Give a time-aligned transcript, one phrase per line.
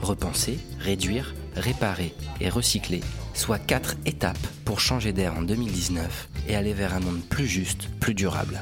[0.00, 3.00] repenser, réduire, réparer et recycler,
[3.34, 7.88] soit quatre étapes pour changer d'air en 2019 et aller vers un monde plus juste,
[8.00, 8.60] plus durable.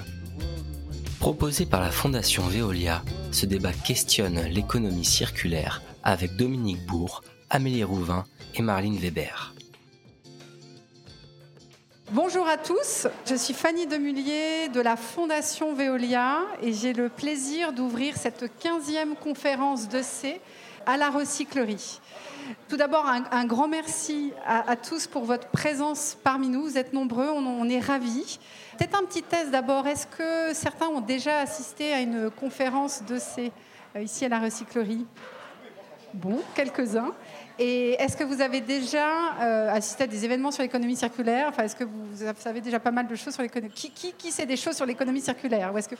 [1.20, 8.24] Proposé par la Fondation Veolia, ce débat questionne l'économie circulaire avec Dominique Bourg, Amélie Rouvin
[8.54, 9.54] et Marlene Weber.
[12.12, 17.74] Bonjour à tous, je suis Fanny Demullier de la Fondation Veolia et j'ai le plaisir
[17.74, 20.40] d'ouvrir cette 15e conférence de C
[20.88, 22.00] à la recyclerie.
[22.70, 26.62] Tout d'abord, un, grand merci à, tous pour votre présence parmi nous.
[26.62, 28.38] Vous êtes nombreux, on, est ravis.
[28.78, 29.86] Peut-être un petit test d'abord.
[29.86, 33.52] Est-ce que certains ont déjà assisté à une conférence de C
[33.96, 35.04] euh, ici à la recyclerie?
[36.14, 37.12] Bon, quelques-uns.
[37.58, 41.48] Et est-ce que vous avez déjà euh, assisté à des événements sur l'économie circulaire?
[41.50, 43.74] Enfin, est-ce que vous savez déjà pas mal de choses sur l'économie?
[43.74, 45.76] Qui, qui, sait des choses sur l'économie circulaire?
[45.76, 45.96] Est-ce que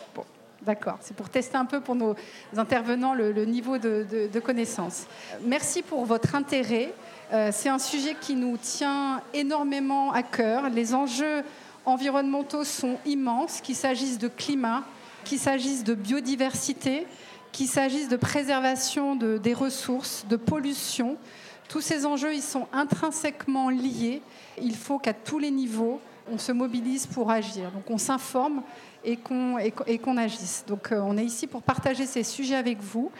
[0.62, 2.17] D'accord, c'est pour tester un peu pour nos
[2.56, 5.06] intervenants le, niveau de, connaissance.
[5.42, 6.92] Merci pour votre intérêt.
[7.33, 10.69] Euh, c'est un sujet qui nous tient énormément à cœur.
[10.69, 11.45] Les enjeux
[11.84, 14.83] environnementaux sont immenses, qu'il s'agisse de climat,
[15.25, 17.06] qu'il s'agisse de biodiversité,
[17.53, 21.17] qu'il s'agisse de préservation des ressources, de pollution.
[21.69, 24.23] Tous ces enjeux, ils sont intrinsèquement liés.
[24.61, 27.70] Il faut qu'à tous les niveaux, on se mobilise pour agir.
[27.70, 28.62] Donc on s'informe
[29.05, 30.65] et qu'on agisse.
[30.67, 33.11] Donc euh, on est ici pour partager ces sujets avec vous.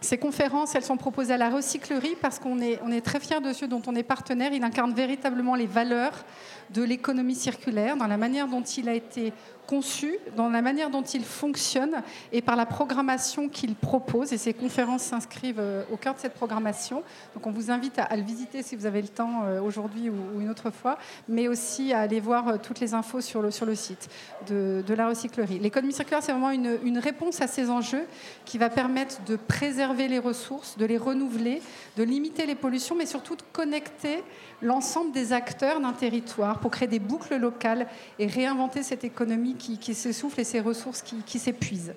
[0.00, 3.52] Ces conférences, elles sont proposées à la recyclerie parce qu'on est, est très fiers de
[3.52, 4.52] ceux dont on est partenaire.
[4.52, 6.24] Il incarne véritablement les valeurs
[6.70, 9.32] de l'économie circulaire dans la manière dont il a été
[9.66, 12.02] conçu, dans la manière dont il fonctionne
[12.32, 14.32] et par la programmation qu'il propose.
[14.32, 17.02] Et ces conférences s'inscrivent euh, au cœur de cette programmation.
[17.34, 20.40] Donc on vous invite à, le visiter si vous avez le temps euh, aujourd'hui ou,
[20.40, 23.66] une autre fois, mais aussi à aller voir euh, toutes les infos sur le, sur
[23.66, 24.08] le site
[24.48, 25.58] de, la recyclerie.
[25.58, 28.06] L'économie circulaire, c'est vraiment une, une réponse à ces enjeux
[28.44, 31.60] qui va permettre de préserver les ressources, de les renouveler,
[31.96, 34.22] de limiter les pollutions, mais surtout de connecter
[34.62, 37.86] l'ensemble des acteurs d'un territoire pour créer des boucles locales
[38.18, 41.94] et réinventer cette économie qui, s'essouffle et ces ressources qui, s'épuisent.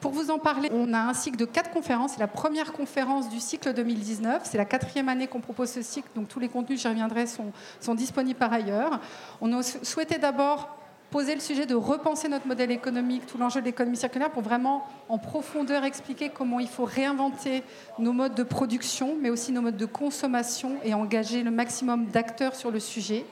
[0.00, 2.12] Pour vous en parler, on a un cycle de quatre conférences.
[2.12, 4.42] C'est la première conférence du cycle 2019.
[4.44, 7.52] C'est la quatrième année qu'on propose ce cycle, donc tous les contenus, j'y reviendrai, sont,
[7.80, 9.00] sont disponibles par ailleurs.
[9.40, 10.76] On a souhaité d'abord
[11.10, 14.86] poser le sujet de repenser notre modèle économique, tout l'enjeu de l'économie circulaire, pour vraiment
[15.08, 17.62] en profondeur expliquer comment il faut réinventer
[17.98, 22.54] nos modes de production, mais aussi nos modes de consommation et engager le maximum d'acteurs
[22.54, 23.26] sur le sujet.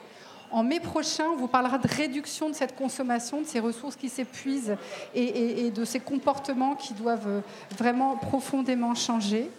[0.51, 4.09] En mai prochain, on vous parlera de réduction de cette consommation, de ces ressources qui
[4.09, 4.75] s'épuisent
[5.13, 7.41] et, de ces comportements qui doivent
[7.77, 9.49] vraiment profondément changer.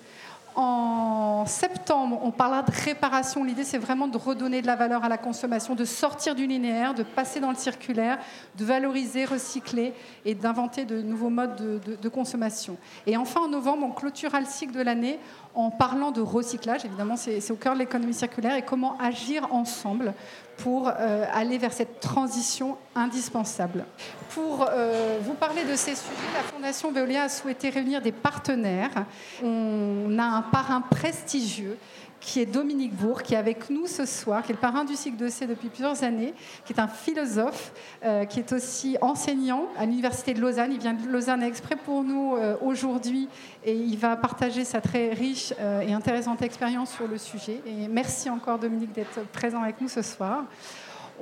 [0.57, 3.45] En septembre, on parlera de réparation.
[3.45, 6.93] L'idée, c'est vraiment de redonner de la valeur à la consommation, de sortir du linéaire,
[6.93, 8.19] de passer dans le circulaire,
[8.59, 12.77] de valoriser, recycler et d'inventer de nouveaux modes de, consommation.
[13.07, 15.21] Et enfin, en novembre, on clôturera le cycle de l'année
[15.55, 16.85] en parlant de recyclage.
[16.85, 20.15] Évidemment, c'est au cœur de l'économie circulaire et comment agir ensemble
[20.57, 23.85] pour euh, aller vers cette transition indispensable.
[24.31, 29.07] Pour euh, vous parler de ces sujets, la Fondation Veolia a souhaité réunir des partenaires.
[29.43, 31.79] On a un parrain prestigieux
[32.21, 34.95] qui est Dominique Bourg, qui est avec nous ce soir, qui est le parrain du
[34.95, 37.73] cycle de C depuis plusieurs années, qui est un philosophe,
[38.05, 40.73] euh, qui est aussi enseignant à l'Université de Lausanne.
[40.73, 43.29] Il vient de Lausanne exprès pour nous euh, aujourd'hui
[43.65, 47.61] et il va partager sa très riche euh, et intéressante expérience sur le sujet.
[47.67, 50.45] Et merci encore Dominique d'être présent avec nous ce soir.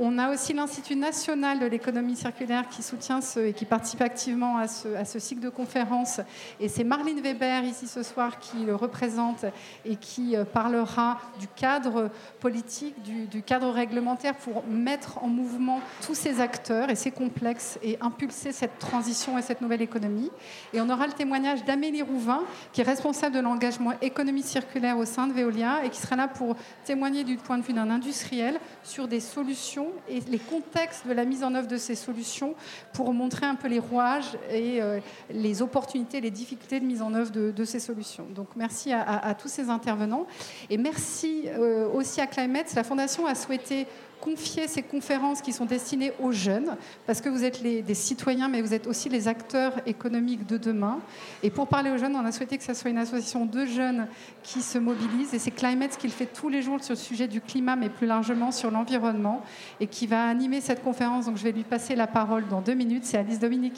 [0.00, 4.56] On a aussi l'Institut national de l'économie circulaire qui soutient ce, et qui participe activement
[4.56, 6.20] à ce, cycle de conférences.
[6.60, 9.44] Et c'est Marlene Weber ici ce soir qui le représente
[9.84, 16.14] et qui euh, parlera du cadre politique, du, cadre réglementaire pour mettre en mouvement tous
[16.14, 20.30] ces acteurs et ces complexes et impulser cette transition et cette nouvelle économie.
[20.72, 25.04] Et on aura le témoignage d'Amélie Rouvin, qui est responsable de l'engagement économie circulaire au
[25.04, 28.60] sein de Veolia et qui sera là pour témoigner du point de vue d'un industriel
[28.84, 32.54] sur des solutions et les contextes de la mise en œuvre de ces solutions
[32.92, 35.00] pour montrer un peu les rouages et euh,
[35.30, 38.26] les opportunités, les difficultés de mise en œuvre de, ces solutions.
[38.34, 40.26] Donc merci à, tous ces intervenants
[40.70, 42.74] et merci euh, aussi à Climate.
[42.74, 43.86] La Fondation a souhaité
[44.20, 46.76] confier ces conférences qui sont destinées aux jeunes,
[47.06, 50.98] parce que vous êtes des citoyens, mais vous êtes aussi les acteurs économiques de demain.
[51.42, 54.06] Et pour parler aux jeunes, on a souhaité que ce soit une association de jeunes
[54.42, 55.34] qui se mobilise.
[55.34, 57.88] Et c'est Climate qui le fait tous les jours sur le sujet du climat, mais
[57.88, 59.42] plus largement sur l'environnement,
[59.80, 61.26] et qui va animer cette conférence.
[61.26, 63.04] Donc je vais lui passer la parole dans deux minutes.
[63.04, 63.74] C'est Alice Dominique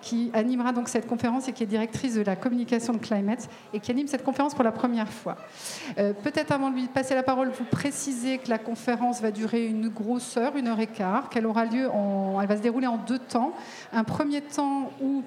[0.00, 3.80] qui, animera donc cette conférence et qui est directrice de la communication de Climate et
[3.80, 5.36] qui anime cette conférence pour la première fois.
[5.98, 9.66] Euh, peut-être avant de lui passer la parole, vous précisez que la conférence va durer
[9.66, 11.88] une grosse heure, une heure et quart, qu'elle aura lieu
[12.40, 13.52] elle va se dérouler en deux temps.
[13.92, 15.22] Un premier temps où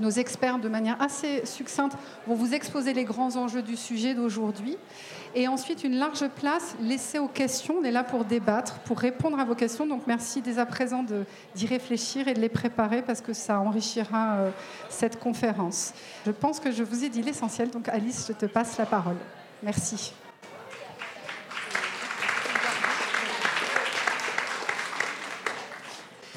[0.00, 1.96] nos experts, de manière assez succincte,
[2.26, 4.76] vont vous exposer les grands enjeux du sujet d'aujourd'hui.
[5.34, 7.76] Et ensuite, une large place laissée aux questions.
[7.80, 9.86] On est là pour débattre, pour répondre à vos questions.
[9.86, 11.04] Donc merci dès à présent
[11.54, 14.50] d'y réfléchir et de les préparer parce que ça enrichira euh,
[14.88, 15.92] cette conférence.
[16.26, 17.70] Je pense que je vous ai dit l'essentiel.
[17.70, 19.16] Donc Alice, je te passe la parole.
[19.62, 20.12] Merci.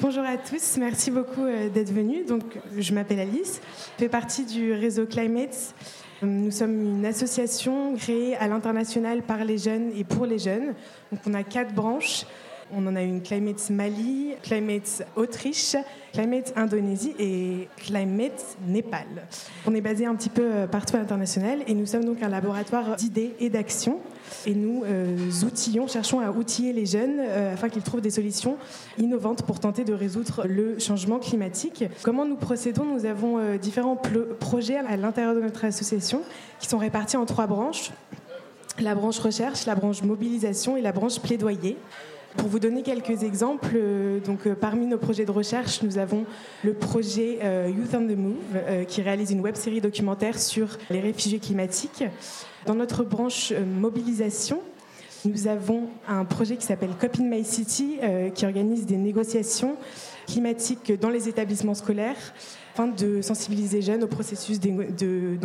[0.06, 2.26] Bonjour à tous, merci beaucoup euh, d'être venus.
[2.26, 2.42] Donc,
[2.76, 3.62] je m'appelle Alice,
[3.96, 5.74] je fais partie du réseau Climate.
[6.20, 10.74] Nous sommes une association créée à l'international par les jeunes et pour les jeunes.
[11.10, 12.26] Donc, on a quatre branches.
[12.70, 15.74] On en a une Climate Mali, Climate Autriche,
[16.12, 19.06] Climate Indonésie et Climate Népal.
[19.66, 22.28] On est basé un petit peu euh, partout à l'international et nous sommes donc un
[22.28, 24.00] laboratoire d'idées et d'actions.
[24.46, 28.56] Et nous euh, outillons, cherchons à outiller les jeunes euh, afin qu'ils trouvent des solutions
[28.98, 31.84] innovantes pour tenter de résoudre le changement climatique.
[32.02, 32.84] Comment nous procédons?
[32.84, 33.96] Nous avons différents
[34.40, 36.22] projets à l'intérieur de notre association
[36.60, 37.90] qui sont répartis en trois branches
[38.80, 41.76] la branche recherche, la branche mobilisation et la branche plaidoyer.
[42.36, 46.24] Pour vous donner quelques exemples, euh, euh, parmi nos projets de recherche, nous avons
[46.64, 51.00] le projet euh, Youth on the Move, qui réalise une web série documentaire sur les
[51.00, 52.04] réfugiés climatiques.
[52.66, 54.60] Dans notre branche mobilisation,
[55.24, 57.98] nous avons un projet qui s'appelle Cop My City,
[58.34, 59.76] qui organise des négociations
[60.26, 62.34] climatiques dans les établissements scolaires
[62.74, 65.38] afin de sensibiliser les jeunes au processus de,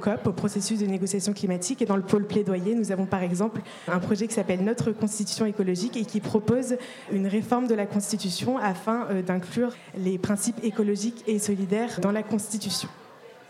[0.00, 1.82] COP, au processus de négociation climatique.
[1.82, 5.44] Et dans le pôle plaidoyer, nous avons par exemple un projet qui s'appelle Notre Constitution
[5.44, 6.76] écologique et qui propose
[7.10, 12.22] une réforme de la Constitution afin euh, d'inclure les principes écologiques et solidaires dans la
[12.22, 12.88] Constitution.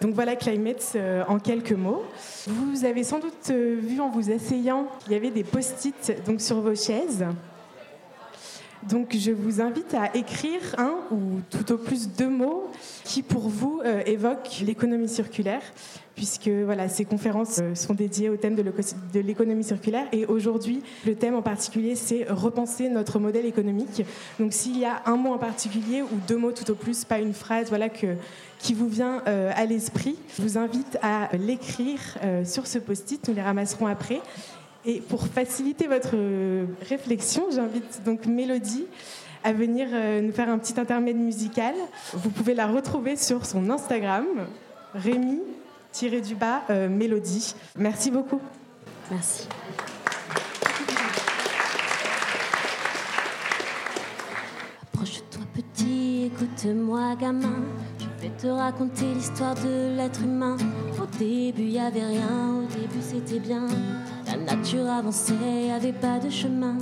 [0.01, 2.03] Donc voilà Climate euh, en quelques mots.
[2.47, 6.61] Vous avez sans doute euh, vu en vous asseyant qu'il y avait des post-it sur
[6.63, 7.27] vos chaises.
[8.89, 12.69] Donc je vous invite à écrire un ou tout au plus deux mots
[13.05, 15.63] qui pour vous euh, évoquent l'économie circulaire,
[16.17, 20.07] puisque voilà, ces conférences euh, sont dédiées au thème de l'économie circulaire.
[20.13, 24.05] Et aujourd'hui, le thème en particulier, c'est repenser notre modèle économique.
[24.41, 27.19] Donc s'il y a un mot en particulier ou deux mots tout au plus, pas
[27.19, 28.17] une phrase, voilà que
[28.59, 32.01] qui vous vient euh, à l'esprit, je vous invite à l'écrire
[32.45, 33.27] sur ce post-it.
[33.29, 34.21] Nous les ramasserons après.
[34.85, 36.17] Et pour faciliter votre
[36.89, 38.87] réflexion, j'invite donc Mélodie
[39.45, 41.75] à venir euh, nous faire un petit intermède musical.
[42.15, 44.27] Vous pouvez la retrouver sur son Instagram,
[44.95, 47.55] Rémi-du-bas euh, Mélodie.
[47.77, 48.41] Merci beaucoup.
[49.11, 49.49] Merci.
[54.93, 57.63] Approche-toi petit, écoute-moi gamin.
[57.99, 60.57] Je vais te raconter l'histoire de l'être humain.
[61.01, 63.67] Au début, il y avait rien, au début, c'était bien.
[64.47, 66.77] La nature avançait, avait pas de chemin.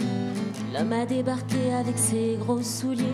[0.73, 3.05] L'homme a débarqué avec ses gros souliers,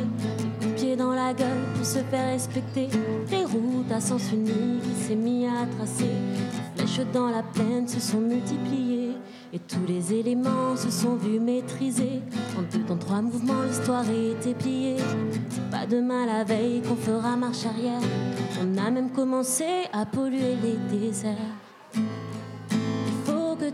[0.61, 2.89] des pieds dans la gueule pour se faire respecter.
[3.31, 6.11] Les routes à sens unique, il s'est mis à tracer.
[6.77, 9.13] Les flèches dans la plaine se sont multipliées
[9.53, 12.23] et tous les éléments se sont vus maîtrisés.
[12.57, 14.97] En deux temps, trois mouvements, l'histoire était pliée.
[15.49, 18.01] C'est pas demain la veille qu'on fera marche arrière.
[18.63, 21.66] On a même commencé à polluer les déserts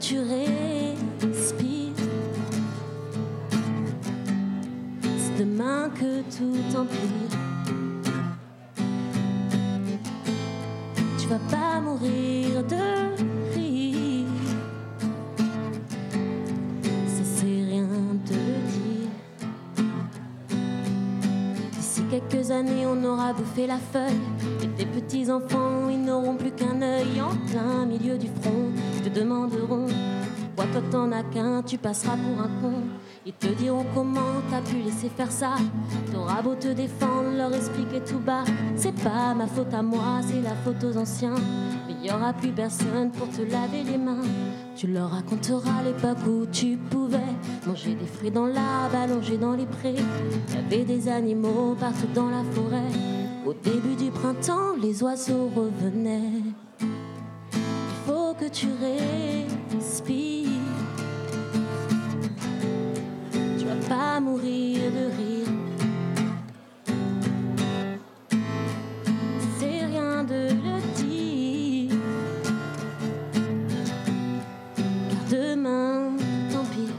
[0.02, 1.92] tu respires.
[5.16, 7.30] C'est demain que tout empire.
[11.18, 13.14] Tu vas pas mourir de
[13.54, 14.26] rire.
[17.06, 17.86] Ça c'est rien
[18.26, 19.12] de le dire.
[21.74, 24.41] D'ici quelques années, on aura bouffé la feuille.
[24.82, 28.72] Tes petits enfants, ils n'auront plus qu'un œil en plein milieu du front
[29.04, 29.86] te demanderont
[30.70, 32.82] toi t'en as qu'un, tu passeras pour un con.
[33.24, 35.54] Ils te diront comment t'as pu laisser faire ça.
[36.12, 38.44] T'auras beau te défendre, leur expliquer tout bas.
[38.76, 41.34] C'est pas ma faute à moi, c'est la faute aux anciens.
[41.86, 44.22] Mais y aura plus personne pour te laver les mains.
[44.76, 47.18] Tu leur raconteras l'époque où tu pouvais
[47.66, 49.94] manger des fruits dans l'arbre, allonger dans les prés.
[49.94, 53.21] Y avait des animaux partout dans la forêt.
[53.44, 56.42] Au début du printemps, les oiseaux revenaient
[58.42, 60.48] que tu respires.
[63.58, 65.48] Tu vas pas mourir de rire.
[69.58, 71.96] C'est rien de le dire.
[75.10, 76.16] Car demain,
[76.52, 76.92] tant pis.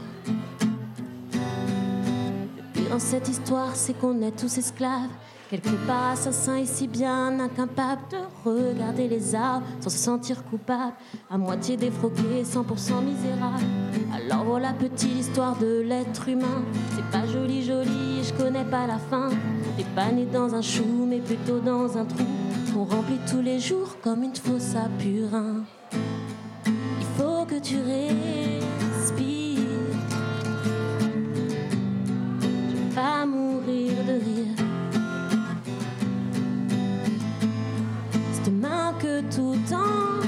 [2.56, 5.10] Le pire dans cette histoire, c'est qu'on est tous esclaves.
[5.50, 10.94] Quelque part assassin et si bien incapable de regarder les arbres sans se sentir coupable,
[11.30, 13.62] à moitié défroqué, 100% misérable.
[14.14, 16.62] Alors voilà petite histoire de l'être humain.
[16.96, 19.28] C'est pas joli joli, je connais pas la fin.
[19.76, 22.24] T'es pas né dans un chou, mais plutôt dans un trou
[22.72, 25.64] qu'on remplit tous les jours comme une fosse à purin.
[26.66, 29.60] Il faut que tu respires.
[32.40, 34.53] Je vais pas mourir de rire.
[39.00, 40.23] Que tout empire.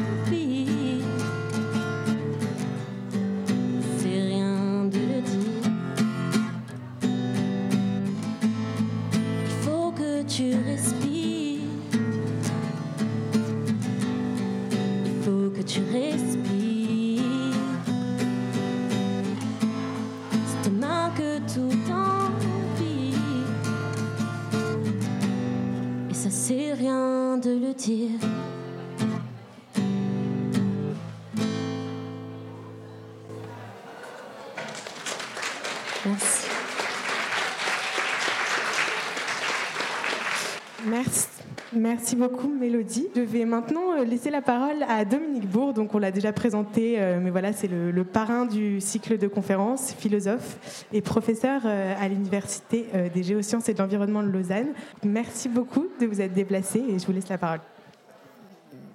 [41.76, 42.16] Merci.
[42.16, 43.08] Beaucoup Mélodie.
[43.14, 46.94] Je vais maintenant euh, laisser la parole à Dominique Bourg, donc on l'a déjà présenté,
[46.98, 52.08] euh, mais voilà, c'est le, parrain du cycle de conférences, philosophe et professeur euh, à
[52.08, 54.68] l'Université des géosciences et de l'environnement de Lausanne.
[55.04, 57.60] Merci beaucoup de vous être déplacé et je vous laisse la parole.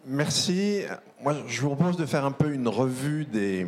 [0.07, 0.81] Merci.
[1.21, 3.67] Moi, je vous propose de faire un peu une revue des,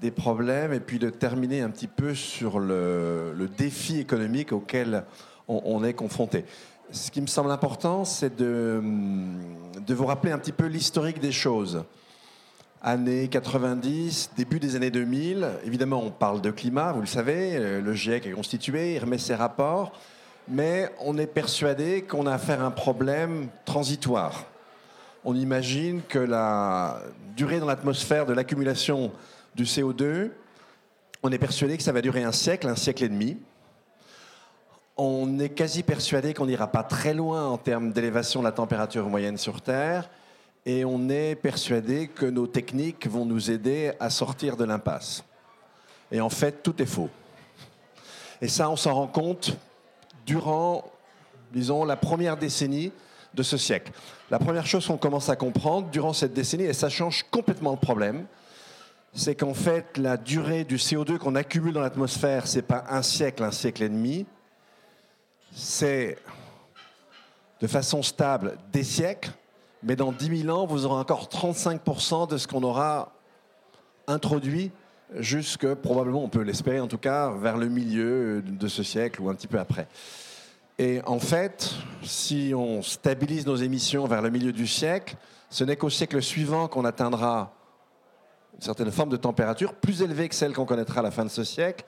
[0.00, 5.04] des problèmes et puis de terminer un petit peu sur le, le défi économique auquel
[5.48, 6.44] on est confronté.
[6.90, 8.82] Ce qui me semble important, c'est de,
[9.84, 11.84] de vous rappeler un petit peu l'historique des choses.
[12.82, 17.80] Années 90, début des années 2000, évidemment, on parle de climat, vous le savez, euh,
[17.80, 19.92] le GIEC est constitué, il remet ses rapports,
[20.46, 24.44] mais on est persuadé qu'on a affaire à un problème transitoire
[25.26, 27.00] on imagine que la
[27.36, 29.10] durée dans l'atmosphère de l'accumulation
[29.56, 30.30] du CO2,
[31.24, 33.36] on est persuadé que ça va durer un siècle, un siècle et demi.
[34.98, 39.06] On est quasi persuadé qu'on n'ira pas très loin en termes d'élévation de la température
[39.10, 40.08] moyenne sur Terre.
[40.64, 45.22] Et on est persuadé que nos techniques vont nous aider à sortir de l'impasse.
[46.10, 47.10] Et en fait, tout est faux.
[48.40, 49.56] Et ça, on s'en rend compte
[50.24, 50.84] durant,
[51.52, 52.90] disons, la première décennie
[53.34, 53.92] de ce siècle.
[54.30, 57.76] La première chose qu'on commence à comprendre durant cette décennie, et ça change complètement le
[57.76, 58.24] problème,
[59.12, 63.44] c'est qu'en fait, la durée du CO2 qu'on accumule dans l'atmosphère, c'est pas un siècle,
[63.44, 64.26] un siècle et demi,
[65.56, 66.18] c'est
[67.60, 69.30] de façon stable des siècles,
[69.82, 73.14] mais dans 10 000 ans, vous aurez encore 35% de ce qu'on aura
[74.06, 74.70] introduit
[75.14, 79.30] jusque, probablement, on peut l'espérer en tout cas, vers le milieu de ce siècle ou
[79.30, 79.88] un petit peu après.
[80.78, 81.72] Et en fait,
[82.02, 85.16] si on stabilise nos émissions vers le milieu du siècle,
[85.48, 87.54] ce n'est qu'au siècle suivant qu'on atteindra
[88.56, 91.30] une certaine forme de température plus élevée que celle qu'on connaîtra à la fin de
[91.30, 91.86] ce siècle,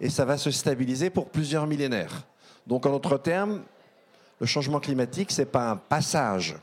[0.00, 2.24] et ça va se stabiliser pour plusieurs millénaires.
[2.68, 3.62] Donc, en d'autres termes,
[4.40, 6.54] le changement climatique, ce n'est pas un passage,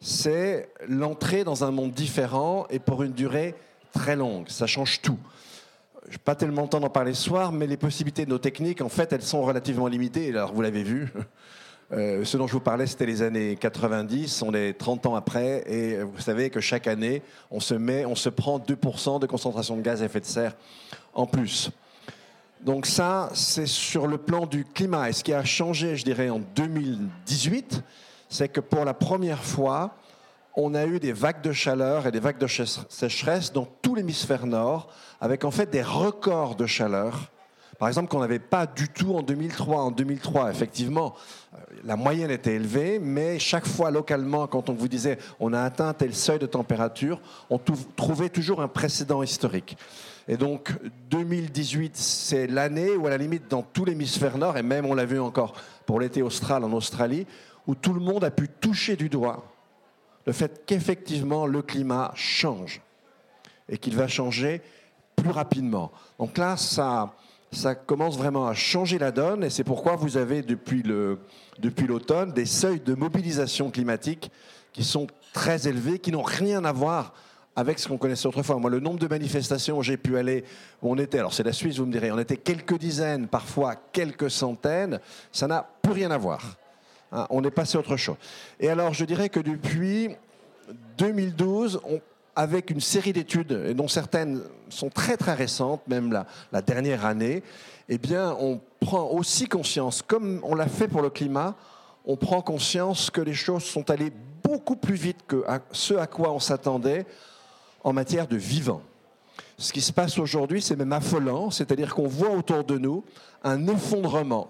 [0.00, 3.54] c'est l'entrée dans un monde différent et pour une durée
[3.92, 4.48] très longue.
[4.48, 5.18] Ça change tout.
[6.06, 8.38] Je n'ai pas tellement le temps d'en parler ce soir, mais les possibilités de nos
[8.38, 10.30] techniques, en fait, elles sont relativement limitées.
[10.30, 11.12] Alors, vous l'avez vu,
[11.92, 15.62] euh, ce dont je vous parlais, c'était les années 90, on est 30 ans après,
[15.70, 19.76] et vous savez que chaque année, on se, met, on se prend 2% de concentration
[19.76, 20.56] de gaz à effet de serre
[21.12, 21.70] en plus.
[22.64, 25.08] Donc ça, c'est sur le plan du climat.
[25.08, 27.82] Et ce qui a changé, je dirais, en 2018,
[28.28, 29.96] c'est que pour la première fois,
[30.54, 34.46] on a eu des vagues de chaleur et des vagues de sécheresse dans tout l'hémisphère
[34.46, 34.88] nord,
[35.20, 37.30] avec en fait des records de chaleur.
[37.80, 39.84] Par exemple, qu'on n'avait pas du tout en 2003.
[39.84, 41.14] En 2003, effectivement,
[41.82, 45.94] la moyenne était élevée, mais chaque fois localement, quand on vous disait on a atteint
[45.94, 47.58] tel seuil de température, on
[47.96, 49.78] trouvait toujours un précédent historique.
[50.28, 50.74] Et donc
[51.08, 55.06] 2018, c'est l'année où, à la limite, dans tout l'hémisphère nord, et même on l'a
[55.06, 55.54] vu encore
[55.86, 57.26] pour l'été austral en Australie,
[57.66, 59.42] où tout le monde a pu toucher du doigt
[60.26, 62.82] le fait qu'effectivement le climat change
[63.70, 64.60] et qu'il va changer
[65.16, 65.90] plus rapidement.
[66.18, 67.14] Donc là, ça,
[67.52, 72.32] ça commence vraiment à changer la donne et c'est pourquoi vous avez depuis l'automne depuis
[72.34, 74.30] des seuils de mobilisation climatique
[74.72, 77.12] qui sont très élevés, qui n'ont rien à voir
[77.56, 78.56] avec ce qu'on connaissait autrefois.
[78.56, 80.44] Moi, le nombre de manifestations où j'ai pu aller,
[80.82, 83.74] où on était, alors c'est la Suisse, vous me direz, on était quelques dizaines, parfois
[83.92, 85.00] quelques centaines,
[85.32, 86.56] ça n'a plus rien à voir.
[87.12, 88.16] Hein, on est passé à autre chose.
[88.60, 90.10] Et alors, je dirais que depuis
[90.98, 91.80] 2012,
[92.40, 97.42] avec une série d'études, dont certaines sont très très récentes, même la, dernière année,
[97.90, 101.54] eh bien, on prend aussi conscience, comme on l'a fait pour le climat,
[102.06, 104.10] on prend conscience que les choses sont allées
[104.42, 107.04] beaucoup plus vite que ce à quoi on s'attendait
[107.84, 108.80] en matière de vivant.
[109.58, 113.04] Ce qui se passe aujourd'hui, c'est même affolant, c'est-à-dire qu'on voit autour de nous
[113.44, 114.48] un effondrement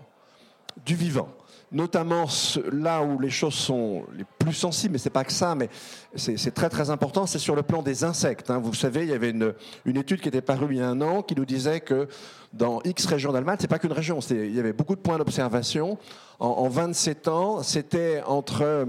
[0.86, 1.28] du vivant
[1.72, 2.26] notamment
[2.72, 5.68] là où les choses sont les plus sensibles, mais c'est pas que ça, mais
[6.16, 8.50] c'est très très important, c'est sur le plan des insectes.
[8.50, 8.58] Hein.
[8.58, 9.54] Vous savez, il y avait une,
[9.96, 12.08] étude qui était parue il y a un an qui nous disait que
[12.52, 15.98] dans X régions d'Allemagne, c'est pas qu'une région, il y avait beaucoup de points d'observation.
[16.40, 18.86] En, en 27 ans, c'était entre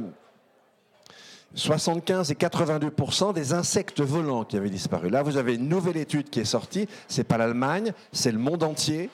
[1.54, 5.10] 75 et 82% des insectes volants qui avaient disparu.
[5.10, 6.88] Là, vous avez une nouvelle étude qui est sortie.
[7.08, 9.10] C'est pas l'Allemagne, c'est le monde entier.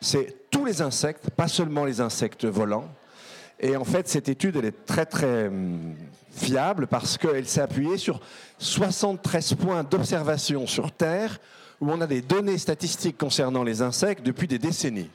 [0.00, 2.88] C'est tous les insectes, pas seulement les insectes volants.
[3.58, 5.96] Et en fait, cette étude, elle est très très hum,
[6.30, 8.20] fiable parce qu'elle s'est appuyée sur
[8.58, 11.40] 73 points d'observation sur Terre
[11.80, 15.10] où on a des données statistiques concernant les insectes depuis des décennies.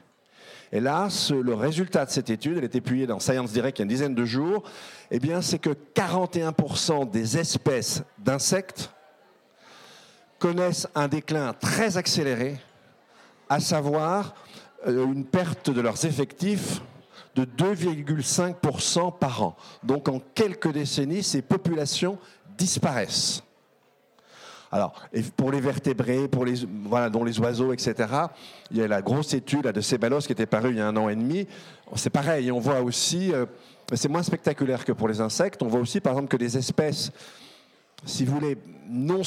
[0.74, 3.84] Et là, le résultat de cette étude, elle est publiée dans Science Direct il y
[3.84, 4.64] a une dizaine de jours,
[5.10, 8.92] eh bien, c'est que 41% des espèces d'insectes
[10.38, 12.58] connaissent un déclin très accéléré,
[13.48, 14.36] à savoir
[14.86, 16.82] une perte de leurs effectifs
[17.36, 19.56] de 2,5% par an.
[19.84, 22.18] Donc en quelques décennies, ces populations
[22.58, 23.44] disparaissent.
[24.72, 24.94] Alors,
[25.36, 27.96] pour les vertébrés, pour les, voilà, dont les oiseaux, etc.,
[28.70, 30.96] il y a la grosse étude de Ceballos qui était parue il y a un
[30.96, 31.48] an et demi.
[31.96, 33.48] C'est pareil, on voit aussi, euh,
[33.94, 37.12] c'est moins spectaculaire que pour les insectes, on voit aussi par exemple que des espèces,
[38.06, 38.58] si vous voulez,
[38.88, 39.22] non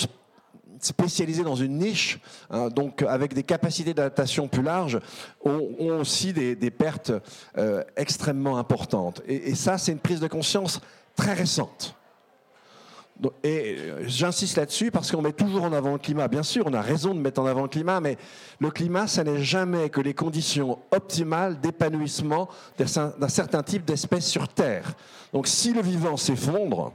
[0.85, 2.19] spécialisés dans une niche,
[2.51, 4.99] hein, donc avec des capacités d'adaptation plus larges,
[5.45, 7.13] ont, aussi des, pertes
[7.57, 9.23] euh, extrêmement importantes.
[9.27, 10.81] Et, ça, c'est une prise de conscience
[11.17, 11.95] très récente.
[13.45, 16.27] Et euh, j'insiste là-dessus parce qu'on met toujours en avant le climat.
[16.27, 18.17] Bien sûr, on a raison de mettre en avant le climat, mais
[18.59, 22.49] le climat, ça n'est jamais que les conditions optimales d'épanouissement
[22.79, 24.95] d'un certain type d'espèces sur Terre.
[25.33, 26.95] Donc si le vivant s'effondre,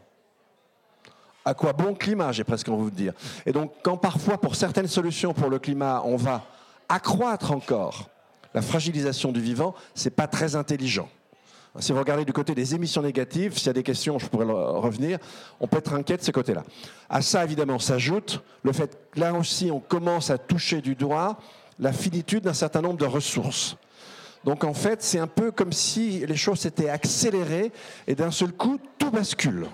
[1.47, 3.13] à quoi bon climat, j'ai presque envie de dire.
[3.45, 6.43] Et donc, quand parfois, pour certaines solutions pour le climat, on va
[6.89, 8.09] accroître encore
[8.53, 11.07] la fragilisation du vivant, c'est pas très intelligent.
[11.79, 14.45] Si vous regardez du côté des émissions négatives, s'il y a des questions, je pourrais
[14.45, 15.19] revenir,
[15.61, 16.65] on peut être inquiet de ce côté-là.
[17.09, 21.37] À ça, évidemment, s'ajoute le fait que là aussi, on commence à toucher du doigt
[21.79, 23.77] la finitude d'un certain nombre de ressources.
[24.43, 27.71] Donc en fait, c'est un peu comme si les choses s'étaient accélérées
[28.05, 29.67] et d'un seul coup, tout bascule.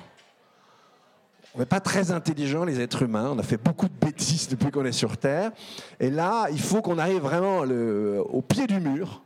[1.56, 3.30] On n'est pas très intelligents, les êtres humains.
[3.32, 5.52] On a fait beaucoup de bêtises depuis qu'on est sur Terre.
[6.00, 9.22] Et là, il faut qu'on arrive vraiment au pied du mur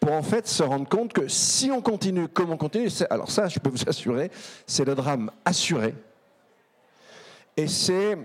[0.00, 3.48] pour en fait se rendre compte que si on continue comme on continue, alors ça,
[3.48, 4.30] je peux vous assurer,
[4.66, 5.94] c'est le drame assuré.
[7.56, 8.16] Et c'est,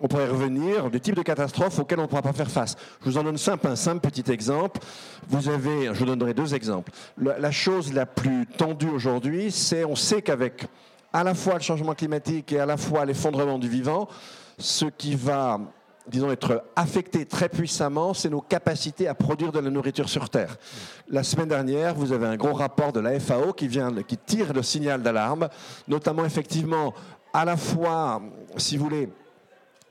[0.00, 2.76] on pourrait revenir, du type de catastrophe auquel on ne pourra pas faire face.
[3.00, 4.80] Je vous en donne simple, un simple petit exemple.
[5.28, 6.90] Vous avez, je vous donnerai deux exemples.
[7.18, 10.66] La chose la plus tendue aujourd'hui, c'est, on sait qu'avec
[11.12, 14.08] à la fois le changement climatique et à la fois l'effondrement du vivant,
[14.58, 15.60] ce qui va,
[16.06, 20.56] disons, être affecté très puissamment, c'est nos capacités à produire de la nourriture sur Terre.
[21.08, 24.52] La semaine dernière, vous avez un gros rapport de la FAO qui, vient, qui tire
[24.52, 25.48] le signal d'alarme,
[25.86, 26.92] notamment effectivement
[27.32, 28.22] à la fois,
[28.56, 29.08] si vous voulez,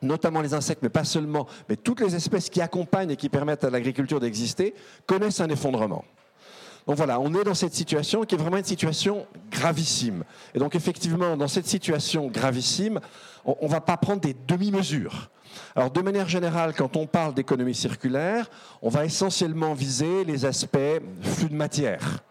[0.01, 3.63] notamment les insectes, mais pas seulement, mais toutes les espèces qui accompagnent et qui permettent
[3.63, 4.75] à l'agriculture d'exister,
[5.06, 6.03] connaissent un effondrement.
[6.88, 10.23] Donc voilà, on est dans cette situation qui est vraiment une situation gravissime.
[10.56, 13.02] Et donc effectivement, dans cette situation gravissime,
[13.45, 15.30] on ne va pas prendre des demi-mesures.
[15.76, 18.50] Alors de manière générale, quand on parle d'économie circulaire,
[18.82, 22.23] on va essentiellement viser les aspects flux de matière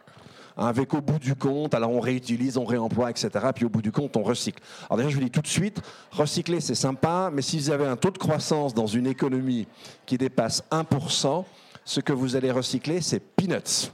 [0.56, 3.28] hein, avec au bout du compte, alors on réutilise, on réemploie, etc.
[3.54, 4.62] Puis au bout du compte, on recycle.
[4.88, 7.86] Alors déjà, je vous dis tout de suite, recycler, c'est sympa, mais si vous avez
[7.86, 9.68] un taux de croissance dans une économie
[10.06, 11.44] qui dépasse 1%,
[11.84, 13.90] ce que vous allez recycler, c'est peanuts.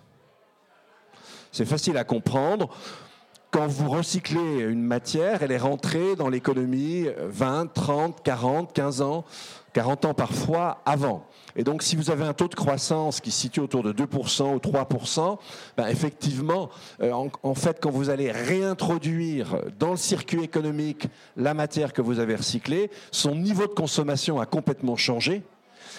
[1.52, 2.70] C'est facile à comprendre.
[3.50, 9.26] Quand vous recyclez une matière, elle est rentrée dans l'économie 20, 30, 40, 15 ans,
[9.74, 11.26] 40 ans parfois avant.
[11.54, 14.54] Et donc, si vous avez un taux de croissance qui se situe autour de 2%
[14.54, 15.38] ou 3%,
[15.76, 16.70] ben effectivement,
[17.02, 17.12] euh,
[17.42, 22.36] en, fait, quand vous allez réintroduire dans le circuit économique la matière que vous avez
[22.36, 25.42] recyclée, son niveau de consommation a complètement changé.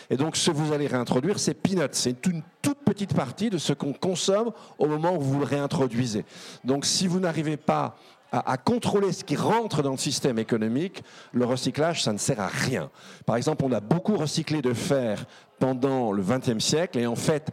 [0.10, 1.88] Et donc, ce que vous allez réintroduire, c'est peanuts.
[1.92, 6.26] C'est une toute petite partie de ce qu'on consomme au moment où vous le réintroduisez.
[6.64, 7.96] Donc, si vous n'arrivez pas
[8.34, 11.04] à, contrôler ce qui rentre dans le système économique,
[11.34, 12.90] le recyclage, ça ne sert à rien.
[13.26, 15.26] Par exemple, on a beaucoup recyclé de fer
[15.60, 17.52] pendant le XXe siècle, et en fait,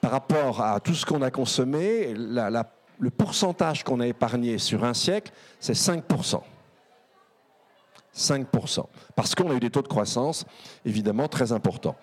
[0.00, 4.94] par rapport à tout ce qu'on a consommé, le pourcentage qu'on a épargné sur un
[4.94, 6.40] siècle, c'est 5%.
[8.16, 8.86] 5%.
[9.14, 10.44] Parce qu'on a eu des taux de croissance,
[10.84, 11.96] évidemment, très importants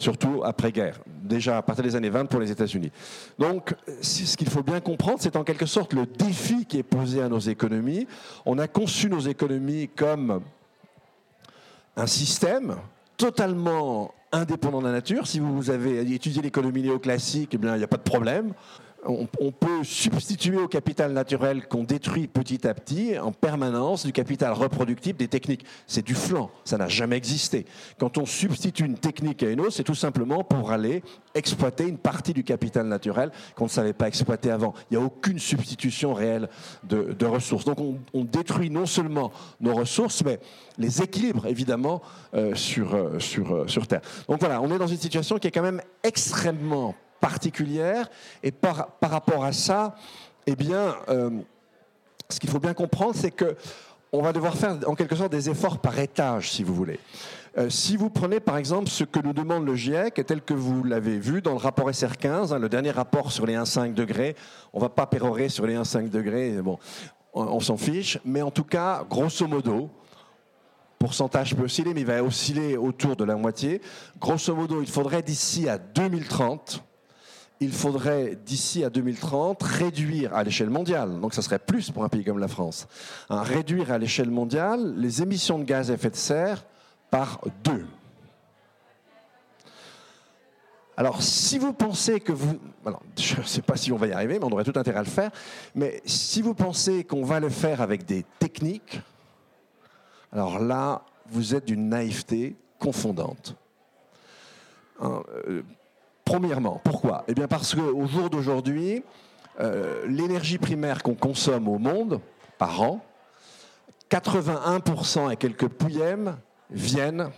[0.00, 2.90] surtout après-guerre, déjà à partir des années 20 pour les États-Unis.
[3.38, 7.22] Donc, ce qu'il faut bien comprendre, c'est en quelque sorte le défi qui est posé
[7.22, 8.06] à nos économies.
[8.46, 10.40] On a conçu nos économies comme
[11.96, 12.76] un système
[13.18, 15.26] totalement indépendant de la nature.
[15.26, 18.54] Si vous avez étudié l'économie néoclassique, eh il n'y a pas de problème
[19.06, 24.52] on, peut substituer au capital naturel qu'on détruit petit à petit en permanence du capital
[24.52, 25.64] reproductible des techniques.
[25.86, 27.66] C'est du flanc, ça n'a jamais existé.
[27.98, 31.02] Quand on substitue une technique à une autre, c'est tout simplement pour aller
[31.34, 34.74] exploiter une partie du capital naturel qu'on ne savait pas exploiter avant.
[34.90, 36.48] Il n'y a aucune substitution réelle
[36.84, 37.64] de, ressources.
[37.64, 40.40] Donc on, détruit non seulement nos ressources, mais
[40.78, 42.02] les équilibres, évidemment,
[42.34, 44.00] euh, sur, euh, sur, euh, sur Terre.
[44.28, 48.08] Donc voilà, on est dans une situation qui est quand même extrêmement particulière.
[48.42, 49.94] Et par, par rapport à ça,
[50.46, 51.30] eh bien, euh,
[52.28, 53.56] ce qu'il faut bien comprendre, c'est que
[54.12, 56.98] on va devoir faire en quelque sorte des efforts par étage, si vous voulez.
[57.58, 60.84] Euh, si vous prenez par exemple ce que nous demande le GIEC, tel que vous
[60.84, 64.36] l'avez vu dans le rapport SR15, hein, le dernier rapport sur les 1,5 degrés,
[64.72, 66.78] on ne va pas pérorer sur les 1,5 degrés, bon,
[67.34, 69.90] on, on s'en fiche, mais en tout cas, grosso modo,
[70.98, 73.80] pourcentage peut osciller, mais il va osciller autour de la moitié.
[74.20, 76.84] Grosso modo, il faudrait d'ici à 2030
[77.60, 82.08] il faudrait, d'ici à 2030, réduire à l'échelle mondiale, donc ça serait plus pour un
[82.08, 82.88] pays comme la France,
[83.28, 86.64] hein, réduire à l'échelle mondiale les émissions de gaz à effet de serre
[87.10, 87.86] par deux.
[90.96, 92.58] Alors, si vous pensez que vous...
[93.16, 95.02] je ne sais pas si on va y arriver, mais on aurait tout intérêt à
[95.02, 95.30] le faire.
[95.74, 99.00] Mais si vous pensez qu'on va le faire avec des techniques,
[100.30, 103.56] alors là, vous êtes d'une naïveté confondante.
[105.00, 105.62] Hein, euh,
[106.24, 107.24] Premièrement, pourquoi?
[107.28, 109.02] Eh bien parce qu'au jour d'aujourd'hui,
[109.60, 112.20] euh, l'énergie primaire qu'on consomme au monde
[112.58, 113.04] par an,
[114.10, 116.36] 81% et quelques pouillèmes
[116.70, 117.30] viennent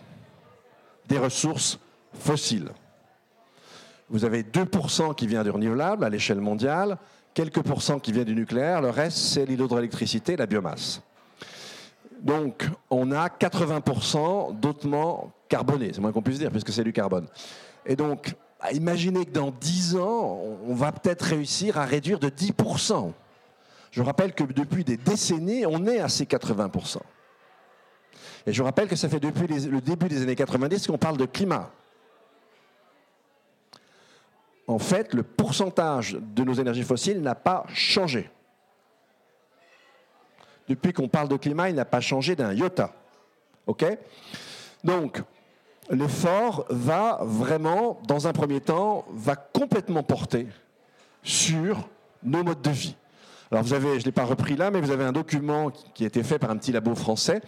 [1.09, 1.79] des ressources
[2.15, 2.71] fossiles.
[4.11, 6.99] Vous avez 2% qui vient du renouvelable à l'échelle mondiale,
[7.35, 11.03] quelques pourcents qui viennent du nucléaire, le reste c'est l'hydroélectricité, la biomasse.
[12.21, 17.27] Donc on a 80% d'autement carboné, c'est moins qu'on puisse dire, puisque c'est du carbone.
[17.85, 22.29] Et donc bah, imaginez que dans 10 ans, on va peut-être réussir à réduire de
[22.29, 23.13] 10%.
[23.91, 26.99] Je rappelle que depuis des décennies, on est à ces 80%.
[28.47, 31.27] Et je rappelle que ça fait depuis le début des années 90 qu'on parle de
[31.27, 31.71] climat.
[34.67, 38.31] En fait, le pourcentage de nos énergies fossiles n'a pas changé.
[40.69, 42.95] Depuis qu'on parle de climat, il n'a pas changé d'un iota.
[43.67, 43.85] OK?
[44.85, 45.21] Donc,
[45.91, 50.47] l'effort va vraiment, dans un premier temps, va complètement porter
[51.23, 51.89] sur
[52.23, 52.97] nos modes de vie.
[53.51, 56.05] Alors vous avez, je ne l'ai pas repris là, mais vous avez un document qui
[56.05, 57.43] a été fait par un petit labo français,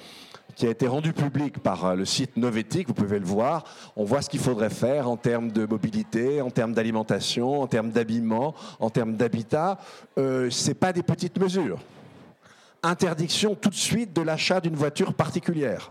[0.54, 3.64] qui a été rendu public par euh, le site Novetic, vous pouvez le voir.
[3.96, 7.90] On voit ce qu'il faudrait faire en termes de mobilité, en termes d'alimentation, en termes
[7.90, 9.78] d'habillement, en termes d'habitat.
[10.18, 11.80] Euh, Ce pas des petites mesures.
[12.82, 15.90] Interdiction tout de suite de l'achat d'une voiture particulière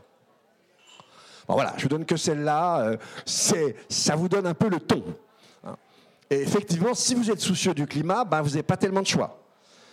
[1.47, 5.03] voilà, je vous donne que celle-là, euh, ça vous donne un peu le ton.
[5.65, 5.75] Hein.
[6.29, 9.39] Et effectivement, si vous êtes soucieux du climat, ben, vous n'avez pas tellement de choix.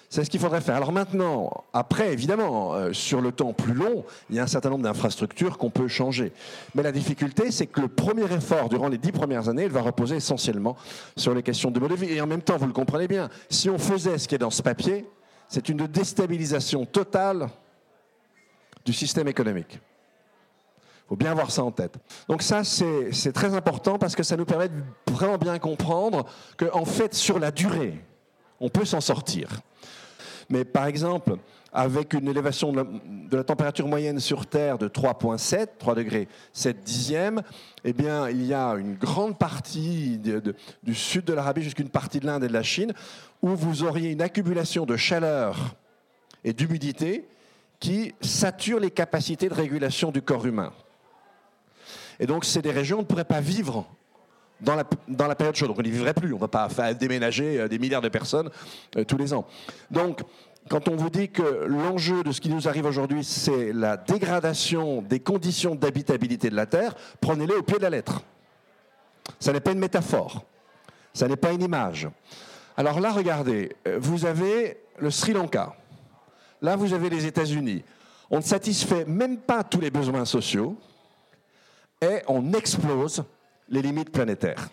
[0.08, 0.74] C'est ce qu'il faudrait faire.
[0.74, 4.70] Alors maintenant, après, évidemment, euh, sur le temps plus long, il y a un certain
[4.70, 6.32] nombre d'infrastructures qu'on peut changer.
[6.74, 9.82] Mais la difficulté, c'est que le premier effort durant les dix premières années, il va
[9.82, 10.76] reposer essentiellement
[11.16, 12.12] sur les questions de mode de vie.
[12.12, 14.50] Et en même temps, vous le comprenez bien, si on faisait ce qui est dans
[14.50, 15.06] ce papier,
[15.48, 17.48] c'est une déstabilisation totale
[18.84, 19.78] du système économique
[21.10, 21.96] faut bien avoir ça en tête.
[22.28, 24.74] Donc ça, c'est très important parce que ça nous permet de
[25.10, 26.24] vraiment bien comprendre
[26.56, 28.00] qu'en en fait, sur la durée,
[28.60, 29.48] on peut s'en sortir.
[30.50, 31.34] Mais par exemple,
[31.72, 37.42] avec une élévation de la, température moyenne sur Terre de 3,7, 3 degrés 7 dixièmes,
[37.82, 40.20] eh bien, il y a une grande partie
[40.84, 42.92] du sud de l'Arabie jusqu'à une partie de l'Inde et de la Chine
[43.42, 45.74] où vous auriez une accumulation de chaleur
[46.44, 47.26] et d'humidité
[47.80, 50.72] qui sature les capacités de régulation du corps humain.
[52.20, 53.86] Et donc, c'est des régions où on ne pourrait pas vivre
[54.60, 55.68] dans la, période chaude.
[55.68, 56.32] Donc, on n'y vivrait plus.
[56.32, 58.50] On ne va pas déménager euh, des milliards de personnes
[58.96, 59.46] euh, tous les ans.
[59.90, 60.20] Donc,
[60.68, 65.00] quand on vous dit que l'enjeu de ce qui nous arrive aujourd'hui, c'est la dégradation
[65.00, 68.20] des conditions d'habitabilité de la Terre, prenez-les au pied de la lettre.
[69.38, 70.44] Ça n'est pas une métaphore.
[71.14, 72.06] Ça n'est pas une image.
[72.76, 75.74] Alors là, regardez, euh, vous avez le Sri Lanka.
[76.60, 77.82] Là, vous avez les États-Unis.
[78.30, 80.76] On ne satisfait même pas tous les besoins sociaux
[82.00, 83.24] et on explose
[83.68, 84.68] les limites planétaires.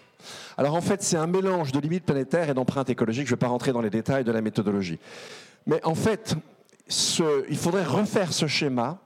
[0.57, 3.27] Alors en fait, c'est un mélange de limites planétaires et d'empreintes écologiques.
[3.27, 4.99] Je ne vais pas rentrer dans les détails de la méthodologie.
[5.65, 6.35] Mais en fait,
[7.49, 8.99] il faudrait refaire ce schéma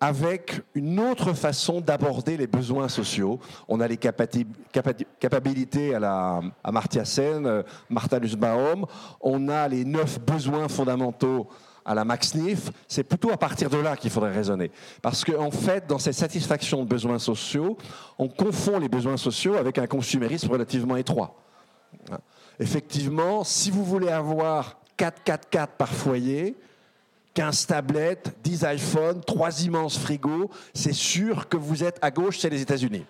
[0.00, 3.40] avec une autre façon d'aborder les besoins sociaux.
[3.66, 8.84] On a les capacités à, la, à Martia Sen, euh, Martha Nussbaum,
[9.22, 11.48] on a les neuf besoins fondamentaux
[11.86, 14.72] à la Max Nif, c'est plutôt à partir de là qu'il faudrait raisonner.
[15.00, 17.78] Parce qu'en en fait, dans cette satisfaction de besoins sociaux,
[18.18, 21.36] on confond les besoins sociaux avec un consumérisme relativement étroit.
[22.58, 26.56] Effectivement, si vous voulez avoir 4 4 4 par foyer,
[27.34, 32.50] 15 tablettes, 10 iPhones, 3 immenses frigos, c'est sûr que vous êtes à gauche, c'est
[32.50, 33.04] les États-Unis.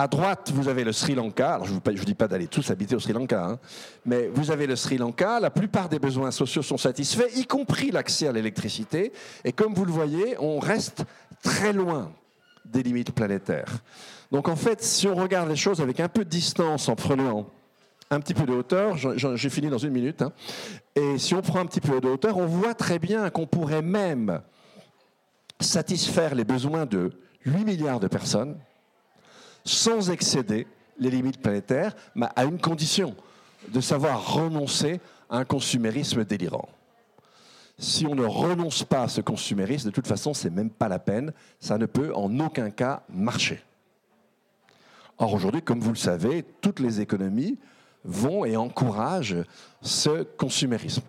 [0.00, 1.56] À droite, vous avez le Sri Lanka.
[1.56, 3.58] Alors, je ne vous, dis pas d'aller tous habiter au Sri Lanka, hein.
[4.06, 5.38] mais vous avez le Sri Lanka.
[5.40, 9.12] La plupart des besoins sociaux sont satisfaits, y compris l'accès à l'électricité.
[9.44, 11.04] Et comme vous le voyez, on reste
[11.42, 12.12] très loin
[12.64, 13.76] des limites planétaires.
[14.32, 17.50] Donc, en fait, si on regarde les choses avec un peu de distance, en prenant
[18.10, 20.32] un petit peu de hauteur, j'ai fini dans une minute, hein.
[20.94, 23.82] et si on prend un petit peu de hauteur, on voit très bien qu'on pourrait
[23.82, 24.40] même
[25.60, 27.10] satisfaire les besoins de
[27.44, 28.56] 8 milliards de personnes
[29.64, 30.66] sans excéder
[30.98, 33.14] les limites planétaires, mais à une condition,
[33.68, 36.68] de savoir renoncer à un consumérisme délirant.
[37.78, 40.98] Si on ne renonce pas à ce consumérisme, de toute façon, c'est même pas la
[40.98, 43.62] peine, ça ne peut en aucun cas marcher.
[45.18, 47.58] Or, aujourd'hui, comme vous le savez, toutes les économies
[48.04, 49.44] vont et encouragent
[49.80, 51.02] ce consumérisme.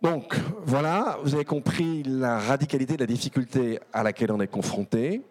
[0.00, 5.22] Donc, voilà, vous avez compris la radicalité de la difficulté à laquelle on est confronté.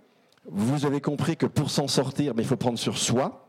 [0.46, 3.48] Vous avez compris que pour s'en sortir, il faut prendre sur soi,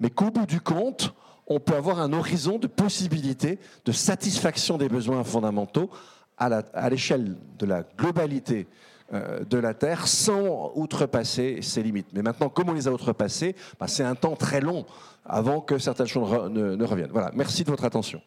[0.00, 1.14] mais qu'au bout du compte,
[1.46, 5.90] on peut avoir un horizon de possibilités de satisfaction des besoins fondamentaux
[6.36, 8.66] à l'échelle de la globalité
[9.12, 12.08] euh, de la Terre sans outrepasser ses limites.
[12.14, 14.86] Mais maintenant, comme on les a outrepassées, bah, c'est un temps très long
[15.24, 17.12] avant que certaines choses ne reviennent.
[17.12, 18.20] Voilà, merci de votre attention.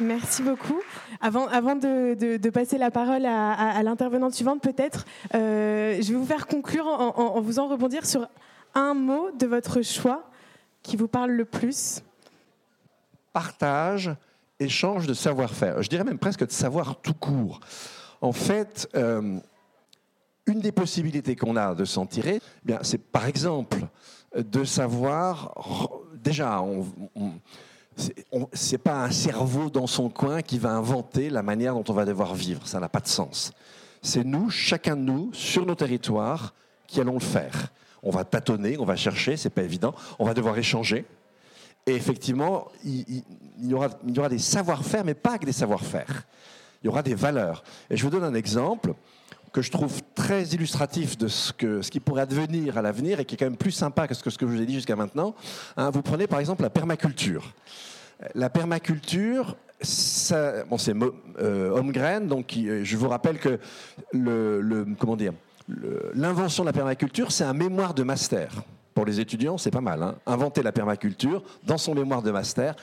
[0.00, 0.80] Merci beaucoup.
[1.20, 6.86] Avant, de, passer la parole à, l'intervenante suivante, peut-être, euh, je vais vous faire conclure
[6.86, 8.26] en, vous en rebondir sur
[8.74, 10.24] un mot de votre choix
[10.82, 12.02] qui vous parle le plus.
[13.32, 14.10] Partage,
[14.58, 15.82] échange de savoir-faire.
[15.82, 17.60] Je dirais même presque de savoir tout court.
[18.22, 19.38] En fait, euh,
[20.46, 23.86] une des possibilités qu'on a de s'en tirer, eh c'est par exemple
[24.34, 25.54] de savoir,
[26.14, 26.86] déjà, on
[28.52, 32.04] c'est pas un cerveau dans son coin qui va inventer la manière dont on va
[32.04, 32.66] devoir vivre.
[32.66, 33.52] Ça n'a pas de sens.
[34.02, 36.54] C'est nous, chacun de nous, sur nos territoires,
[36.86, 37.68] qui allons le faire.
[38.02, 39.94] On va tâtonner, on va chercher, c'est pas évident.
[40.18, 41.04] On va devoir échanger.
[41.86, 43.22] Et effectivement, il,
[43.60, 46.24] y, aura, il y aura des savoir-faire, mais pas que des savoir-faire.
[46.82, 47.62] Il y aura des valeurs.
[47.90, 48.94] Et je vous donne un exemple
[49.52, 53.24] que je trouve très illustratif de ce, que, ce qui pourrait advenir à l'avenir et
[53.24, 55.34] qui est quand même plus sympa que ce que, je vous ai dit jusqu'à maintenant.
[55.76, 57.52] Hein, vous prenez par exemple la permaculture.
[58.34, 60.94] La permaculture, ça, bon, c'est
[61.40, 63.58] euh, Holmgren, donc euh, je vous rappelle que
[64.12, 65.32] le, comment dire,
[66.14, 68.62] l'invention de la permaculture, c'est un mémoire de master.
[68.92, 70.02] Pour les étudiants, c'est pas mal.
[70.02, 70.16] Hein.
[70.26, 72.74] Inventer la permaculture dans son mémoire de master,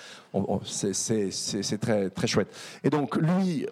[0.64, 2.48] c'est très, très chouette.
[2.84, 3.68] Et donc, lui,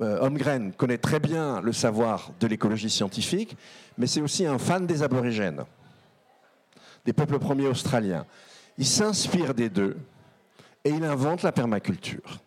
[0.00, 3.56] Holmgren connaît très bien le savoir de l'écologie scientifique,
[3.96, 5.64] mais c'est aussi un fan des aborigènes,
[7.04, 8.26] des peuples premiers australiens.
[8.76, 9.96] Il s'inspire des deux
[10.84, 12.40] et il invente la permaculture.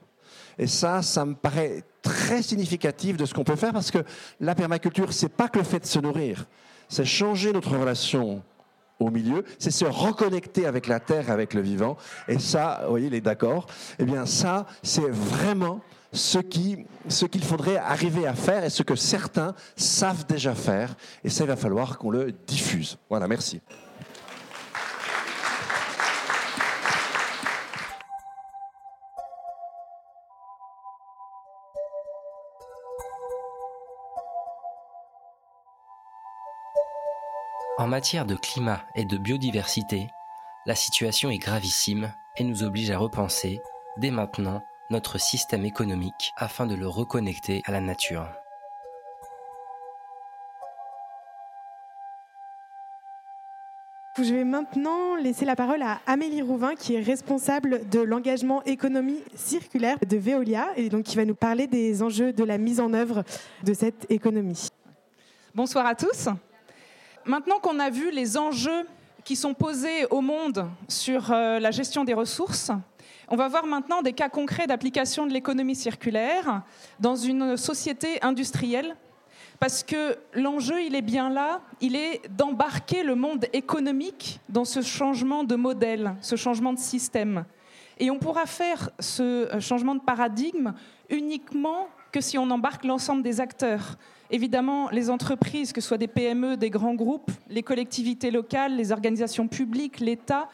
[0.58, 4.00] Et ça, ça me paraît très significatif de ce qu'on peut faire parce que
[4.40, 6.46] la permaculture, c'est pas que le fait de se nourrir,
[6.90, 8.42] c'est changer notre relation
[9.00, 11.98] au milieu, c'est se reconnecter avec la terre, avec le vivant.
[12.28, 13.68] Et ça, vous voyez, il est d'accord.
[14.00, 15.82] Eh bien, ça, c'est vraiment
[16.14, 20.96] ce qu'il faudrait arriver à faire et ce que certains savent déjà faire.
[21.24, 22.98] Et ça, il va falloir qu'on le diffuse.
[23.10, 23.62] Voilà, merci.
[37.80, 40.08] En matière de climat et de biodiversité,
[40.66, 43.62] la situation est gravissime et nous oblige à repenser,
[43.98, 48.28] dès maintenant, notre système économique afin de le reconnecter à la nature.
[54.18, 59.22] Je vais maintenant laisser la parole à Amélie Rouvin, qui est responsable de l'engagement économie
[59.36, 62.94] circulaire de Veolia, et donc qui va nous parler des enjeux de la mise en
[62.94, 63.24] œuvre
[63.64, 64.70] de cette économie.
[65.54, 66.30] Bonsoir à tous.
[67.26, 68.88] Maintenant qu'on a vu les enjeux
[69.24, 72.72] qui sont posés au monde sur euh, la gestion des ressources.
[73.30, 76.62] On va voir maintenant des cas concrets d'application de l'économie circulaire
[77.02, 78.96] dans une société industrielle,
[79.60, 84.82] parce que l'enjeu, il est bien là, il est d'embarquer le monde économique dans ce
[84.82, 87.44] changement de modèle, ce changement de système.
[88.00, 90.74] Et on pourra faire ce euh, changement de paradigme
[91.10, 93.98] uniquement que si on embarque l'ensemble des acteurs.
[94.30, 98.94] Évidemment, les entreprises, que ce soit des PME, des grands groupes, les collectivités locales, les
[98.94, 100.48] organisations publiques, l'État,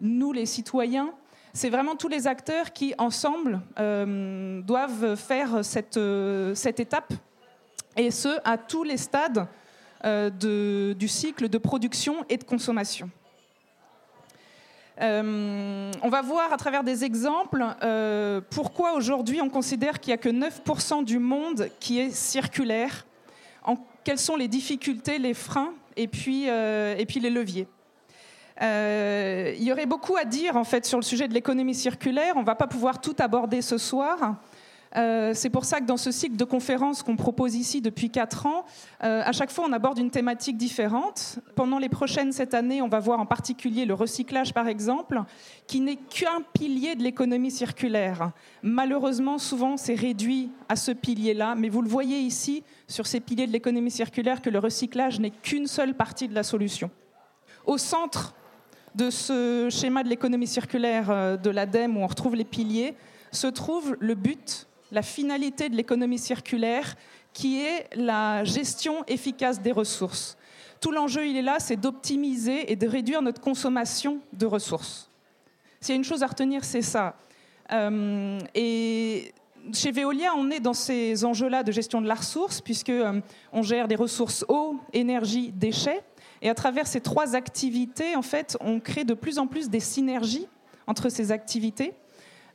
[0.00, 1.12] nous, les citoyens,
[1.56, 7.14] c'est vraiment tous les acteurs qui, ensemble, euh, doivent faire cette, euh, cette, étape,
[7.96, 9.46] et ce, à tous les stades
[10.04, 10.28] euh,
[10.92, 13.10] du cycle de production et de consommation.
[14.98, 17.64] On va voir à travers des exemples
[18.50, 23.06] pourquoi aujourd'hui on considère qu'il n'y a que 9% du monde qui est circulaire,
[24.04, 27.68] quelles sont les difficultés, les freins et puis les leviers.
[28.60, 32.34] Il y aurait beaucoup à dire en fait sur le sujet de l'économie circulaire.
[32.36, 34.36] On ne va pas pouvoir tout aborder ce soir.
[34.96, 38.46] Euh, c'est pour ça que dans ce cycle de conférences qu'on propose ici depuis quatre
[38.46, 38.64] ans,
[39.04, 41.38] euh, à chaque fois on aborde une thématique différente.
[41.54, 45.22] Pendant les prochaines cette année, on va voir en particulier le recyclage par exemple,
[45.66, 48.30] qui n'est qu'un pilier de l'économie circulaire.
[48.62, 53.46] Malheureusement, souvent c'est réduit à ce pilier-là, mais vous le voyez ici sur ces piliers
[53.46, 56.90] de l'économie circulaire que le recyclage n'est qu'une seule partie de la solution.
[57.66, 58.34] Au centre
[58.96, 62.94] de ce schéma de l'économie circulaire euh, de l'ADEME où on retrouve les piliers,
[63.30, 66.94] se trouve le but la finalité de l'économie circulaire,
[67.32, 70.36] qui est la gestion efficace des ressources.
[70.80, 75.10] Tout l'enjeu, il est là, c'est d'optimiser et de réduire notre consommation de ressources.
[75.80, 77.16] S'il y a une chose à retenir, c'est ça.
[77.72, 79.34] Euh, et
[79.72, 83.20] chez Veolia, on est dans ces enjeux-là de gestion de la ressource, puisque euh,
[83.52, 86.02] on gère des ressources eau, énergie, déchets.
[86.42, 89.80] Et à travers ces trois activités, en fait, on crée de plus en plus des
[89.80, 90.46] synergies
[90.86, 91.94] entre ces activités.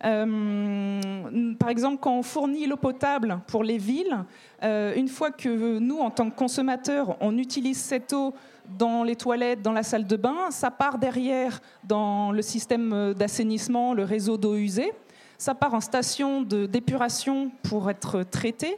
[0.04, 4.26] Euh, par exemple, quand on fournit l'eau potable pour les villes,
[4.64, 8.34] euh, une fois que nous, en tant que consommateurs, on utilise cette eau
[8.78, 13.94] dans les toilettes, dans la salle de bain, ça part derrière dans le système d'assainissement,
[13.94, 14.92] le réseau d'eau usée,
[15.38, 18.78] ça part en station d'épuration pour être traité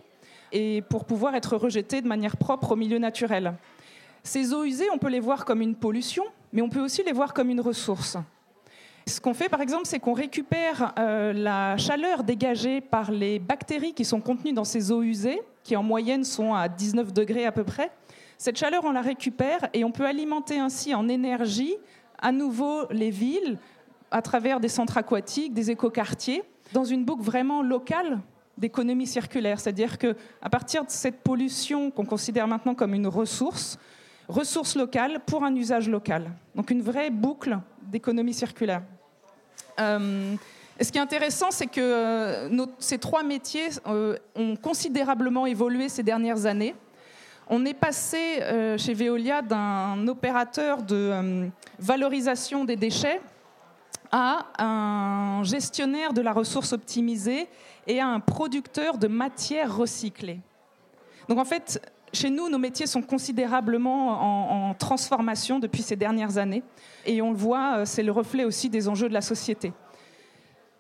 [0.51, 3.53] et pour pouvoir être rejeté de manière propre au milieu naturel.
[4.23, 7.11] Ces eaux usées, on peut les voir comme une pollution, mais on peut aussi les
[7.11, 8.17] voir comme une ressource.
[9.05, 13.93] Ce qu'on fait, par exemple, c'est qu'on récupère euh, la chaleur dégagée par les bactéries
[13.93, 17.51] qui sont contenues dans ces eaux usées, qui en moyenne sont à 19 degrés à
[17.51, 17.91] peu près.
[18.37, 21.75] Cette chaleur, on la récupère et on peut alimenter ainsi en énergie
[22.21, 23.57] à nouveau les villes
[24.09, 28.21] à travers des centres aquatiques, des écoquartiers, dans une boucle vraiment locale
[28.57, 29.59] d'économie circulaire.
[29.59, 33.77] C'est-à-dire qu'à partir de cette pollution qu'on considère maintenant comme une ressource,
[34.27, 36.31] ressource locale pour un usage local.
[36.55, 38.81] Donc une vraie boucle d'économie circulaire.
[39.79, 40.35] Euh,
[40.81, 46.03] ce qui est intéressant, c'est que euh, ces trois métiers euh, ont considérablement évolué ces
[46.03, 46.75] dernières années.
[47.49, 48.39] On est passé
[48.77, 53.19] chez Veolia d'un opérateur de valorisation des déchets
[54.13, 57.49] à un gestionnaire de la ressource optimisée
[57.85, 60.39] et à un producteur de matières recyclées.
[61.27, 61.81] Donc en fait,
[62.13, 66.63] chez nous, nos métiers sont considérablement en, transformation depuis ces dernières années.
[67.05, 69.71] Et on le voit, euh, c'est le reflet aussi des enjeux de la société.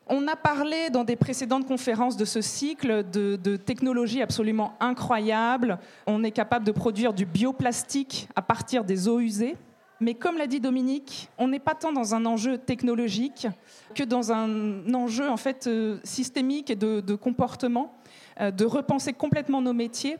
[0.07, 5.79] On a parlé dans des précédentes conférences de ce cycle de, technologies absolument incroyables.
[6.07, 9.55] On est capable de produire du bioplastique à partir des eaux usées.
[10.01, 13.47] Mais comme l'a dit Dominique, on n'est pas tant dans un enjeu technologique
[13.95, 17.93] que dans un enjeu en fait euh, systémique et de, de comportement,
[18.41, 20.17] euh, de repenser complètement nos métiers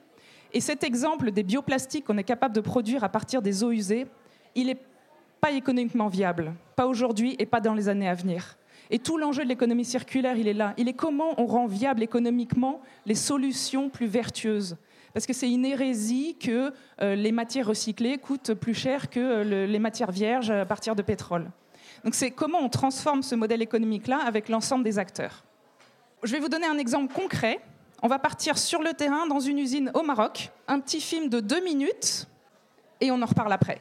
[0.54, 4.06] et cet exemple des bioplastiques qu'on est capable de produire à partir des eaux usées,
[4.56, 4.80] il n'est
[5.42, 8.58] pas économiquement viable, pas aujourd'hui et pas dans les années à venir.
[8.92, 10.74] Et tout l'enjeu de l'économie circulaire, il est là.
[10.78, 14.78] Il est comment on rend viable économiquement les solutions plus vertueuses.
[15.13, 19.66] Parce que c'est une hérésie que euh, les matières recyclées coûtent plus cher que euh,
[19.66, 21.50] les matières vierges à partir de pétrole.
[22.04, 25.44] Donc c'est comment on transforme ce modèle économique-là avec l'ensemble des acteurs.
[26.24, 27.60] Je vais vous donner un exemple concret
[28.04, 31.39] on va partir sur le terrain dans une usine au Maroc, un petit film de
[31.39, 32.28] deux minutes,
[33.00, 33.80] et on en reparle après.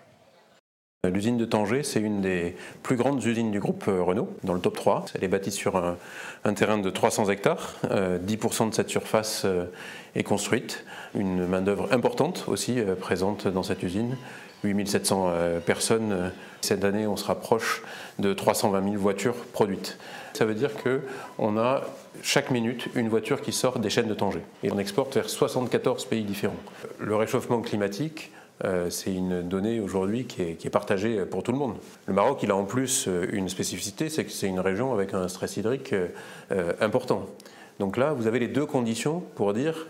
[1.05, 4.61] L'usine de Tanger, c'est une des plus grandes usines du groupe euh, Renault, dans le
[4.61, 5.07] top 3.
[5.17, 7.75] Elle est bâtie sur un, terrain de 300 hectares.
[7.83, 9.65] 10% euh, de cette surface euh,
[10.15, 10.85] est construite.
[11.17, 14.17] Une main-d'œuvre importante aussi présente dans cette usine.
[14.63, 15.33] 8700
[15.67, 16.31] personnes.
[16.61, 17.83] Cette année, on se rapproche
[18.21, 19.99] de 320 000 voitures produites.
[20.35, 21.83] Ça veut dire qu'on a
[22.23, 24.43] chaque minute une voiture qui sort des chaînes de Tanger.
[24.63, 26.57] Et on exporte vers 74 pays différents.
[26.99, 28.31] Le réchauffement climatique
[28.65, 31.75] euh, c'est une donnée aujourd'hui qui est, partagée pour tout le monde.
[32.07, 35.15] Le Maroc, il a en plus euh, une spécificité, c'est que c'est une région avec
[35.15, 37.27] un stress hydrique euh, important.
[37.81, 39.89] Donc là, vous avez les deux conditions pour dire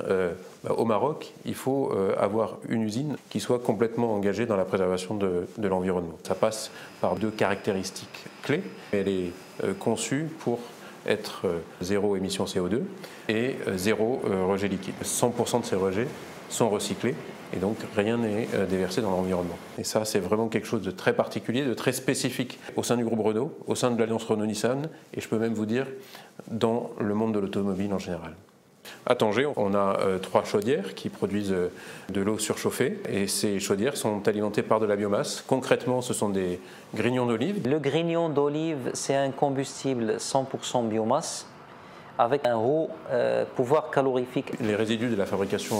[0.65, 5.15] bah, au Maroc, il faut avoir une usine qui soit complètement engagée dans la préservation
[5.15, 6.17] de, de l'environnement.
[6.23, 6.71] Ça passe
[7.01, 8.63] par deux caractéristiques clés.
[8.93, 9.33] Elle est
[9.81, 10.61] conçue pour
[11.07, 11.47] être
[11.81, 12.83] zéro émission CO2
[13.29, 14.95] et zéro rejet liquide.
[15.03, 16.09] 100% de ces rejets
[16.49, 17.15] sont recyclés
[17.55, 19.57] et donc rien n'est euh, déversé dans l'environnement.
[19.79, 23.05] Et ça, c'est vraiment quelque chose de très particulier, de très spécifique au sein du
[23.05, 25.87] groupe Renault, au sein de l'Alliance Renault-Nissan, et je peux même vous dire
[26.51, 28.35] dans le monde de l'automobile en général.
[29.05, 31.73] À Tanger, on a euh, trois chaudières qui produisent euh,
[32.11, 35.43] de l'eau surchauffée et ces chaudières sont alimentées par de la biomasse.
[35.47, 36.61] Concrètement, ce sont des
[36.95, 37.67] grignons d'olive.
[37.67, 41.47] Le grignon d'olive, c'est un combustible 100% biomasse
[42.19, 42.89] avec un haut
[43.57, 44.53] pouvoir calorifique.
[44.61, 45.77] Les résidus de la fabrication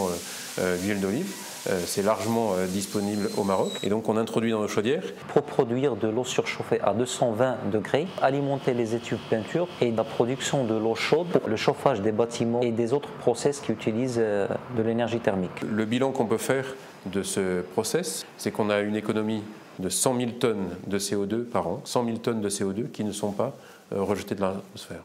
[0.57, 1.31] d'huile d'olive
[1.69, 3.71] euh, c'est largement euh, disponible au Maroc.
[3.83, 5.03] Et donc on introduit dans nos chaudières.
[5.29, 10.65] Pour produire de l'eau surchauffée à 220 degrés, alimenter les études peinture et la production
[10.65, 14.47] de l'eau chaude pour le chauffage des bâtiments et des autres process qui utilisent euh,
[14.75, 15.61] de l'énergie thermique.
[15.61, 16.65] Le bilan qu'on peut faire
[17.05, 19.43] de ce process, c'est qu'on a une économie
[19.79, 23.11] de 100 000 tonnes de CO2 par an, 100 000 tonnes de CO2 qui ne
[23.11, 23.53] sont pas
[23.91, 25.03] rejetées de l'atmosphère.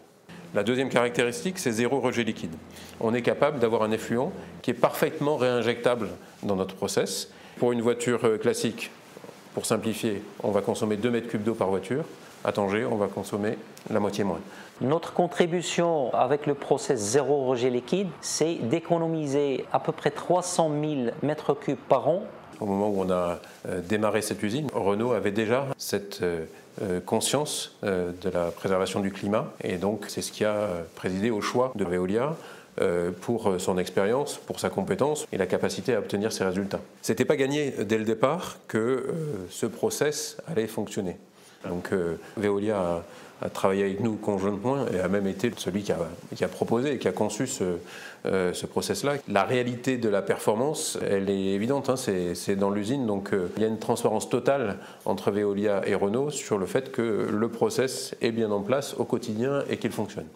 [0.55, 2.55] La deuxième caractéristique, c'est zéro rejet liquide.
[3.01, 4.33] On est capable d'avoir un effluent
[4.63, 6.09] qui est parfaitement réinjectable
[6.43, 7.31] dans notre process.
[7.59, 8.91] Pour une voiture euh, classique,
[9.53, 12.05] pour simplifier, on va consommer 2 mètres cubes d'eau par voiture.
[12.45, 13.59] À Tanger, on va consommer
[13.91, 14.41] la moitié moins.
[14.81, 20.95] Notre contribution avec le process zéro rejet liquide, c'est d'économiser à peu près 300 000
[21.23, 22.23] mètres cubes par an.
[22.61, 26.45] Au moment où on a euh, démarré cette usine, Renault avait déjà cette euh,
[27.05, 29.53] conscience euh, de la préservation du climat.
[29.63, 32.37] Et donc, c'est ce qui a euh, présidé au choix de Veolia
[33.23, 36.79] pour son expérience, pour sa compétence et la capacité à obtenir ces résultats.
[37.03, 39.05] C'était pas gagné dès le départ que
[39.51, 41.17] ce process allait fonctionner.
[41.69, 41.91] Donc
[42.37, 43.03] Veolia
[43.43, 45.99] a travaillé avec nous conjointement et a même été celui qui a,
[46.37, 47.65] qui a proposé et qui a conçu ce,
[48.27, 49.15] euh, ce process-là.
[49.29, 53.63] La réalité de la performance, elle est évidente, hein, c'est dans l'usine, donc euh, il
[53.63, 58.15] y a une transparence totale entre Veolia et Renault sur le fait que le process
[58.21, 60.27] est bien en place au quotidien et qu'il fonctionne.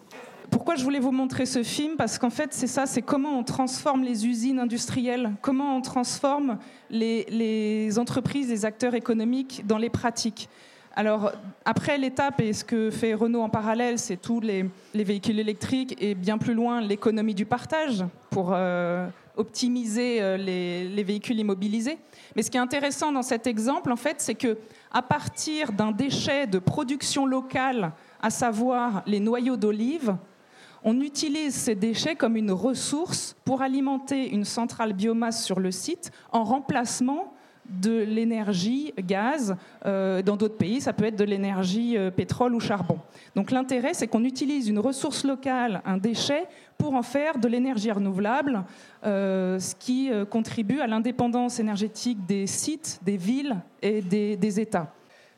[0.49, 1.95] Pourquoi je voulais vous montrer ce film?
[1.97, 6.59] Parce qu'en fait, c'est ça, c'est comment on transforme les usines industrielles, comment on transforme
[6.89, 10.49] les, les entreprises, les acteurs économiques dans les pratiques.
[10.95, 11.31] Alors,
[11.65, 16.13] après l'étape, et ce que fait Renault en parallèle, c'est tous les, véhicules électriques et
[16.13, 21.97] bien plus loin l'économie du partage pour euh, optimiser euh, les, véhicules immobilisés.
[22.35, 24.59] Mais ce qui est intéressant dans cet exemple, en fait, c'est que
[24.91, 27.91] à partir d'un déchet de production locale,
[28.21, 30.15] à savoir les noyaux d'olive,
[30.83, 36.11] on utilise ces déchets comme une ressource pour alimenter une centrale biomasse sur le site
[36.31, 37.32] en remplacement
[37.69, 39.55] de l'énergie gaz.
[39.85, 42.99] Euh, dans d'autres pays, ça peut être de l'énergie euh, pétrole ou charbon.
[43.35, 46.45] Donc l'intérêt, c'est qu'on utilise une ressource locale, un déchet,
[46.77, 48.63] pour en faire de l'énergie renouvelable,
[49.05, 54.91] euh, ce qui contribue à l'indépendance énergétique des sites, des villes et des, des États.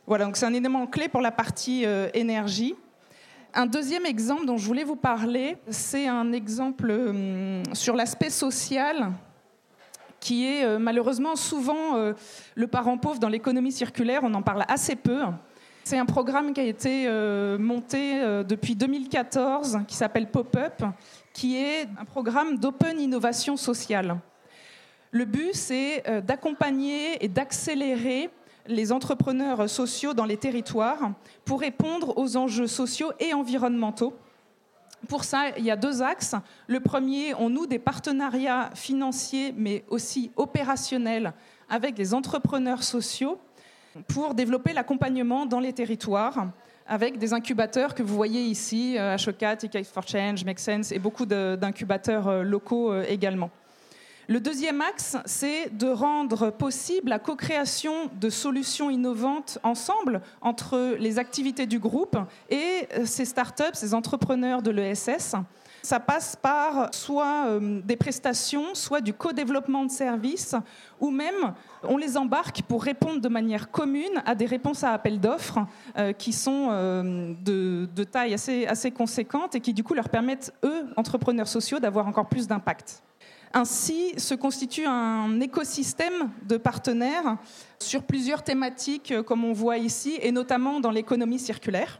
[0.07, 2.75] Voilà, donc c'est un élément clé pour la partie énergie.
[3.53, 7.13] Un deuxième exemple dont je voulais vous parler, c'est un exemple
[7.73, 9.11] sur l'aspect social
[10.25, 12.13] qui est euh, malheureusement souvent euh,
[12.55, 14.21] le parent pauvre dans l'économie circulaire.
[14.23, 15.19] On en parle assez peu.
[15.83, 20.81] C'est un programme qui a été euh, monté depuis 2014, qui s'appelle Pop-up,
[21.31, 24.17] qui est un programme d'open innovation sociale.
[25.11, 28.31] Le but, c'est d'accompagner et d'accélérer
[28.65, 31.11] les entrepreneurs sociaux dans les territoires
[31.45, 34.15] pour répondre aux enjeux sociaux et environnementaux
[35.05, 36.35] pour ça, il y a deux axes.
[36.67, 41.33] Le premier, on noue des partenariats financiers, mais aussi opérationnels
[41.69, 43.39] avec les entrepreneurs sociaux
[44.07, 46.47] pour développer l'accompagnement dans les territoires
[46.87, 50.99] avec des incubateurs que vous voyez ici, HECAT, e Ticket for Change, Make Sense, et
[50.99, 53.49] beaucoup d'incubateurs euh, locaux euh, également.
[54.27, 61.19] Le deuxième axe, c'est de rendre possible la co-création de solutions innovantes ensemble entre les
[61.19, 62.17] activités du groupe
[62.49, 65.35] et euh, ces startups, ces entrepreneurs de l'ESS.
[65.83, 70.55] Ça passe par soit euh, des prestations, soit du co-développement de services,
[70.99, 71.53] ou même
[71.83, 75.59] on les embarque pour répondre de manière commune à des réponses à appel d'offres
[75.99, 76.69] euh, qui sont
[77.43, 82.27] de, taille assez conséquente et qui du coup leur permettent, eux, entrepreneurs sociaux, d'avoir encore
[82.27, 83.03] plus d'impact.
[83.53, 87.37] Ainsi se constitue un écosystème de partenaires
[87.79, 91.99] sur plusieurs thématiques, euh, comme on voit ici, et notamment dans l'économie circulaire.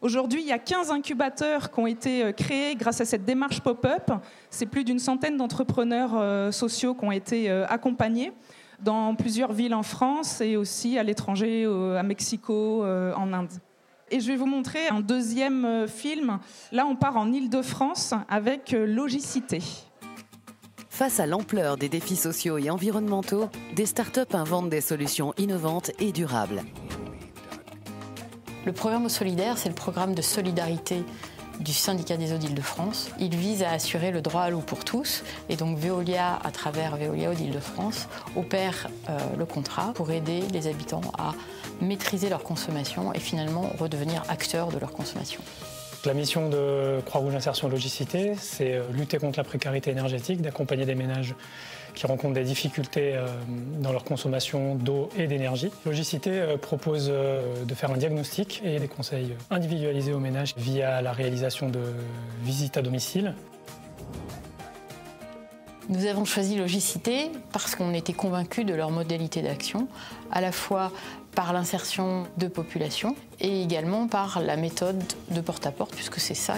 [0.00, 3.60] Aujourd'hui, il y a 15 incubateurs qui ont été euh, créés grâce à cette démarche
[3.60, 4.10] pop-up.
[4.50, 8.32] C'est plus d'une centaine d'entrepreneurs euh, sociaux qui ont été accompagnés
[8.80, 13.52] dans plusieurs villes en France et aussi à l'étranger, à Mexico, en Inde.
[14.10, 16.40] Et je vais vous montrer un deuxième film.
[16.72, 19.60] Là, on part en Île-de-France avec Logicité.
[20.94, 26.12] Face à l'ampleur des défis sociaux et environnementaux, des startups inventent des solutions innovantes et
[26.12, 26.62] durables.
[28.66, 31.02] Le programme solidaire, c'est le programme de solidarité
[31.60, 33.08] du syndicat des eaux d'Île-de-France.
[33.18, 36.98] Il vise à assurer le droit à l'eau pour tous et donc Veolia, à travers
[36.98, 41.32] Veolia eau d'Île-de-France, opère euh, le contrat pour aider les habitants à
[41.80, 45.40] maîtriser leur consommation et finalement redevenir acteurs de leur consommation.
[46.04, 50.96] La mission de Croix-Rouge Insertion Logicité, c'est euh, lutter contre la précarité énergétique, d'accompagner des
[50.96, 51.36] ménages
[51.94, 53.28] qui rencontrent des difficultés euh,
[53.78, 55.70] dans leur consommation d'eau et d'énergie.
[55.86, 61.12] Logicité euh, propose de faire un diagnostic et des conseils individualisés aux ménages via la
[61.12, 61.80] réalisation de
[62.42, 63.36] visites à domicile.
[65.88, 69.86] Nous avons choisi Logicité parce qu'on était convaincus de leur modalité d'action,
[70.32, 70.90] à la fois
[71.34, 76.54] par l'insertion de population et également par la méthode de porte-à-porte, puisque c'est ça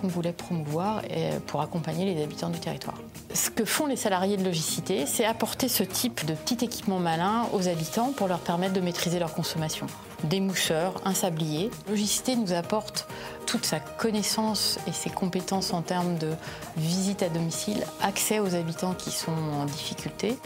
[0.00, 1.02] qu'on voulait promouvoir
[1.46, 2.96] pour accompagner les habitants du territoire.
[3.32, 7.46] Ce que font les salariés de Logicité, c'est apporter ce type de petit équipement malin
[7.52, 9.86] aux habitants pour leur permettre de maîtriser leur consommation.
[10.24, 11.70] Des mousseurs, un sablier.
[11.88, 13.06] Logicité nous apporte
[13.46, 16.32] toute sa connaissance et ses compétences en termes de
[16.76, 20.36] visite à domicile, accès aux habitants qui sont en difficulté.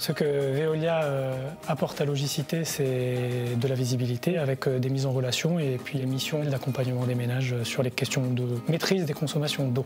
[0.00, 5.04] Ce que Veolia euh, apporte à Logicité, c'est de la visibilité avec euh, des mises
[5.04, 9.12] en relation et puis les missions d'accompagnement des ménages sur les questions de maîtrise des
[9.12, 9.84] consommations d'eau.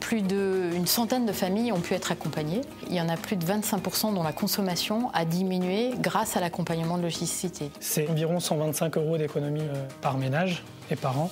[0.00, 2.62] Plus d'une centaine de familles ont pu être accompagnées.
[2.88, 6.96] Il y en a plus de 25% dont la consommation a diminué grâce à l'accompagnement
[6.96, 7.70] de Logicité.
[7.80, 11.30] C'est environ 125 euros d'économie euh, par ménage et par an.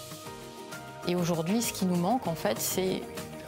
[1.07, 3.01] Et aujourd'hui, ce qui nous manque, en fait, c'est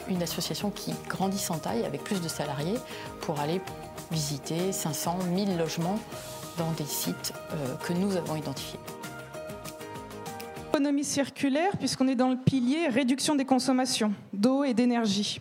[0.09, 2.77] une association qui grandit en taille avec plus de salariés
[3.21, 3.61] pour aller
[4.11, 5.99] visiter 500, 1000 logements
[6.59, 8.81] dans des sites euh, que nous avons identifiés.
[10.71, 15.41] Économie circulaire, puisqu'on est dans le pilier réduction des consommations d'eau et d'énergie.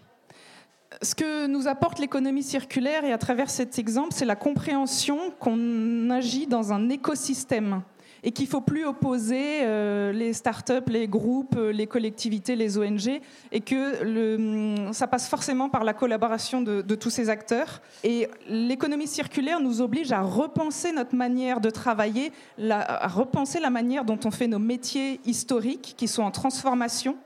[1.01, 6.09] Ce que nous apporte l'économie circulaire, et à travers cet exemple, c'est la compréhension qu'on
[6.09, 7.81] agit dans un écosystème
[8.23, 12.77] et qu'il ne faut plus opposer euh, les startups, les groupes, euh, les collectivités, les
[12.77, 17.81] ONG, et que hum, ça passe forcément par la collaboration de, tous ces acteurs.
[18.03, 22.31] Et l'économie circulaire nous oblige à repenser notre manière de travailler,
[22.69, 27.17] à repenser la manière dont on fait nos métiers historiques qui sont en transformation.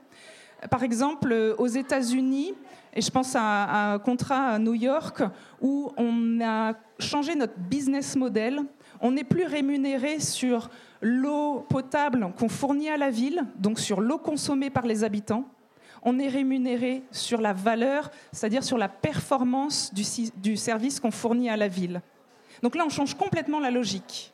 [0.70, 2.54] Par exemple, euh, aux États-Unis,
[2.94, 5.22] et je pense à un contrat à New York
[5.60, 8.62] où on a changé notre business model
[9.00, 10.70] on n'est plus rémunéré sur
[11.00, 15.44] l'eau potable qu'on fournit à la ville, donc sur l'eau consommée par les habitants.
[16.02, 21.56] On est rémunéré sur la valeur, c'est-à-dire sur la performance du, service qu'on fournit à
[21.56, 22.02] la ville.
[22.62, 24.32] Donc là, on change complètement la logique.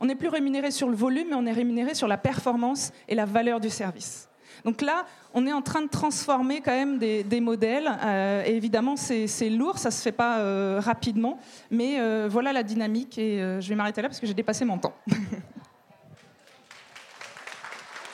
[0.00, 3.14] On n'est plus rémunéré sur le volume, mais on est rémunéré sur la performance et
[3.14, 4.28] la valeur du service.
[4.64, 5.04] Donc là,
[5.34, 7.90] on est en train de transformer quand même des, modèles.
[8.02, 11.38] Euh, et évidemment, c'est lourd, ça ne se fait pas euh, rapidement.
[11.70, 13.18] Mais euh, voilà la dynamique.
[13.18, 14.94] Et je vais m'arrêter là parce que j'ai dépassé mon temps.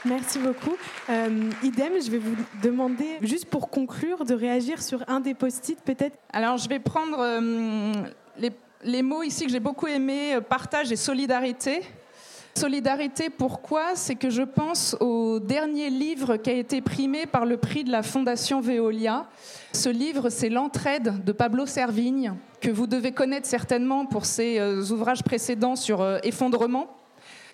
[0.07, 0.77] Merci beaucoup.
[1.63, 6.17] idem, je vais vous demander, juste pour conclure, de réagir sur un des post-it peut-être.
[6.33, 7.23] Alors, je vais prendre
[8.39, 8.51] les,
[8.83, 11.83] les, mots ici que j'ai beaucoup aimés, partage et solidarité.
[12.55, 13.95] Solidarité, pourquoi?
[13.95, 17.93] C'est que je pense au dernier livre qui a été primé par le prix de
[17.93, 19.27] la Fondation Veolia.
[19.73, 24.83] Ce livre, c'est L'entraide de Pablo Servigne, que vous devez connaître certainement pour ses euh,
[24.91, 26.89] ouvrages précédents sur euh, effondrement.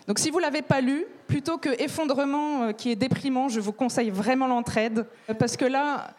[0.09, 3.61] Donc si vous ne l'avez pas lu, plutôt que effondrement euh, qui est déprimant, je
[3.61, 5.07] vous conseille vraiment l'entraide,
[5.39, 6.15] parce que là,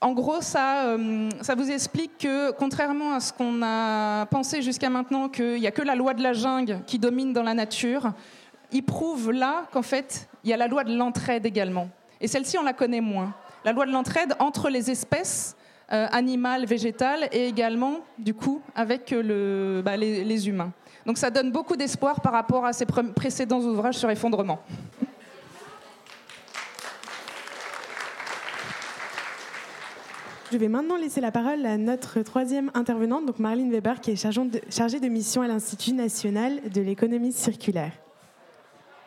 [0.00, 5.28] en gros, euh, ça, vous explique que, contrairement à ce qu'on a pensé jusqu'à maintenant,
[5.28, 8.12] qu'il n'y a que la loi de la jungle qui domine dans la nature,
[8.70, 11.88] il prouve là qu'en fait, il y a la loi de l'entraide également.
[12.20, 13.34] Et celle-ci, on la connaît moins.
[13.64, 15.56] La loi de l'entraide entre les espèces
[15.92, 19.12] euh, animales, végétales, et également, du coup, avec
[19.82, 20.70] bah, les, humains.
[21.06, 24.60] Donc ça donne beaucoup d'espoir par rapport à ces précédents ouvrages sur effondrement.
[30.50, 34.16] Je vais maintenant laisser la parole à notre troisième intervenante, donc Marlene Weber, qui est
[34.16, 37.92] chargée de mission à l'Institut national de l'économie circulaire.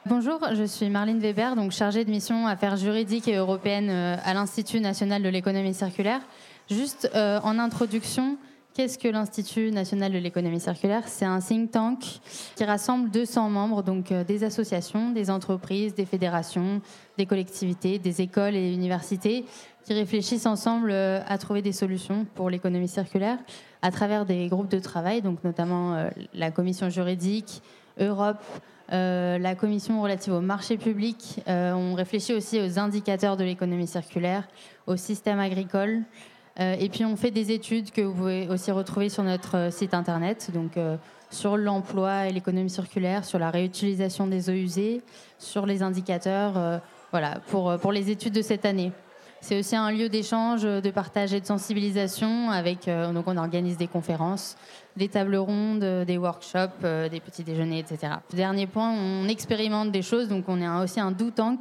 [0.06, 4.82] Bonjour, je suis Marlene Weber, chargée de mission affaires juridiques et européennes euh, à l'Institut
[4.82, 6.22] national de l'économie circulaire.
[6.70, 8.38] Juste euh, en introduction,
[8.74, 11.04] Qu'est-ce que l'Institut national de l'économie circulaire?
[11.06, 12.00] C'est un think tank
[12.56, 16.82] qui rassemble 200 membres, donc euh, des associations, des entreprises, des fédérations,
[17.18, 19.44] des collectivités, des écoles et universités,
[19.84, 23.38] qui réfléchissent ensemble à trouver des solutions pour l'économie circulaire
[23.82, 27.64] à travers des groupes de travail, donc notamment la commission juridique,
[28.00, 28.44] Europe,
[28.90, 31.42] la commission relative au marché public.
[31.48, 34.48] on réfléchit aussi aux indicateurs de l'économie circulaire,
[34.86, 36.02] au système agricole.
[36.60, 40.52] et puis on fait des études que vous pouvez aussi retrouver sur notre site internet.
[40.54, 40.78] Donc
[41.32, 45.02] sur l'emploi et l'économie circulaire, sur la réutilisation des eaux usées,
[45.40, 46.78] sur les indicateurs, euh,
[47.12, 48.92] voilà, pour, pour les études de cette année.
[49.44, 52.52] C'est aussi un lieu d'échange, de partage et de sensibilisation.
[52.52, 54.56] Avec, euh, donc on organise des conférences,
[54.98, 58.14] des tables rondes, des workshops, euh, des petits déjeuners, etc.
[58.34, 60.28] Dernier point, on expérimente des choses.
[60.28, 61.60] Donc on est aussi un do tank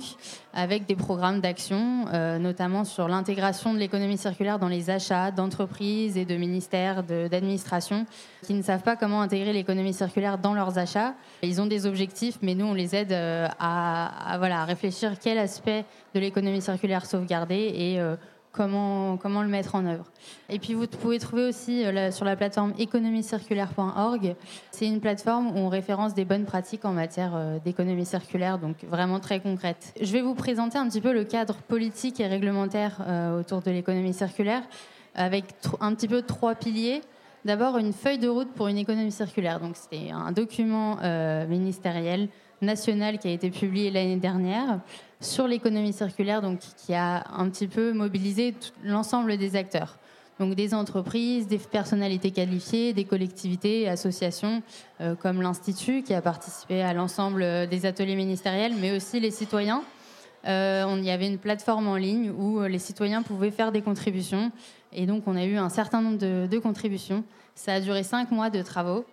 [0.53, 6.17] avec des programmes d'action, euh, notamment sur l'intégration de l'économie circulaire dans les achats d'entreprises
[6.17, 8.07] et de ministères, d'administration,
[8.43, 11.15] qui ne savent pas comment intégrer l'économie circulaire dans leurs achats.
[11.43, 15.85] Ils ont des objectifs, mais nous on les aide à, voilà, à réfléchir quel aspect
[16.15, 18.17] de l'économie circulaire sauvegarder et euh,
[18.53, 20.05] comment, le mettre en œuvre.
[20.49, 24.35] Et puis vous pouvez trouver aussi euh, sur la plateforme économiecirculaire.org,
[24.71, 28.77] c'est une plateforme où on référence des bonnes pratiques en matière euh, d'économie circulaire, donc
[28.85, 29.95] vraiment très concrète.
[30.01, 33.01] Je vais vous présenter un petit peu le cadre politique et réglementaire
[33.39, 34.63] autour de l'économie circulaire,
[35.15, 35.45] avec
[35.81, 37.01] un petit peu trois piliers.
[37.45, 39.61] D'abord, une feuille de route pour une économie circulaire.
[39.61, 40.99] Donc, c'était un document
[41.49, 42.29] ministériel
[42.61, 44.81] national qui a été publié l'année dernière
[45.21, 48.55] sur l'économie circulaire, donc qui a un petit peu mobilisé
[48.85, 49.99] l'ensemble des acteurs.
[50.39, 54.63] Donc des entreprises, des personnalités qualifiées, des collectivités, associations
[55.03, 59.83] euh, comme l'Institut qui a participé à l'ensemble des ateliers ministériels, mais aussi les citoyens.
[60.47, 64.51] Euh, on y avait une plateforme en ligne où les citoyens pouvaient faire des contributions.
[64.95, 67.23] Et donc on a eu un certain nombre de contributions.
[67.55, 69.05] Ça a duré cinq mois de travaux.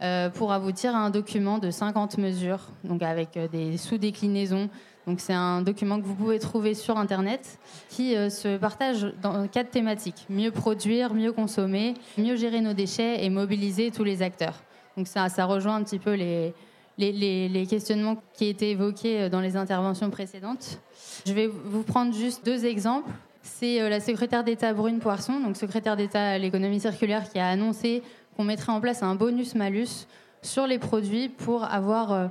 [0.00, 4.70] Euh, pour aboutir à un document de 50 mesures, donc avec euh, des sous-déclinaisons.
[5.08, 9.48] Donc c'est un document que vous pouvez trouver sur Internet qui euh, se partage dans
[9.48, 14.62] quatre thématiques mieux produire, mieux consommer, mieux gérer nos déchets et mobiliser tous les acteurs.
[14.96, 16.54] Donc ça, rejoint un petit peu les,
[16.96, 20.80] les, les, questionnements qui étaient évoqués dans les interventions précédentes.
[21.26, 23.10] Je vais vous prendre juste deux exemples.
[23.42, 28.02] C'est la secrétaire d'État Brune Poisson, donc secrétaire d'État à l'économie circulaire, qui a annoncé
[28.38, 30.06] qu'on mettrait en place un bonus-malus
[30.42, 32.26] sur les produits pour avoir euh,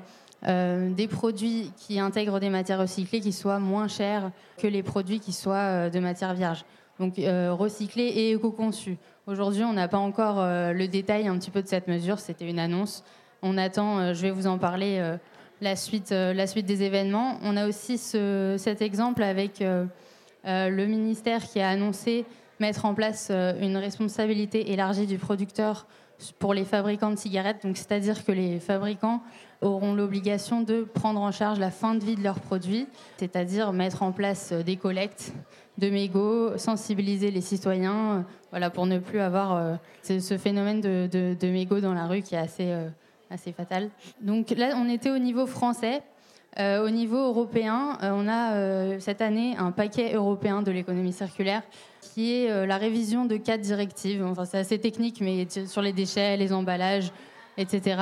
[0.47, 5.19] euh, des produits qui intègrent des matières recyclées qui soient moins chers que les produits
[5.19, 6.63] qui soient euh, de matière vierge.
[6.99, 8.97] Donc recyclés et éco-conçus.
[9.27, 12.17] Aujourd'hui, on n'a pas encore le détail un petit peu de cette mesure.
[12.17, 13.03] C'était une annonce.
[13.43, 15.15] On attend, je vais vous en parler,
[15.61, 17.37] la, suite, la suite des événements.
[17.43, 19.63] On a aussi cet exemple avec
[20.43, 22.25] le ministère qui a annoncé
[22.59, 25.87] mettre en place euh, une responsabilité élargie du producteur
[26.39, 27.63] pour les fabricants de cigarettes.
[27.63, 29.21] Donc, c'est-à-dire que les fabricants
[29.61, 32.87] auront l'obligation de prendre en charge la fin de vie de leurs produits,
[33.17, 35.33] c'est-à-dire mettre en place euh, des collectes
[35.77, 41.47] de mégots, sensibiliser les citoyens, euh, voilà, pour ne plus avoir ce phénomène de, de,
[41.51, 42.73] mégots dans la rue qui est assez,
[43.29, 43.89] assez fatal.
[44.19, 46.01] Donc là, on était au niveau français.
[46.59, 51.61] Au niveau européen, on a cette année un paquet européen de l'économie circulaire
[52.17, 54.25] qui est euh, la révision de quatre directives.
[54.25, 57.11] Enfin, c'est assez technique, mais sur les déchets, les emballages,
[57.59, 58.01] etc.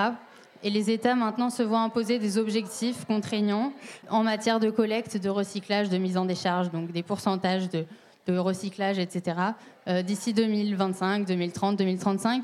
[0.63, 3.73] Et les États maintenant se voient imposer des objectifs contraignants
[4.09, 8.99] en matière de collecte, de recyclage, de mise en décharge, donc des pourcentages de, recyclage,
[8.99, 9.37] etc.
[9.89, 12.43] Euh, d'ici 2025, 2030, 2035.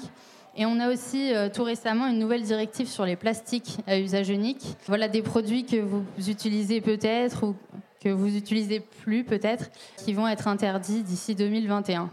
[0.56, 4.30] Et on a aussi euh, tout récemment une nouvelle directive sur les plastiques à usage
[4.30, 4.76] unique.
[4.88, 7.56] Voilà des produits que vous utilisez peut-être ou
[8.04, 12.10] que vous utilisez plus peut-être, qui vont être interdits d'ici 2021.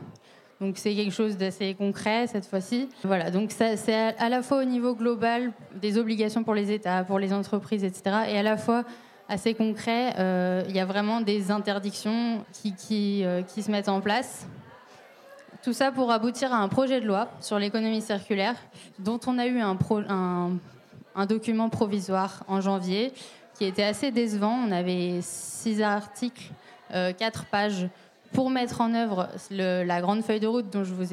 [0.60, 2.88] Donc c'est quelque chose d'assez concret cette fois-ci.
[3.04, 7.18] Voilà, donc c'est à la fois au niveau global des obligations pour les États, pour
[7.18, 8.16] les entreprises, etc.
[8.28, 8.84] Et à la fois
[9.28, 13.88] assez concret, euh, il y a vraiment des interdictions qui, qui, euh, qui, se mettent
[13.88, 14.46] en place.
[15.62, 18.54] Tout ça pour aboutir à un projet de loi sur l'économie circulaire
[19.00, 23.12] dont on a eu un, document provisoire en janvier
[23.54, 24.56] qui était assez décevant.
[24.68, 26.52] On avait six articles,
[26.94, 27.88] euh, quatre pages
[28.32, 31.12] pour mettre en œuvre la grande feuille de route dont je vous,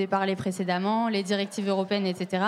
[0.00, 2.44] ai, parlé précédemment, les directives européennes, etc.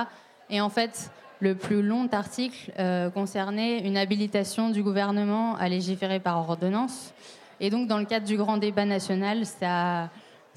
[0.48, 1.10] Et en fait,
[1.40, 7.12] le plus long article euh, concernait une habilitation du gouvernement à légiférer par ordonnance.
[7.60, 10.08] Et donc, dans le cadre du grand débat national, ça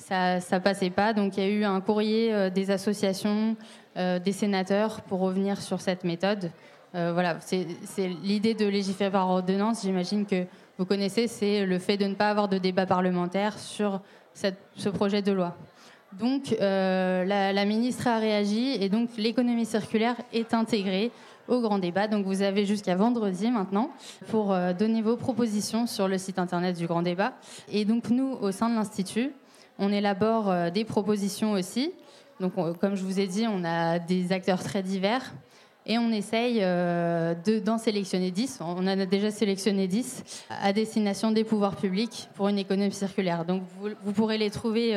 [0.01, 1.13] ça, ça passait pas.
[1.13, 3.55] Donc, il y a eu un courrier euh, des associations,
[3.95, 6.49] des sénateurs pour revenir sur cette méthode.
[6.93, 10.45] Euh, voilà, c'est l'idée de légiférer par ordonnance, j'imagine que
[10.77, 14.01] vous connaissez, c'est le fait de ne pas avoir de débat parlementaire sur
[14.33, 15.55] ce projet de loi.
[16.19, 21.11] Donc, euh, la, ministre a réagi et donc l'économie circulaire est intégrée
[21.47, 22.07] au grand débat.
[22.09, 23.91] Donc vous avez jusqu'à vendredi maintenant
[24.27, 27.33] pour euh, donner vos propositions sur le site internet du grand débat.
[27.71, 29.31] Et donc nous, au sein de l'Institut,
[29.81, 31.91] on élabore euh, des propositions aussi.
[32.39, 35.33] Donc comme je vous ai dit, on a des acteurs très divers.
[35.85, 37.33] Et on essaye euh,
[37.65, 38.59] d'en sélectionner 10.
[38.61, 43.43] On en a déjà sélectionné 10 à destination des pouvoirs publics pour une économie circulaire.
[43.45, 44.95] Donc vous, pourrez les trouver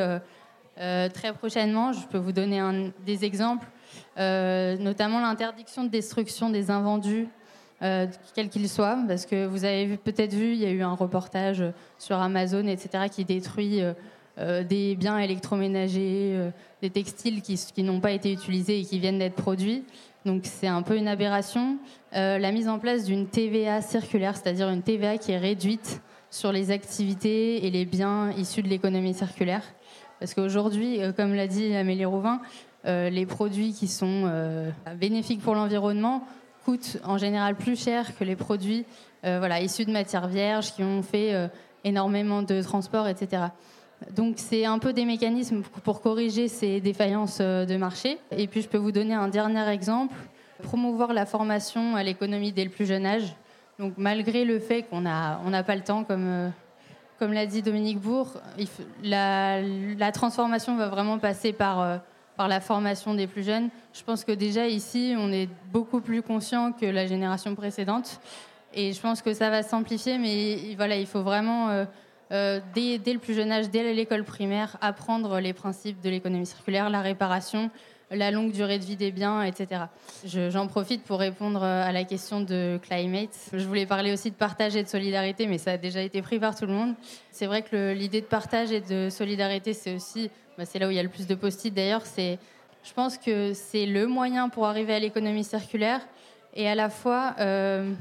[0.76, 1.92] très prochainement.
[1.94, 2.60] Je peux vous donner
[3.06, 3.66] des exemples.
[4.18, 7.28] Euh, notamment l'interdiction de destruction des invendus,
[7.82, 10.94] euh, quels qu'ils soient, parce que vous avez peut-être vu, il y a eu un
[10.94, 11.64] reportage
[11.98, 13.92] sur Amazon, etc., qui détruit euh,
[14.36, 16.50] des biens électroménagers,
[16.82, 19.84] des textiles qui, n'ont pas été utilisés et qui viennent d'être produits.
[20.24, 21.78] Donc c'est un peu une aberration.
[22.12, 26.72] la mise en place d'une TVA circulaire, c'est-à-dire une TVA qui est réduite sur les
[26.72, 29.62] activités et les biens issus de l'économie circulaire.
[30.18, 32.40] Parce qu'aujourd'hui, comme l'a dit Amélie Rouvin,
[32.86, 36.22] euh, les produits qui sont euh, bénéfiques pour l'environnement
[36.66, 38.84] coûtent en général plus cher que les produits
[39.24, 41.50] euh, voilà, issus de matières vierges qui ont fait
[41.82, 43.44] énormément de transport, etc.
[44.12, 48.18] Donc c'est un peu des mécanismes pour corriger ces défaillances de marché.
[48.30, 50.14] Et puis je peux vous donner un dernier exemple,
[50.62, 53.34] promouvoir la formation à l'économie dès le plus jeune âge.
[53.78, 56.52] Donc malgré le fait qu'on n'a on pas le temps, comme,
[57.18, 58.28] comme l'a dit Dominique Bourg,
[59.02, 62.00] la, la, transformation va vraiment passer par
[62.36, 63.68] par la formation des plus jeunes.
[63.92, 68.20] Je pense que déjà ici, on est beaucoup plus conscient que la génération précédente.
[68.72, 71.68] Et je pense que ça va s'amplifier, mais voilà, il faut vraiment,
[72.32, 76.46] euh, euh, dès, le plus jeune âge, dès l'école primaire, apprendre les principes de l'économie
[76.46, 77.70] circulaire, la réparation,
[78.10, 79.82] la longue durée de vie des biens, etc.
[80.24, 83.34] J'en profite pour répondre à la question de Climate.
[83.52, 86.38] Je voulais parler aussi de partage et de solidarité, mais ça a déjà été pris
[86.38, 86.94] par tout le monde.
[87.30, 90.90] C'est vrai que l'idée de partage et de solidarité, c'est aussi bah, c'est là où
[90.90, 92.38] il y a le plus de post-it d'ailleurs, c'est,
[92.84, 96.00] je pense que c'est le moyen pour arriver à l'économie circulaire
[96.54, 97.92] et à la fois, euh,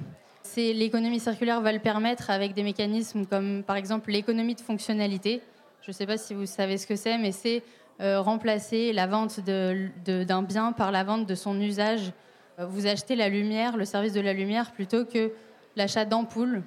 [0.56, 5.42] l'économie circulaire va le permettre avec des mécanismes comme par exemple l'économie de fonctionnalité.
[5.82, 7.64] Je ne sais pas si vous savez ce que c'est, mais c'est
[8.02, 12.12] euh, remplacer la vente d'un bien par la vente de son usage.
[12.60, 15.32] Euh, vous achetez la lumière, le service de la lumière, plutôt que
[15.76, 16.64] l'achat d'ampoules.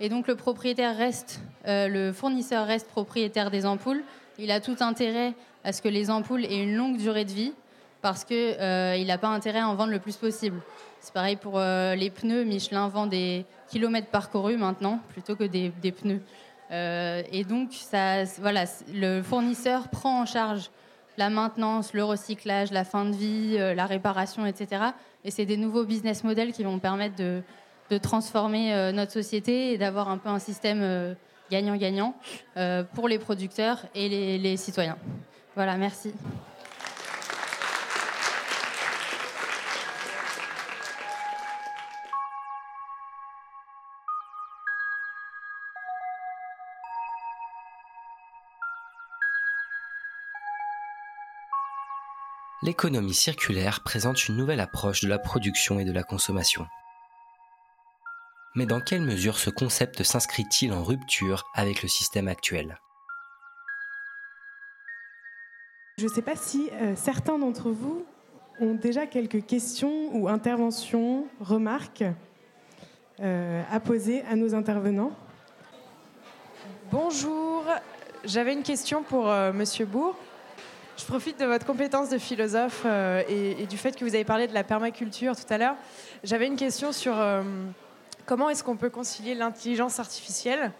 [0.00, 4.02] Et donc le propriétaire reste, le fournisseur reste propriétaire des ampoules,
[4.38, 7.52] il a tout intérêt à ce que les ampoules aient une longue durée de vie
[8.02, 10.60] parce qu'il euh, n'a pas intérêt à en vendre le plus possible.
[11.00, 12.44] C'est pareil pour euh, les pneus.
[12.44, 16.20] Michelin vend des kilomètres parcourus maintenant plutôt que des, pneus.
[16.70, 17.70] Euh, et donc,
[18.40, 20.70] voilà, le fournisseur prend en charge
[21.16, 24.82] la maintenance, le recyclage, la fin de vie, la réparation, etc.
[25.24, 27.42] Et c'est des nouveaux business models qui vont permettre de,
[28.00, 31.14] transformer notre société et d'avoir un peu un système
[31.52, 32.14] gagnant-gagnant
[32.56, 34.96] euh, pour les producteurs et les, citoyens.
[35.54, 36.12] Voilà, merci.
[52.64, 56.64] L'économie circulaire présente une nouvelle approche de la production et de la consommation.
[58.54, 62.78] Mais dans quelle mesure ce concept s'inscrit-il en rupture avec le système actuel?
[65.98, 68.06] Je ne sais pas si euh, certains d'entre vous
[68.60, 72.04] ont déjà quelques questions ou interventions, remarques
[73.18, 75.16] euh, à poser à nos intervenants.
[76.92, 77.64] Bonjour,
[78.24, 80.16] j'avais une question pour euh, Monsieur Bourg.
[81.02, 82.86] Je profite de votre compétence de philosophe
[83.28, 85.74] et, du fait que vous avez parlé de la permaculture tout à l'heure.
[86.22, 87.14] J'avais une question sur
[88.24, 90.70] Comment est-ce qu'on peut concilier l'intelligence artificielle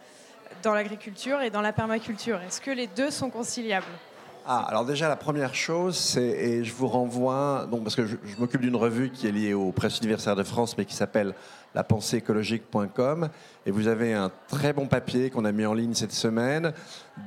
[0.62, 2.40] dans l'agriculture et dans la permaculture?
[2.46, 3.86] Est-ce que les deux sont conciliables?
[4.46, 8.16] Ah, alors déjà la première chose, c'est et je vous renvoie donc parce que je,
[8.38, 11.34] m'occupe d'une revue qui est liée aux presses universitaires de France, mais qui s'appelle
[11.74, 13.28] la écologique.com
[13.66, 16.72] et vous avez un très bon papier qu'on a mis en ligne cette semaine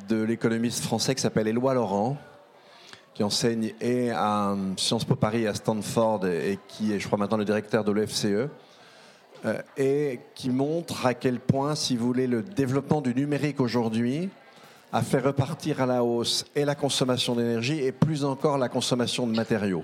[0.10, 2.18] de l'économiste français qui s'appelle Éloi Laurent,
[3.16, 3.74] qui enseigne
[4.14, 7.92] à Sciences Po Paris à Stanford et qui est, je crois, maintenant le directeur de
[7.92, 8.50] l'OFCE.
[9.46, 14.30] Euh, et qui montre à quel point, si vous voulez, le développement du numérique aujourd'hui
[14.92, 19.28] a fait repartir à la hausse et la consommation d'énergie et plus encore la consommation
[19.28, 19.84] de matériaux.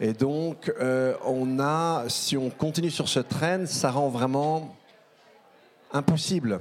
[0.00, 4.74] Et donc, euh, on a, si on continue sur ce train, ça rend vraiment
[5.92, 6.60] impossible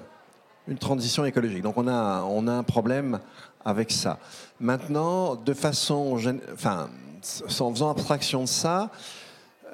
[0.67, 1.63] une transition écologique.
[1.63, 3.19] Donc, on a, on a un problème
[3.63, 4.19] avec ça.
[4.59, 8.91] Maintenant, de façon, en faisant abstraction de ça,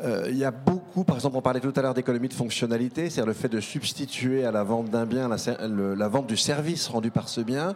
[0.04, 3.10] euh, il y a beaucoup, par exemple, on parlait tout à l'heure d'économie de fonctionnalité,
[3.10, 7.12] c'est-à-dire le fait de substituer à la vente d'un bien la, vente du service rendu
[7.12, 7.76] par ce bien.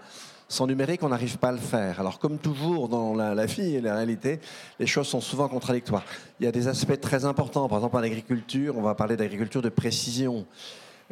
[0.52, 2.00] Sans numérique, on n'arrive pas à le faire.
[2.00, 4.40] Alors, comme toujours dans la, vie et la réalité,
[4.80, 6.04] les choses sont souvent contradictoires.
[6.40, 7.70] Il y a des aspects très importants.
[7.70, 10.48] Par exemple, en agriculture, on va parler d'agriculture de précision.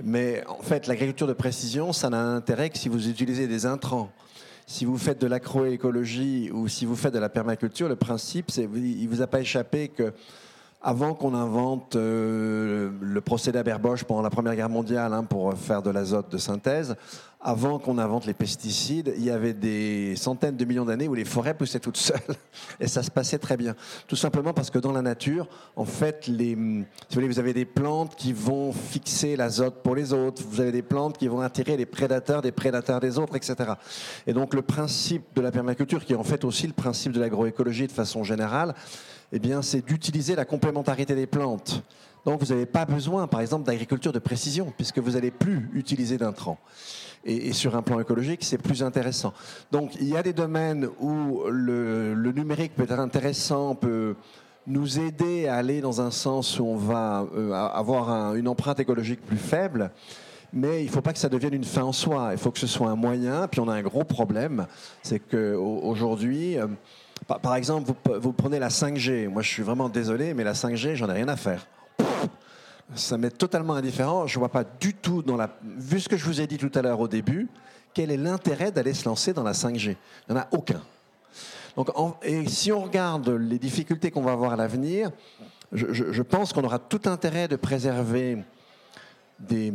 [0.04, 4.10] Mais en fait, l'agriculture de précision, ça n'a intérêt que si vous utilisez des intrants.
[4.70, 8.68] Si vous faites de l'agroécologie ou si vous faites de la permaculture, le principe, c'est
[8.76, 10.12] il vous a pas échappé que
[10.82, 15.82] avant qu'on invente euh, le procédé Aberbosch pendant la Première Guerre mondiale hein, pour faire
[15.82, 16.98] de l'azote de synthèse,
[17.40, 21.24] avant qu'on invente les pesticides, il y avait des centaines de millions d'années où les
[21.24, 22.20] forêts poussaient toutes seules
[22.80, 23.76] et ça se passait très bien.
[24.08, 27.66] Tout simplement parce que dans la nature, en fait, les, vous, voulez, vous avez des
[27.66, 31.78] plantes qui vont fixer l'azote pour les autres, vous avez des plantes qui vont attirer
[31.78, 33.74] les prédateurs des prédateurs des autres, etc.
[34.26, 37.20] Et donc le principe de la permaculture, qui est en fait aussi le principe de
[37.20, 38.74] l'agroécologie de façon générale,
[39.32, 41.84] eh bien, c'est d'utiliser la complémentarité des plantes.
[42.26, 46.18] Donc, vous n'avez pas besoin, par exemple, d'agriculture de précision, puisque vous n'allez plus utiliser
[46.18, 46.60] d'intrants.
[47.30, 49.34] Et, sur un plan écologique, c'est plus intéressant.
[49.72, 54.16] Donc, il y a des domaines où le, numérique peut être intéressant, peut
[54.66, 59.22] nous aider à aller dans un sens où on va euh, avoir une empreinte écologique
[59.26, 59.92] plus faible.
[60.54, 62.30] Mais il ne faut pas que ça devienne une fin en soi.
[62.32, 63.48] Il faut que ce soit un moyen.
[63.48, 64.66] Puis on a un gros problème,
[65.04, 66.68] c'est qu'aujourd'hui, euh,
[67.28, 69.28] par, exemple, vous, prenez la 5G.
[69.28, 71.68] Moi, je suis vraiment désolé, mais la 5G, j'en ai rien à faire.
[72.96, 74.28] Ça m'est totalement indifférent.
[74.28, 75.58] Je ne vois pas du tout, dans la...
[75.64, 77.48] vu ce que je vous ai dit tout à l'heure au début,
[77.94, 79.96] quel est l'intérêt d'aller se lancer dans la 5G
[80.30, 80.82] Il n'y en a aucun.
[81.76, 81.90] Donc,
[82.24, 85.12] et si on regarde les difficultés qu'on va avoir à l'avenir,
[85.72, 88.38] je, pense qu'on aura tout intérêt de préserver
[89.40, 89.74] des,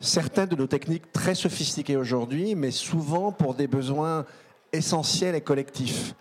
[0.00, 4.24] certaines de nos techniques très sophistiquées aujourd'hui, mais souvent pour des besoins
[4.72, 6.14] essentiel et collectif.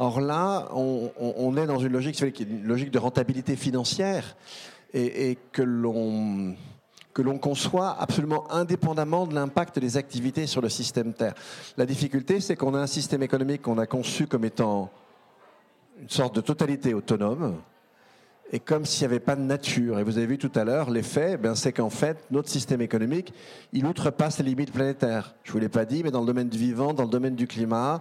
[0.00, 4.34] Or là, on, est dans une logique, de rentabilité financière
[4.94, 6.56] et, que l'on
[7.38, 11.34] conçoit absolument indépendamment de l'impact des activités sur le système Terre.
[11.76, 14.90] La difficulté, c'est qu'on a un système économique qu'on a conçu comme étant
[16.00, 17.56] une sorte de totalité autonome,
[18.52, 19.98] et comme s'il n'y avait pas de nature.
[19.98, 23.34] Et vous avez vu tout à l'heure, l'effet, ben, c'est qu'en fait, notre système économique,
[23.74, 25.34] il outrepasse les limites planétaires.
[25.44, 27.36] Je ne vous l'ai pas dit, mais dans le domaine du vivant, dans le domaine
[27.36, 28.00] du climat,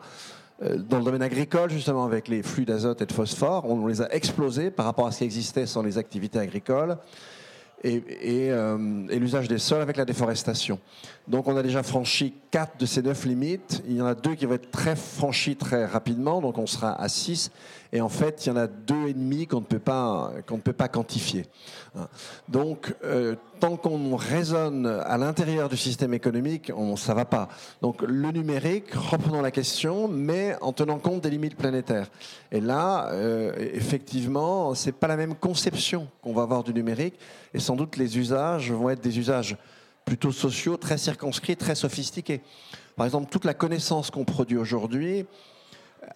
[0.61, 4.13] dans le domaine agricole, justement, avec les flux d'azote et de phosphore, on les a
[4.13, 6.97] explosés par rapport à ce qui existait sans les activités agricoles
[7.83, 8.77] et, euh,
[9.09, 10.79] l'usage des sols avec la déforestation.
[11.27, 13.81] Donc on a déjà franchi quatre de ces neuf limites.
[13.87, 16.99] Il y en a deux qui vont être très franchis très rapidement, donc on sera
[16.99, 17.51] à 6.
[17.91, 20.57] Et en fait, il y en a deux et demi qu'on ne peut pas qu'on
[20.57, 21.47] ne peut pas quantifier.
[21.97, 22.07] Hein.
[22.47, 27.49] Donc, euh, tant qu'on raisonne à l'intérieur du système économique, on, ça va pas.
[27.81, 32.09] Donc, le numérique, reprenons la question, mais en tenant compte des limites planétaires.
[32.51, 37.15] Et là, euh, effectivement, c'est pas la même conception qu'on va avoir du numérique,
[37.53, 39.57] et sans doute les usages vont être des usages
[40.05, 42.41] plutôt sociaux, très circonscrits, très sophistiqués.
[42.95, 45.25] Par exemple, toute la connaissance qu'on produit aujourd'hui,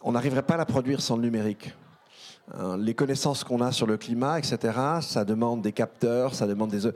[0.01, 1.73] on n'arriverait pas à la produire sans le numérique.
[2.51, 4.57] Hein, les connaissances qu'on a sur le climat, etc.,
[5.01, 6.91] ça demande des capteurs, ça demande des,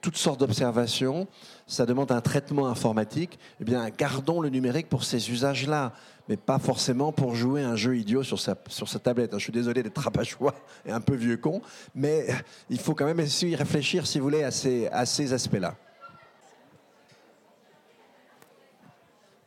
[0.00, 1.26] toutes sortes d'observations,
[1.66, 3.38] ça demande un traitement informatique.
[3.60, 5.92] Eh bien, gardons le numérique pour ces usages-là,
[6.28, 9.32] mais pas forcément pour jouer un jeu idiot sur sa, sur sa tablette.
[9.32, 10.54] Je suis désolé d'être rabat-joie
[10.86, 11.60] et un peu vieux con,
[11.96, 12.28] mais
[12.70, 15.74] il faut quand même essayer de réfléchir, si vous voulez, à ces, à ces aspects-là.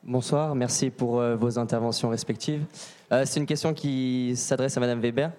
[0.10, 2.64] Bonsoir, merci pour euh, vos interventions respectives.
[3.12, 5.32] Euh, c'est une question qui s'adresse à Madame Weber.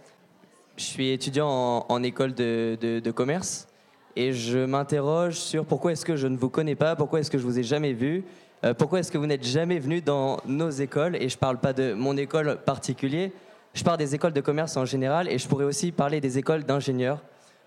[0.76, 3.66] Je suis étudiant en, école de, commerce
[4.14, 7.38] et je m'interroge sur pourquoi est-ce que je ne vous connais pas, pourquoi est-ce que
[7.38, 8.24] je vous ai jamais vu,
[8.62, 11.16] euh, pourquoi est-ce que vous n'êtes jamais venu dans nos écoles.
[11.16, 13.30] Et je ne parle pas de mon école particulière,
[13.72, 16.64] je parle des écoles de commerce en général et je pourrais aussi parler des écoles
[16.64, 17.22] d'ingénieurs.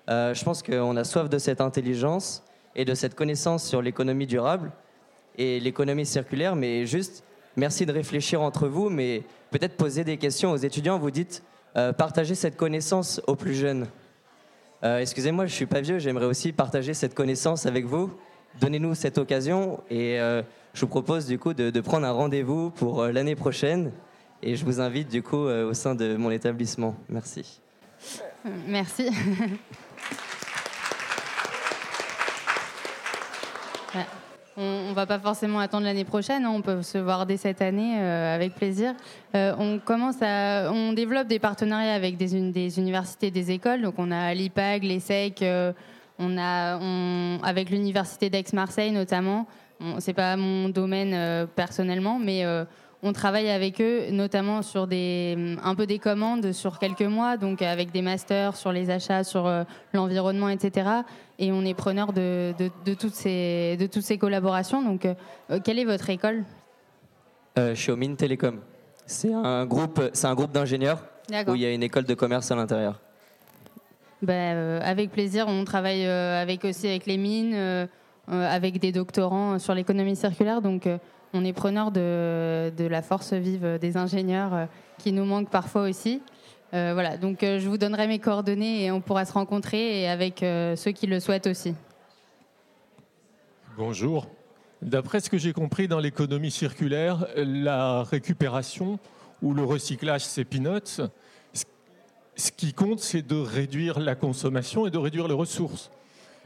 [0.07, 2.43] je pense qu'on a soif de cette intelligence
[2.75, 4.71] et de cette connaissance sur l'économie durable
[5.37, 7.23] et l'économie circulaire, mais juste
[7.55, 10.99] merci de réfléchir entre vous, mais peut-être poser des questions aux étudiants.
[10.99, 11.43] Vous dites
[11.77, 13.87] euh, partager cette connaissance aux plus jeunes.
[14.83, 18.11] Euh, excusez-moi, je suis pas vieux, j'aimerais aussi partager cette connaissance avec vous.
[18.59, 20.41] Donnez-nous cette occasion et euh,
[20.73, 23.91] je vous propose du coup de, de prendre un rendez-vous pour l'année prochaine
[24.41, 26.95] et je vous invite du coup au sein de mon établissement.
[27.07, 27.61] Merci.
[28.67, 29.09] Merci.
[34.63, 36.51] On ne va pas forcément attendre l'année prochaine, hein.
[36.53, 38.93] on peut se voir dès cette année euh, avec plaisir.
[39.33, 43.81] Euh, on commence à, on développe des partenariats avec des, des universités, des écoles.
[43.81, 45.73] Donc on a l'IPAG, l'ESSEC, euh,
[46.19, 46.79] on a
[47.41, 49.47] avec l'université d'Aix-Marseille notamment.
[49.97, 52.45] C'est pas mon domaine personnellement, mais
[53.01, 57.63] on travaille avec eux, notamment sur des, un peu des commandes sur quelques mois, donc
[57.63, 59.51] avec des masters sur les achats, sur
[59.93, 61.01] l'environnement, etc.
[61.41, 62.53] Et on est preneur de,
[62.85, 64.83] de, toutes, ces, de toutes ces collaborations.
[64.83, 66.43] Donc, euh, quelle est votre école
[67.57, 68.59] euh, Je suis au Mines Télécom.
[69.07, 71.03] C'est un groupe, c'est un groupe d'ingénieurs
[71.47, 73.01] où il y a une école de commerce à l'intérieur.
[74.21, 77.87] Ben, avec plaisir, on travaille avec aussi avec les mines,
[78.27, 80.87] avec des doctorants sur l'économie circulaire, donc
[81.33, 84.67] on est preneur de, de, la force vive des ingénieurs
[84.99, 86.21] qui nous manque parfois aussi.
[86.71, 91.07] Voilà, donc je vous donnerai mes coordonnées et on pourra se rencontrer avec ceux qui
[91.07, 91.73] le souhaitent aussi.
[93.77, 94.27] Bonjour.
[94.81, 98.99] D'après ce que j'ai compris dans l'économie circulaire, la récupération
[99.41, 101.01] ou le recyclage, c'est peanuts.
[102.35, 105.91] Ce qui compte, c'est de réduire la consommation et de réduire les ressources.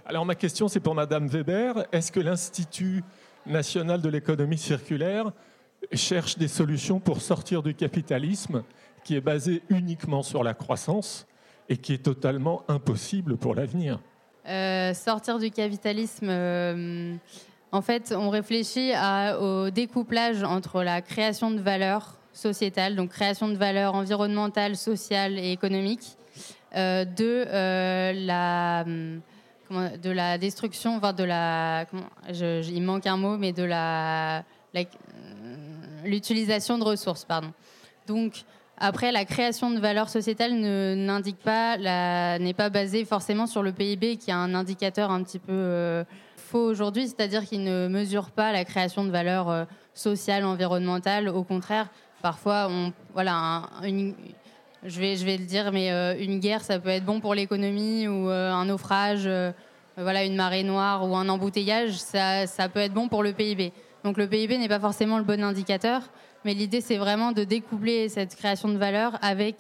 [0.06, 1.86] Alors ma question, c'est pour Madame Weber.
[1.92, 3.04] Est-ce que l'Institut
[3.46, 5.32] national de l'économie circulaire
[5.94, 8.64] cherche des solutions pour sortir du capitalisme
[9.06, 11.26] qui est basé uniquement sur la croissance
[11.70, 14.00] et qui est totalement impossible pour l'avenir
[14.48, 17.16] euh, sortir du capitalisme, euh,
[17.72, 18.92] en fait, on réfléchit
[19.42, 25.52] au découplage entre la création de valeur sociétale, donc création de valeur environnementale, sociale et
[25.52, 26.18] économique,
[26.76, 27.46] euh, de
[28.28, 28.86] la
[30.04, 31.88] de la destruction, enfin de la,
[32.30, 34.44] il manque un mot, mais de la
[36.04, 37.52] l'utilisation de ressources, pardon.
[38.06, 38.44] Donc
[38.78, 44.34] après, la création de valeur sociétale n'est pas basée forcément sur le PIB, qui est
[44.34, 46.04] un indicateur un petit peu euh,
[46.36, 49.64] faux aujourd'hui, c'est-à-dire qu'il ne mesure pas la création de valeur euh,
[49.94, 51.30] sociale, environnementale.
[51.30, 51.88] Au contraire,
[52.22, 57.22] parfois, on, voilà, je vais, le dire, mais euh, une guerre, ça peut être bon
[57.22, 59.30] pour l'économie ou un naufrage,
[59.96, 63.72] voilà, une marée noire ou un embouteillage, ça peut être bon pour le PIB.
[64.04, 66.02] Donc le PIB n'est pas forcément le bon indicateur.
[66.46, 69.56] Mais l'idée, c'est vraiment de découpler cette création de valeur avec,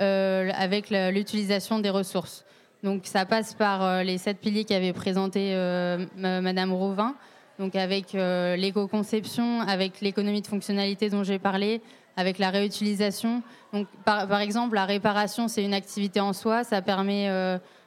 [0.00, 2.46] euh, avec l'utilisation des ressources.
[2.82, 7.14] Donc ça passe par euh, les sept piliers qu'avait présenté euh, Madame Rovin,
[7.58, 11.82] donc avec l'éco-conception, avec l'économie de fonctionnalité dont j'ai parlé,
[12.16, 13.42] avec la réutilisation.
[13.74, 17.28] Donc par, exemple, la réparation, c'est une activité en soi, ça permet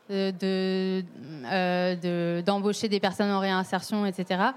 [0.07, 1.03] d'embaucher
[1.97, 4.51] de, d'embaucher des personnes en réinsertion, etc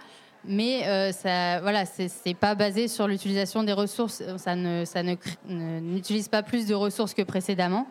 [0.44, 4.22] mais euh, ça, voilà, c'est pas basé sur l'utilisation des ressources.
[4.36, 5.02] Ça ne, ça
[5.48, 7.86] n'utilise pas plus de ressources que précédemment.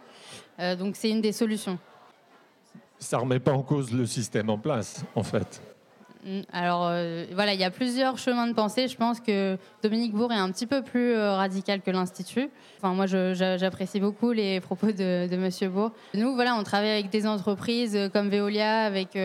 [0.60, 1.78] Euh, donc c'est une des solutions.
[3.00, 5.62] Ça remet pas en cause le système en place, en fait.
[6.26, 8.88] Mm, alors euh, voilà, il y a plusieurs chemins de pensée.
[8.88, 12.50] Je pense que Dominique Bourg est un petit peu plus radical que l'Institut.
[12.78, 15.92] Enfin, moi, j'apprécie beaucoup les propos de, de Monsieur Bourg.
[16.16, 19.16] Nous, voilà, on travaille avec des entreprises comme Veolia, avec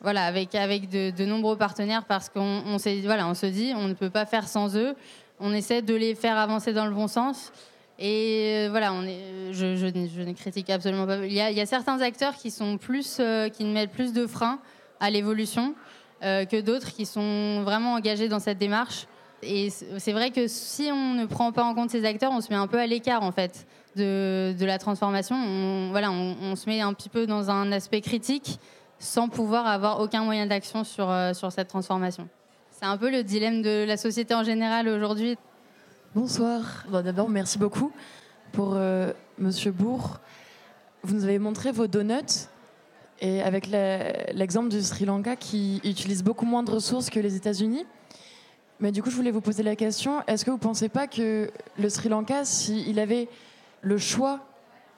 [0.00, 3.94] voilà, avec, avec de, nombreux partenaires parce qu'on on voilà, on se dit on ne
[3.94, 4.94] peut pas faire sans eux.
[5.40, 7.52] On essaie de les faire avancer dans le bon sens.
[7.98, 9.86] Et euh, voilà, on est, je,
[10.24, 11.26] ne critique absolument pas.
[11.26, 14.60] Il y, a, certains acteurs qui, sont plus, euh, qui mettent plus de freins
[15.00, 15.74] à l'évolution
[16.22, 19.06] euh, que d'autres qui sont vraiment engagés dans cette démarche.
[19.42, 22.50] Et c'est vrai que si on ne prend pas en compte ces acteurs, on se
[22.50, 25.36] met un peu à l'écart en fait de, de la transformation.
[25.36, 28.58] On, voilà, on, se met un petit peu dans un aspect critique
[28.98, 32.28] sans pouvoir avoir aucun moyen d'action sur, euh, sur cette transformation.
[32.70, 35.36] C'est un peu le dilemme de la société en général aujourd'hui.
[36.14, 36.86] Bonsoir.
[36.90, 37.92] D'abord, merci beaucoup
[38.52, 40.18] pour euh, Monsieur Bourg.
[41.02, 42.48] Vous nous avez montré vos donuts
[43.20, 47.84] et avec l'exemple du Sri Lanka qui utilise beaucoup moins de ressources que les États-Unis.
[48.80, 51.08] Mais du coup, je voulais vous poser la question est-ce que vous ne pensez pas
[51.08, 53.28] que le Sri Lanka, s'il avait
[53.82, 54.40] le choix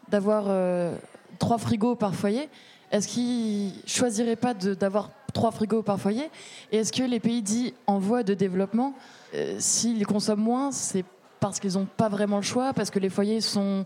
[0.09, 0.95] d'avoir euh,
[1.39, 2.49] trois frigos par foyer,
[2.91, 6.29] est-ce qu'ils choisiraient pas d'avoir trois frigos par foyer?
[6.73, 8.95] Et est-ce que les pays dits en voie de développement,
[9.35, 11.05] euh, s'ils consomment moins, c'est
[11.39, 13.85] parce qu'ils n'ont pas vraiment le choix, parce que les foyers sont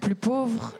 [0.00, 0.74] plus pauvres?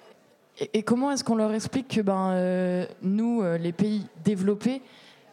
[0.75, 4.83] Et, comment est-ce qu'on leur explique que ben, euh, nous, euh, les pays développés,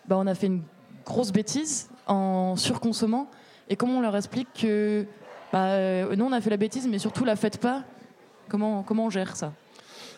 [0.08, 0.62] ben, on a fait une
[1.06, 3.28] grosse bêtise en surconsommant?
[3.68, 5.06] Et comment on leur explique que
[5.52, 7.84] ben, nous, on a fait la bêtise, mais surtout la faites pas?
[8.48, 9.52] Comment, comment on gère ça?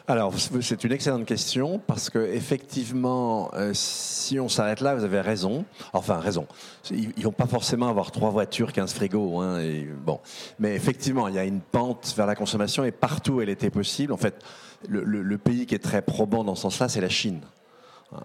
[0.09, 5.21] Alors, c'est une excellente question parce que effectivement, euh, si on s'arrête là, vous avez
[5.21, 5.65] raison.
[5.93, 6.47] Enfin, raison.
[6.89, 9.39] Ils, ne vont pas forcément avoir trois voitures, 15 frigos.
[9.39, 10.19] Hein, et, bon,
[10.57, 14.11] mais effectivement, il y a une pente vers la consommation et partout elle était possible.
[14.11, 14.43] En fait,
[14.87, 17.41] le, pays qui est très probant dans ce sens-là, c'est la Chine.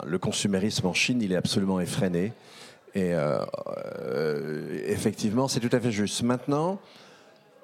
[0.07, 2.32] Le consumérisme en Chine, il est absolument effréné.
[2.95, 3.45] Et euh,
[4.01, 6.22] euh, effectivement, c'est tout à fait juste.
[6.22, 6.80] Maintenant,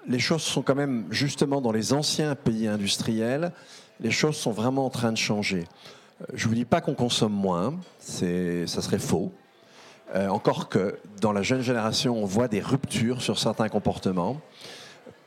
[0.07, 3.53] les choses sont quand même justement dans les anciens pays industriels
[4.01, 5.64] les choses sont vraiment en train de changer.
[6.22, 9.32] Euh, je ne vous dis pas qu'on consomme moins, ça serait faux.
[10.14, 14.40] Euh, encore que dans la jeune génération, on voit des ruptures sur certains comportements.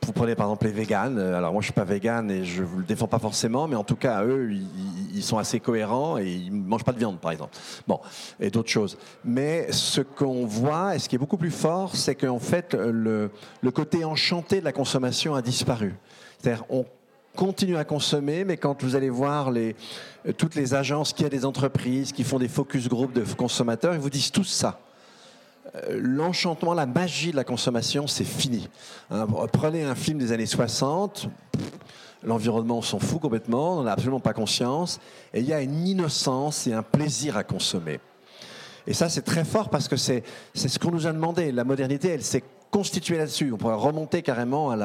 [0.02, 1.18] vous prenez par exemple les véganes.
[1.18, 3.76] Euh, alors moi je suis pas végane et je vous le défends pas forcément, mais
[3.76, 7.30] en tout cas eux ils, sont assez cohérents et ils mangent pas de viande par
[7.30, 7.56] exemple.
[7.88, 7.98] Bon
[8.38, 8.98] et d'autres choses.
[9.24, 13.30] Mais ce qu'on voit et ce qui est beaucoup plus fort, c'est qu'en fait le,
[13.62, 15.94] le côté enchanté de la consommation a disparu.
[16.38, 16.84] C'est-à-dire on
[17.36, 19.72] continue à consommer, mais quand vous allez voir euh,
[20.36, 24.00] toutes les agences qui a des entreprises qui font des focus group de consommateurs, ils
[24.00, 24.80] vous disent tous ça.
[25.74, 28.68] Euh, l'enchantement, la magie de la consommation, c'est fini.
[29.10, 31.28] Hein, prenez un film des années 60,
[32.22, 35.00] l'environnement, on s'en fout complètement, on n'a absolument pas conscience,
[35.32, 38.00] et il y a une innocence et un plaisir à consommer.
[38.86, 40.22] Et ça, c'est très fort parce que c'est
[40.54, 41.52] ce qu'on nous a demandé.
[41.52, 42.44] La modernité, elle s'est
[42.74, 43.52] constituée là-dessus.
[43.52, 44.76] On pourrait remonter carrément à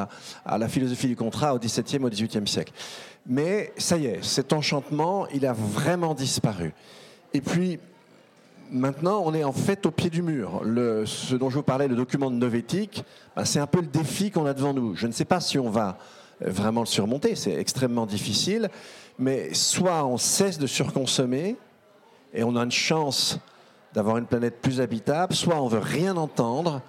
[0.58, 2.72] la, philosophie du contrat au XVIIe, au XVIIIe siècle.
[3.26, 6.76] Mais ça y est, cet enchantement, il a vraiment disparu.
[7.34, 7.80] Et puis,
[8.72, 10.62] maintenant, on est en fait au pied du mur.
[11.08, 13.04] Ce dont je vous parlais, le document de Novétique,
[13.36, 14.96] ben, c'est un peu le défi qu'on a devant nous.
[14.96, 15.98] Je ne sais pas si on va
[16.44, 18.70] euh, vraiment le surmonter, c'est extrêmement difficile,
[19.18, 21.56] mais soit on cesse de surconsommer
[22.36, 23.40] et on a une chance
[23.96, 26.84] d'avoir une planète plus habitable, soit on veut rien entendre.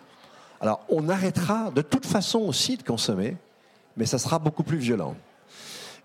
[0.60, 3.36] Alors on arrêtera de toute façon aussi de consommer,
[3.96, 5.16] mais ça sera beaucoup plus violent.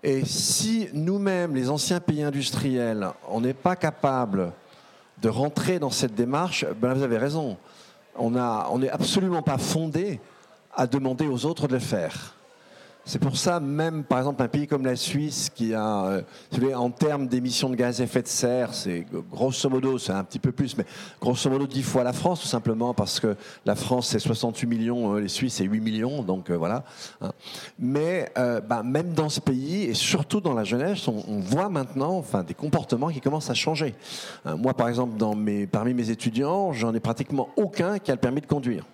[0.02, 4.52] Et si nous-mêmes, les anciens pays industriels, on n'est pas capables
[5.20, 7.56] de rentrer dans cette démarche, ben vous avez raison.
[8.18, 10.20] On n'est absolument pas fondé
[10.74, 12.34] à demander aux autres de le faire.
[13.08, 16.90] C'est pour ça, même par exemple, un pays comme la Suisse, qui a, euh, en
[16.90, 20.50] termes d'émissions de gaz à effet de serre, c'est grosso modo, c'est un petit peu
[20.50, 20.84] plus, mais
[21.20, 25.14] grosso modo dix fois la France, tout simplement, parce que la France, c'est 68 millions,
[25.14, 26.82] euh, les Suisses, c'est 8 millions, donc euh, voilà.
[27.20, 27.30] Hein.
[27.78, 32.42] Mais bah, même dans ce pays, et surtout dans la jeunesse, on, voit maintenant enfin,
[32.42, 33.94] des comportements qui commencent à changer.
[34.44, 38.14] Hein, moi, par exemple, dans mes, parmi mes étudiants, j'en ai pratiquement aucun qui a
[38.14, 38.84] le permis de conduire.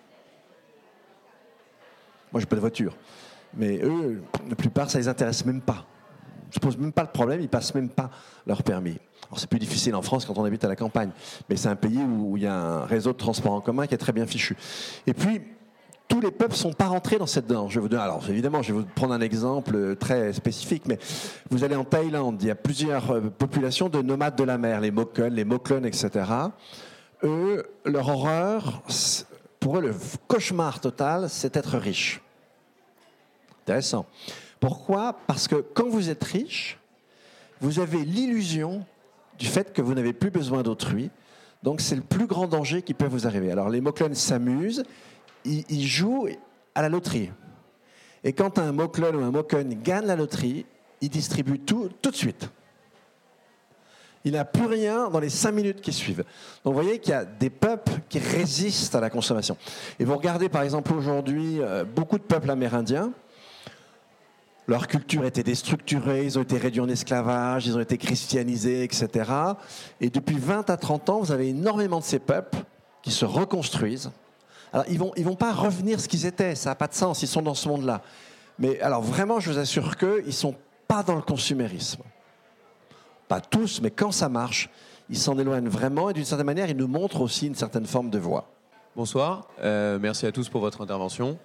[2.31, 2.95] Moi, j'ai pas de voiture.
[3.55, 5.85] Mais eux, la plupart, ça les intéresse même pas.
[6.45, 8.11] Ils ne se posent même pas le problème, ils passent même pas
[8.47, 8.99] leur permis.
[9.29, 11.11] Alors c'est plus difficile en France quand on habite à la campagne,
[11.49, 13.95] mais c'est un pays où il y a un réseau de transport en commun qui
[13.95, 14.57] est très bien fichu.
[15.07, 15.41] Et puis,
[16.09, 17.75] tous les peuples sont pas rentrés dans cette danse.
[17.93, 20.99] Alors évidemment, je vais vous prendre un exemple très spécifique, mais
[21.51, 24.83] vous allez en Thaïlande, il y a plusieurs euh, populations de nomades de la mer,
[24.83, 26.11] les Mokon, les Moklon, etc.
[27.25, 28.83] Eux, leur horreur,
[29.59, 29.95] pour eux, le
[30.29, 32.21] cauchemar total, c'est être riche.
[33.63, 34.07] Intéressant.
[34.61, 35.17] Pourquoi?
[35.27, 36.79] Parce que quand vous êtes riche,
[37.61, 38.85] vous avez l'illusion
[39.39, 41.11] du fait que vous n'avez plus besoin d'autrui.
[41.63, 43.51] Donc c'est le plus grand danger qui peut vous arriver.
[43.51, 44.85] Alors les Moklones s'amusent,
[45.45, 46.29] ils, jouent
[46.75, 47.31] à la loterie.
[48.25, 50.67] Et quand un Moklon ou un Mokon gagne la loterie,
[51.01, 52.51] il distribue tout tout de suite.
[54.25, 56.25] Il n'a plus rien dans les cinq minutes qui suivent.
[56.65, 59.57] Donc vous voyez qu'il y a des peuples qui résistent à la consommation.
[59.99, 63.13] Et vous regardez par exemple aujourd'hui euh, beaucoup de peuples amérindiens
[64.69, 69.31] leur culture était déstructurée, ils ont été réduits en esclavage, ils ont été christianisés, etc.
[70.01, 72.59] Et depuis 20 à 30 ans, vous avez énormément de ces peuples
[73.03, 74.13] qui se reconstruisent.
[74.73, 76.95] Alors, ils ne vont, ils vont pas revenir ce qu'ils étaient, ça n'a pas de
[76.95, 78.03] sens, ils sont dans ce monde-là.
[78.59, 80.55] Mais alors, vraiment, je vous assure qu'ils ne sont
[80.87, 82.03] pas dans le consumérisme.
[83.29, 84.71] Pas tous, mais quand ça marche,
[85.11, 88.11] ils s'en éloignent vraiment et d'une certaine manière, ils nous montrent aussi une certaine forme
[88.11, 88.49] de voie.
[88.95, 91.39] Bonsoir, euh, merci à tous pour votre intervention.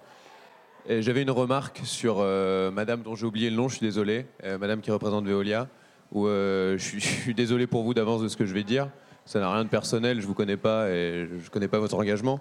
[0.88, 4.56] J'avais une remarque sur euh, Madame dont j'ai oublié le nom, je suis désolé, euh,
[4.56, 5.68] Madame qui représente Veolia,
[6.12, 8.88] où euh, je, suis, désolé pour vous d'avance de ce que je vais dire.
[9.26, 12.40] Ça n'a rien de personnel, je vous connais pas et je connais pas votre engagement.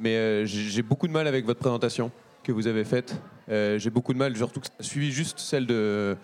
[0.00, 2.10] Mais j'ai beaucoup de mal avec votre présentation
[2.44, 3.20] que vous avez faite.
[3.48, 6.16] j'ai beaucoup de mal, surtout que suivi juste celle de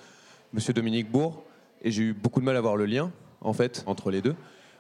[0.54, 1.44] Monsieur Dominique Bourg,
[1.82, 3.10] et j'ai eu beaucoup de mal à voir le lien,
[3.42, 4.34] en fait, entre les deux.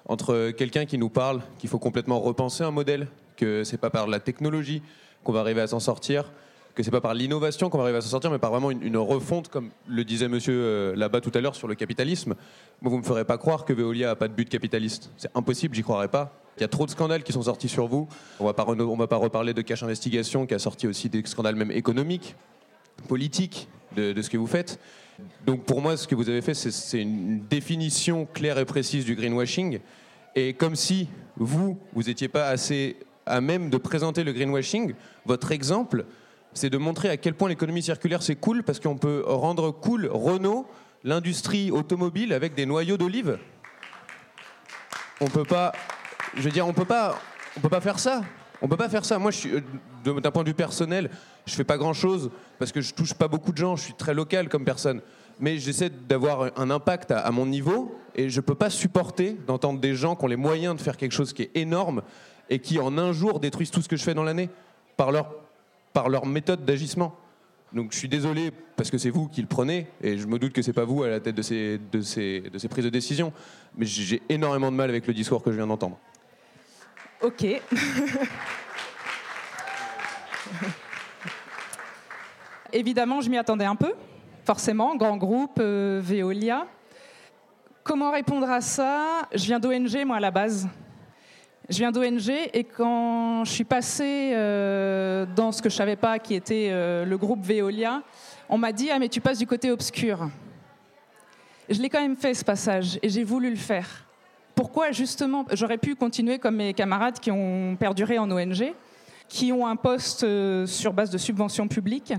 [0.06, 4.06] Entre quelqu'un qui nous parle qu'il faut complètement repenser un modèle, que c'est pas par
[4.06, 4.80] la technologie
[5.22, 6.32] qu'on va arriver à s'en sortir,
[6.74, 8.96] que c'est pas par l'innovation qu'on va arriver à s'en sortir, mais par vraiment une,
[8.96, 12.34] refonte, comme le disait monsieur euh, là-bas tout à l'heure sur le capitalisme.
[12.80, 15.10] Vous me ferez pas croire que Veolia a pas de but capitaliste.
[15.16, 16.38] C'est impossible, j'y croirais pas.
[16.56, 18.08] Il y a trop de scandales qui sont sortis sur vous.
[18.40, 21.22] On va pas, on va pas reparler de Cash Investigation qui a sorti aussi des
[21.24, 22.36] scandales même économiques,
[23.08, 24.78] politiques de, de ce que vous faites.
[25.46, 29.14] Donc pour moi, ce que vous avez fait, c'est une définition claire et précise du
[29.14, 29.80] greenwashing.
[30.34, 32.96] Et comme si vous, vous n'étiez pas assez
[33.26, 34.94] à même de présenter le greenwashing,
[35.26, 36.06] votre exemple,
[36.54, 40.08] c'est de montrer à quel point l'économie circulaire c'est cool parce qu'on peut rendre cool
[40.12, 40.66] Renault,
[41.04, 43.38] l'industrie automobile avec des noyaux d'olive.
[45.20, 45.72] On peut pas,
[46.36, 47.18] je veux dire, on peut pas,
[47.56, 48.22] on peut pas faire ça.
[48.60, 49.18] On peut pas faire ça.
[49.18, 51.10] Moi, euh, d'un point de vue personnel,
[51.46, 52.30] je fais pas grand chose
[52.60, 53.74] parce que je touche pas beaucoup de gens.
[53.74, 55.00] Je suis très local comme personne,
[55.40, 59.96] mais j'essaie d'avoir un impact à, mon niveau et je peux pas supporter d'entendre des
[59.96, 62.02] gens qui ont les moyens de faire quelque chose qui est énorme
[62.50, 64.48] et qui en un jour détruisent tout ce que je fais dans l'année
[64.96, 65.41] par leur
[65.92, 67.14] par leur méthode d'agissement.
[67.72, 70.52] Donc je suis désolé parce que c'est vous qui le prenez et je me doute
[70.52, 71.80] que c'est pas vous à la tête de ces,
[72.70, 73.32] prises de décision.
[73.76, 75.98] Mais j'ai énormément de mal avec le discours que je viens d'entendre.
[77.22, 77.44] Ok.
[82.72, 83.92] Évidemment, je m'y attendais un peu,
[84.44, 86.66] forcément, grand groupe, euh, Veolia.
[87.84, 89.28] Comment répondre à ça?
[89.34, 90.68] Je viens d'ONG, moi, à la base.
[91.72, 96.18] Je viens d'ONG et quand je suis passée euh, dans ce que je savais pas,
[96.18, 98.02] qui était euh, le groupe Veolia,
[98.50, 100.28] on m'a dit Ah, mais tu passes du côté obscur.
[101.70, 104.06] Je l'ai quand même fait ce passage et j'ai voulu le faire.
[104.54, 108.74] Pourquoi justement J'aurais pu continuer comme mes camarades qui ont perduré en ONG,
[109.26, 112.12] qui ont un poste euh, sur base de subventions publiques.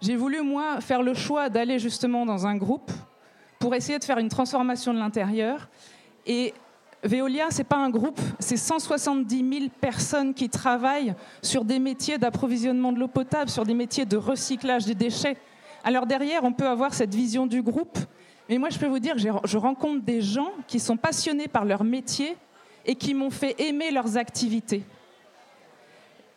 [0.00, 2.92] J'ai voulu, moi, faire le choix d'aller justement dans un groupe
[3.58, 5.68] pour essayer de faire une transformation de l'intérieur.
[6.24, 6.54] Et
[7.04, 12.92] Veolia, c'est pas un groupe, c'est 170 000 personnes qui travaillent sur des métiers d'approvisionnement
[12.92, 15.36] de l'eau potable, sur des métiers de recyclage des déchets.
[15.82, 17.98] Alors derrière, on peut avoir cette vision du groupe,
[18.48, 21.82] mais moi je peux vous dire, je rencontre des gens qui sont passionnés par leur
[21.82, 22.36] métier
[22.86, 24.84] et qui m'ont fait aimer leurs activités.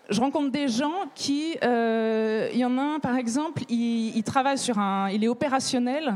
[0.09, 4.57] Je rencontre des gens qui, euh, il y en a un par exemple, il travaille
[4.57, 6.15] sur un, il est opérationnel.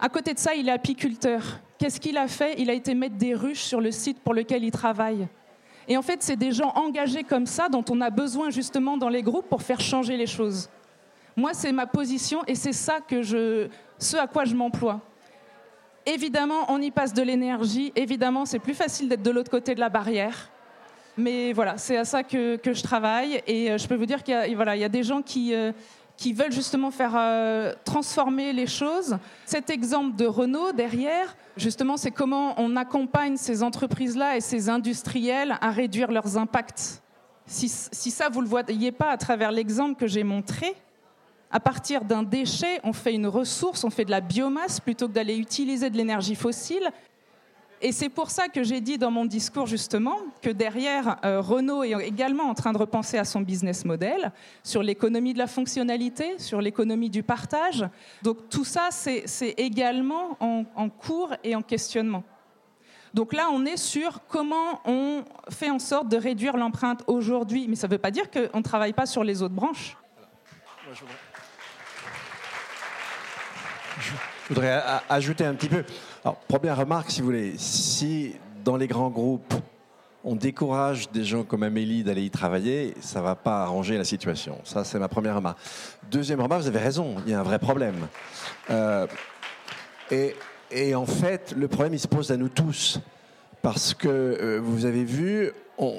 [0.00, 1.60] À côté de ça, il est apiculteur.
[1.84, 2.54] Qu'est-ce qu'il a fait?
[2.56, 5.28] Il a été mettre des ruches sur le site pour lequel il travaille.
[5.86, 9.10] Et en fait, c'est des gens engagés comme ça dont on a besoin justement dans
[9.10, 10.70] les groupes pour faire changer les choses.
[11.36, 15.02] Moi, c'est ma position et c'est ça que je, ce à quoi je m'emploie.
[16.06, 17.92] Évidemment, on y passe de l'énergie.
[17.96, 20.50] Évidemment, c'est plus facile d'être de l'autre côté de la barrière.
[21.18, 23.42] Mais voilà, c'est à ça que, que, je travaille.
[23.46, 25.70] Et euh, je peux vous dire qu'il y, voilà, y, a des gens qui, euh,
[26.16, 29.16] qui veulent justement faire euh, transformer les choses.
[29.44, 35.58] Cet exemple de Renault derrière, justement, c'est comment on accompagne ces entreprises-là et ces industriels
[35.60, 37.02] à réduire leurs impacts.
[37.46, 40.74] Si, si ça, vous ne le voyez pas à travers l'exemple que j'ai montré,
[41.50, 45.12] à partir d'un déchet, on fait une ressource, on fait de la biomasse plutôt que
[45.12, 46.90] d'aller utiliser de l'énergie fossile.
[47.84, 51.84] Et c'est pour ça que j'ai dit dans mon discours justement que derrière, euh, Renault
[51.84, 54.32] est également en train de repenser à son business model
[54.62, 57.84] sur l'économie de la fonctionnalité, sur l'économie du partage.
[58.22, 62.24] Donc tout ça, c'est également en, en cours et en questionnement.
[63.12, 67.66] Donc là, on est sur comment on fait en sorte de réduire l'empreinte aujourd'hui.
[67.68, 69.94] Mais ça ne veut pas dire qu'on ne travaille pas sur les autres branches.
[74.00, 74.14] Je
[74.48, 75.84] voudrais ajouter un petit peu.
[76.24, 78.34] Alors, première remarque, si vous voulez, si
[78.64, 79.54] dans les grands groupes,
[80.24, 84.04] on décourage des gens comme Amélie d'aller y travailler, ça ne va pas arranger la
[84.04, 84.58] situation.
[84.64, 85.58] Ça, c'est ma première remarque.
[86.10, 88.08] Deuxième remarque, vous avez raison, il y a un vrai problème.
[88.70, 89.06] Euh,
[90.10, 90.34] et,
[90.70, 93.00] et, en fait, le problème, il se pose à nous tous.
[93.60, 95.50] Parce que euh, vous avez vu,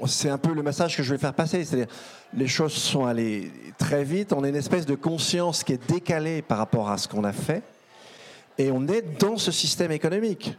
[0.05, 1.63] c'est un peu le message que je vais faire passer.
[1.63, 1.91] C'est-à-dire,
[2.33, 4.33] les choses sont allées très vite.
[4.33, 7.31] On a une espèce de conscience qui est décalée par rapport à ce qu'on a
[7.31, 7.63] fait.
[8.57, 10.57] Et on est dans ce système économique.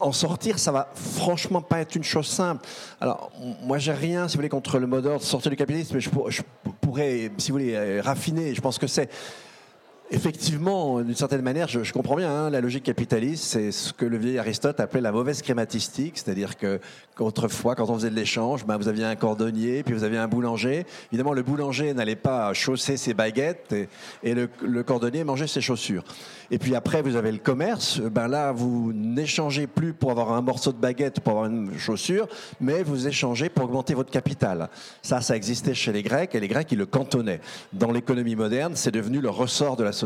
[0.00, 2.66] En sortir, ça va franchement pas être une chose simple.
[3.00, 3.30] Alors,
[3.62, 6.10] moi, j'ai rien, si vous voulez, contre le mot d'ordre, sortir du capitalisme, mais je,
[6.80, 8.54] pourrais, si vous voulez, euh, raffiner.
[8.54, 9.08] Je pense que c'est
[10.14, 14.18] Effectivement, d'une certaine manière, je, comprends bien, hein, la logique capitaliste, c'est ce que le
[14.18, 16.80] vieil Aristote appelait la mauvaise crématistique, c'est-à-dire que
[17.16, 20.28] qu'autrefois, quand on faisait de l'échange, ben, vous aviez un cordonnier, puis vous aviez un
[20.28, 20.84] boulanger.
[21.10, 23.74] Évidemment, le boulanger n'allait pas chausser ses baguettes
[24.22, 26.04] et, le, cordonnier mangeait ses chaussures.
[26.50, 27.98] Et puis après, vous avez le commerce.
[27.98, 32.28] Ben là, vous n'échangez plus pour avoir un morceau de baguette, pour avoir une chaussure,
[32.60, 34.68] mais vous échangez pour augmenter votre capital.
[35.00, 37.40] Ça, ça existait chez les Grecs, et les Grecs, ils le cantonnaient.
[37.72, 40.01] Dans l'économie moderne, c'est devenu le ressort de la société.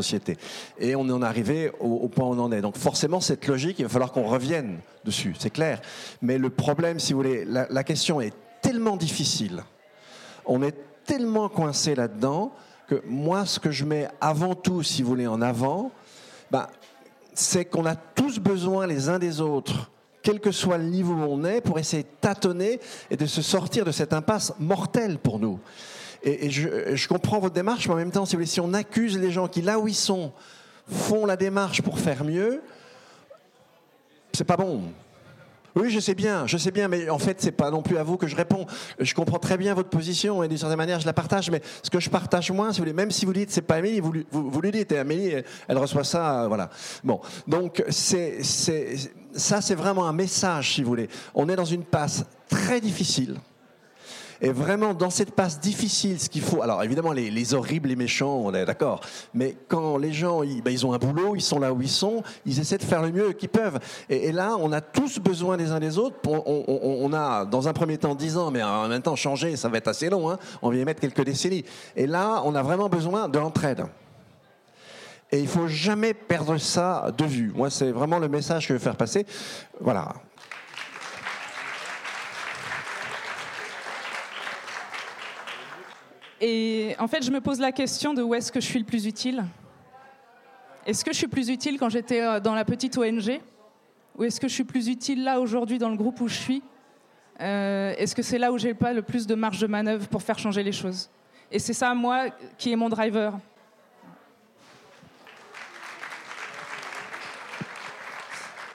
[0.79, 2.61] Et on en arrivé au, point où on en est.
[2.61, 5.81] Donc forcément, cette logique, il va falloir qu'on revienne dessus, c'est clair.
[6.21, 9.63] Mais le problème, si vous voulez, la, question est tellement difficile.
[10.45, 10.75] On est
[11.05, 12.51] tellement coincé là-dedans
[12.87, 15.91] que moi, ce que je mets avant tout, si vous voulez, en avant,
[16.51, 16.69] bah,
[17.33, 19.91] c'est qu'on a tous besoin les uns des autres,
[20.23, 22.79] quel que soit le niveau où on est, pour essayer de tâtonner
[23.09, 25.59] et de se sortir de cette impasse mortelle pour nous.
[26.27, 29.61] Et, je, comprends votre démarche, mais en même temps, si, on accuse les gens qui,
[29.61, 30.33] là où ils sont,
[30.89, 32.61] font la démarche pour faire mieux,
[34.33, 34.83] c'est pas bon.
[35.75, 38.03] Oui, je sais bien, je sais bien, mais en fait, c'est pas non plus à
[38.03, 38.65] vous que je réponds.
[38.99, 41.89] Je comprends très bien votre position et d'une certaine manière, je la partage, mais ce
[41.89, 44.11] que je partage moins, si vous voulez, même si vous dites c'est pas Amélie, vous,
[44.31, 46.71] vous, lui dites, et Amélie, elle reçoit ça, voilà.
[47.03, 51.09] Bon, donc ça, c'est vraiment un message, si vous voulez.
[51.35, 53.37] On est dans une passe très difficile.
[54.41, 56.61] Et vraiment, dans cette passe difficile, ce qu'il faut.
[56.61, 59.01] Alors, évidemment, les, horribles, les méchants, on est d'accord.
[59.33, 61.89] Mais quand les gens, ils, ben, ils, ont un boulot, ils sont là où ils
[61.89, 63.79] sont, ils essaient de faire le mieux qu'ils peuvent.
[64.09, 66.17] Et, là, on a tous besoin les uns des autres.
[66.25, 69.77] On, a, dans un premier temps, 10 ans, mais en même temps, changer, ça va
[69.77, 70.29] être assez long.
[70.29, 70.37] Hein.
[70.61, 71.65] On vient y mettre quelques décennies.
[71.95, 73.85] Et là, on a vraiment besoin de l'entraide.
[75.31, 77.51] Et il faut jamais perdre ça de vue.
[77.53, 79.25] Moi, c'est vraiment le message que je veux faire passer.
[79.81, 80.13] Voilà.
[86.39, 88.85] Et en fait, je me pose la question de où est-ce que je suis le
[88.85, 89.43] plus utile.
[90.85, 93.41] Est-ce que je suis plus utile quand j'étais euh, dans la petite ONG
[94.17, 96.63] Ou est-ce que je suis plus utile là aujourd'hui dans le groupe où je suis?
[97.41, 100.21] Euh, Est-ce que c'est là où j'ai pas le plus de marge de manœuvre pour
[100.21, 101.09] faire changer les choses?
[101.51, 103.37] Et c'est ça, moi, qui est mon driver.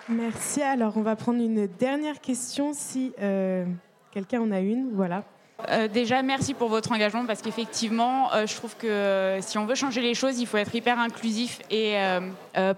[0.08, 0.62] Merci.
[0.62, 3.64] Alors, on va prendre une dernière question si euh,
[4.10, 4.90] quelqu'un en a une.
[4.92, 5.24] Voilà.
[5.70, 9.66] Euh, déjà, merci pour votre engagement parce qu'effectivement, euh, je trouve que euh, si on
[9.66, 11.96] veut changer les choses, il faut être hyper inclusif et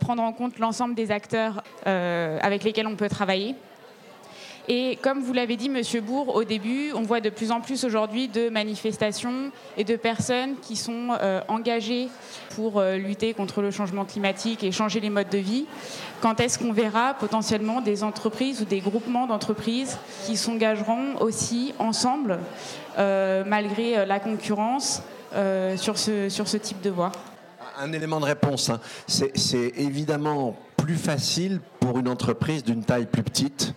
[0.01, 3.55] prendre en compte l'ensemble des acteurs avec lesquels on peut travailler.
[4.67, 7.85] Et comme vous l'avez dit, Monsieur Bourg, au début, on voit de plus en plus
[7.85, 12.09] aujourd'hui de manifestations et de personnes qui sont euh, engagées
[12.55, 15.67] pour euh, lutter contre le changement climatique et changer les modes de vie.
[16.23, 22.39] Quand est-ce qu'on verra potentiellement des entreprises ou des groupements d'entreprises qui s'engageront aussi ensemble,
[22.99, 25.03] euh, malgré la concurrence,
[25.77, 27.11] sur, ce, sur ce type de voie?
[27.77, 28.71] Un élément de réponse.
[28.71, 28.79] hein.
[29.09, 33.75] C'est évidemment plus facile pour une entreprise d'une taille plus petite.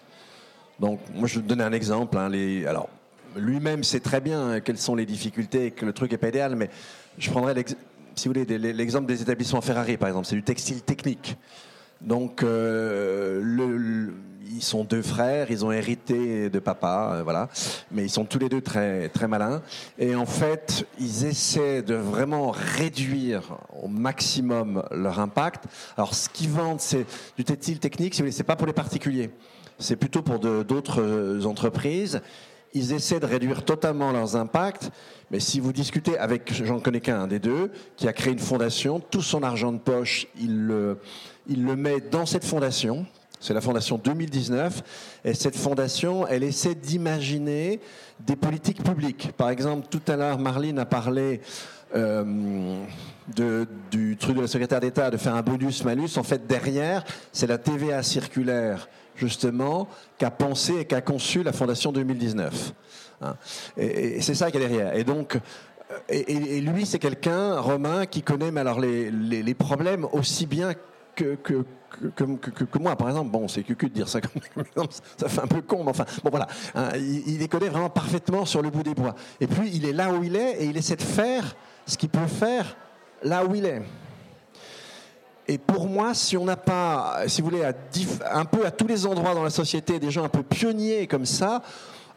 [0.80, 2.18] Donc, moi, je vais vous donner un exemple.
[2.18, 2.32] hein,
[2.68, 2.90] alors,
[3.36, 6.30] lui-même sait très bien hein, quelles sont les difficultés et que le truc n'est pas
[6.30, 6.70] idéal, mais
[7.18, 7.56] je prendrais,
[8.16, 10.28] si vous voulez, l'exemple des établissements Ferrari, par exemple.
[10.28, 11.38] C'est du textile technique.
[12.02, 14.12] Donc, euh,
[14.50, 17.50] ils sont deux frères, ils ont hérité de papa, euh, voilà,
[17.92, 19.62] mais ils sont tous les deux très, très malins.
[19.98, 25.66] Et en fait, ils essaient de vraiment réduire au maximum leur impact.
[25.98, 27.06] Alors, ce qu'ils vendent, c'est
[27.36, 29.32] du textile technique, si vous voulez, c'est pas pour les particuliers,
[29.80, 32.22] c'est plutôt pour d'autres euh, entreprises.
[32.74, 34.92] Ils essaient de réduire totalement leurs impacts,
[35.32, 38.40] mais si vous discutez avec, j'en connais qu'un un des deux, qui a créé une
[38.40, 40.98] fondation, tout son argent de poche, il le,
[41.48, 43.06] met dans cette fondation.
[43.40, 44.84] C'est la fondation 2019.
[45.26, 47.80] Et cette fondation, elle essaie d'imaginer
[48.20, 49.32] des politiques publiques.
[49.38, 51.42] Par exemple, tout à l'heure, Marlene a parlé
[51.96, 52.84] euh,
[53.92, 56.18] du truc de la secrétaire d'État de faire un bonus-malus.
[56.18, 59.88] En fait, derrière, c'est la TVA circulaire, justement,
[60.18, 62.74] qu'a pensé et qu'a conçu la Fondation 2019.
[63.22, 63.36] Hein.
[63.78, 64.96] Et, c'est ça qu'il y a derrière.
[64.96, 65.40] Et donc, euh,
[66.10, 70.74] et, lui, c'est quelqu'un, Romain, qui connaît alors, les, problèmes aussi bien
[71.16, 71.66] que, que,
[72.16, 73.32] que, moi, par exemple.
[73.32, 74.86] Bon, c'est cucu de dire ça comme
[75.18, 76.48] ça fait un peu con, mais enfin, bon voilà.
[76.76, 79.16] Hein, il, il les connaît vraiment parfaitement sur le bout des bois.
[79.40, 82.10] Et puis, il est là où il est et il essaie de faire ce qu'il
[82.10, 82.78] peut faire
[83.24, 83.82] là où il est.
[85.48, 89.06] Et pour moi, si on n'a pas, si vous voulez, un peu à tous les
[89.06, 91.62] endroits dans la société, des gens un peu pionniers comme ça,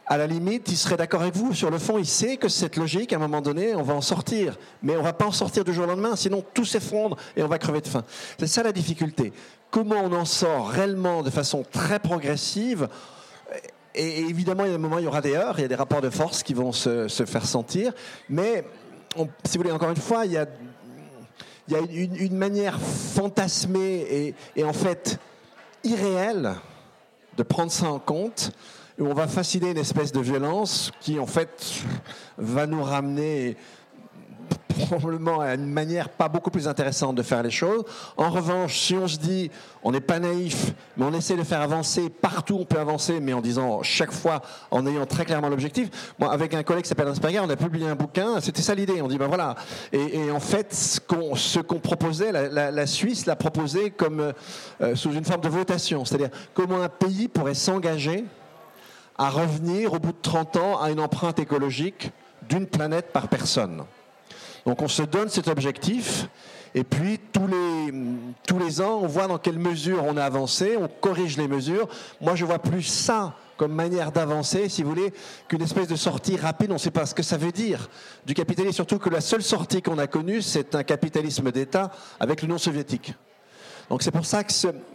[0.05, 1.53] à la limite, il serait d'accord avec vous.
[1.53, 4.01] Sur le fond, il sait que cette logique, à un moment donné, on va en
[4.01, 4.57] sortir.
[4.83, 7.47] Mais on va pas en sortir du jour au lendemain, sinon tout s'effondre et on
[7.47, 8.03] va crever de faim.
[8.37, 9.31] C'est ça la difficulté.
[9.69, 12.89] Comment on en sort réellement de façon très progressive?
[13.95, 15.69] Et évidemment, il y a des moments, il y aura des heures, il y a
[15.69, 17.93] des rapports de force qui vont se, faire sentir.
[18.27, 18.65] Mais,
[19.45, 20.45] si vous voulez, encore une fois, il y a,
[21.67, 25.19] il y a une, manière fantasmée et, et en fait
[25.83, 26.55] irréelle
[27.37, 28.51] de prendre ça en compte,
[28.99, 31.83] où on va fasciner une espèce de violence qui, en fait,
[32.37, 33.57] va nous ramener
[34.85, 37.83] probablement à une manière pas beaucoup plus intéressante de faire les choses.
[38.17, 39.51] En revanche, si on se dit,
[39.83, 43.33] on n'est pas naïf, mais on essaie de faire avancer partout on peut avancer, mais
[43.33, 45.89] en disant chaque fois, en ayant très clairement l'objectif.
[46.19, 49.01] Moi, avec un collègue qui s'appelle Asperger, on a publié un bouquin, c'était ça l'idée.
[49.01, 49.55] On dit, ben voilà.
[49.91, 50.99] Et, en fait, ce
[51.59, 54.33] qu'on proposait, la, Suisse l'a proposé comme
[54.81, 56.05] euh, sous une forme de votation.
[56.05, 58.25] C'est-à-dire, comment un pays pourrait s'engager
[59.17, 62.11] à revenir au bout de 30 ans à une empreinte écologique
[62.49, 63.83] d'une planète par personne.
[64.65, 66.27] Donc on se donne cet objectif
[66.73, 67.93] et puis tous les,
[68.47, 71.87] tous les ans, on voit dans quelle mesure on a avancé, on corrige les mesures.
[72.21, 75.13] Moi, je vois plus ça comme manière d'avancer, si vous voulez,
[75.47, 76.71] qu'une espèce de sortie rapide.
[76.71, 77.89] On ne sait pas ce que ça veut dire
[78.25, 82.41] du capitalisme, surtout que la seule sortie qu'on a connue, c'est un capitalisme d'État avec
[82.41, 83.13] l'Union soviétique.
[83.89, 84.53] Donc c'est pour ça que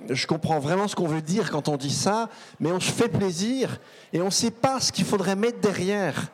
[0.08, 3.08] je comprends vraiment ce qu'on veut dire quand on dit ça, mais on se fait
[3.10, 3.78] plaisir
[4.14, 6.30] et on ne sait pas ce qu'il faudrait mettre derrière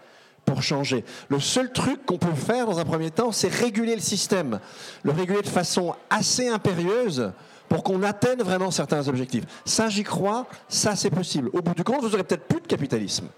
[0.60, 1.04] changer.
[1.28, 4.60] Le seul truc qu'on peut faire dans un premier temps, c'est réguler le système,
[5.02, 7.32] le réguler de façon assez impérieuse
[7.68, 9.44] pour qu'on atteigne vraiment certains objectifs.
[9.64, 11.48] Ça, j'y crois, ça, c'est possible.
[11.54, 13.28] Au bout du compte, vous aurez peut-être plus de capitalisme.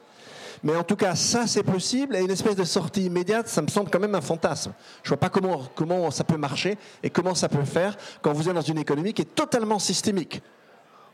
[0.65, 2.17] Mais en tout cas, ça, c'est possible.
[2.17, 4.73] Et une espèce de sortie immédiate, ça me semble quand même un fantasme.
[5.03, 8.49] Je vois pas comment, comment ça peut marcher et comment ça peut faire quand vous
[8.49, 10.43] êtes dans une économie qui est totalement systémique,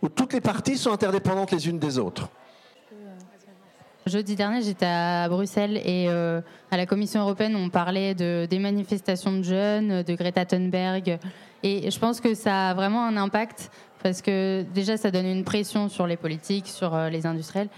[0.02, 2.28] où toutes les parties sont interdépendantes les unes des autres.
[4.06, 6.40] Jeudi dernier, j'étais à Bruxelles et euh,
[6.70, 11.18] à la Commission européenne, on parlait de, des manifestations de jeunes, de Greta Thunberg
[11.62, 13.70] Et je pense que ça a vraiment un impact
[14.02, 17.68] parce que déjà, ça donne une pression sur les politiques, sur les industriels.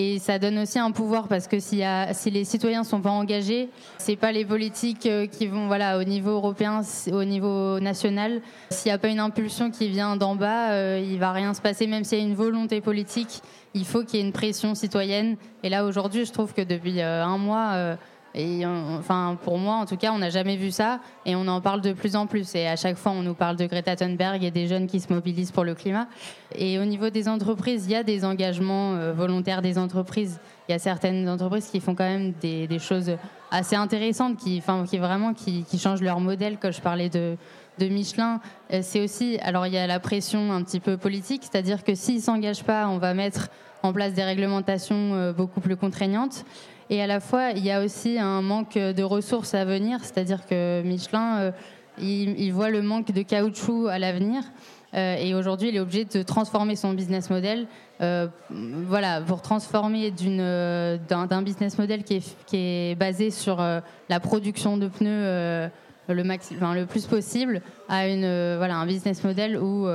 [0.00, 1.82] Et ça donne aussi un pouvoir parce que si,
[2.30, 3.68] les citoyens sont pas engagés,
[3.98, 8.40] c'est pas les politiques euh, qui vont voilà au niveau européen, au niveau national.
[8.70, 11.60] S'il n'y a pas une impulsion qui vient d'en bas, euh, il va rien se
[11.60, 11.88] passer.
[11.88, 13.42] Même s'il y a une volonté politique,
[13.74, 15.36] il faut qu'il y ait une pression citoyenne.
[15.64, 17.96] Et là aujourd'hui, je trouve que depuis euh, un mois
[18.38, 21.60] et enfin, pour moi, en tout cas, on n'a jamais vu ça et on en
[21.60, 22.54] parle de plus en plus.
[22.54, 25.12] Et à chaque fois, on nous parle de Greta Thunberg et des jeunes qui se
[25.12, 26.06] mobilisent pour le climat.
[26.54, 30.38] Et au niveau des entreprises, il y a des engagements euh, volontaires des entreprises.
[30.68, 33.10] Il y a certaines entreprises qui font quand même des, choses
[33.50, 36.58] assez intéressantes, qui, enfin, qui vraiment qui, changent leur modèle.
[36.62, 37.36] Quand je parlais de,
[37.80, 38.40] de Michelin,
[38.72, 39.40] euh, c'est aussi.
[39.42, 42.86] Alors, il y a la pression un petit peu politique, c'est-à-dire que s'ils s'engagent pas,
[42.86, 43.48] on va mettre
[43.82, 46.44] en place des réglementations euh, beaucoup plus contraignantes.
[46.90, 50.46] Et à la fois, il y a aussi un manque de ressources à venir, c'est-à-dire
[50.46, 51.50] que Michelin, euh,
[52.00, 54.42] il, voit le manque de caoutchouc à l'avenir.
[54.94, 57.66] Euh, et aujourd'hui, il est obligé de transformer son business model.
[58.00, 63.58] Euh, voilà, pour transformer d'un business model qui est, basé sur
[64.08, 65.70] la production de pneus
[66.08, 67.60] le, plus possible
[67.90, 69.86] à un business model où,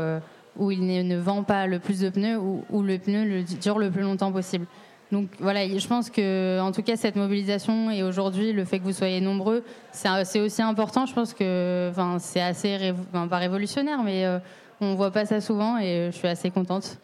[0.70, 4.32] il ne, vend pas le plus de pneus, où, le pneu dure le plus longtemps
[4.32, 4.68] possible.
[5.14, 8.84] Donc voilà, je pense que en tout cas cette mobilisation et aujourd'hui le fait que
[8.84, 11.06] vous soyez nombreux, c'est aussi important.
[11.06, 12.94] Je pense que enfin, c'est assez
[13.30, 14.40] pas révolutionnaire, mais euh,
[14.82, 16.98] on voit pas ça souvent et je suis assez contente.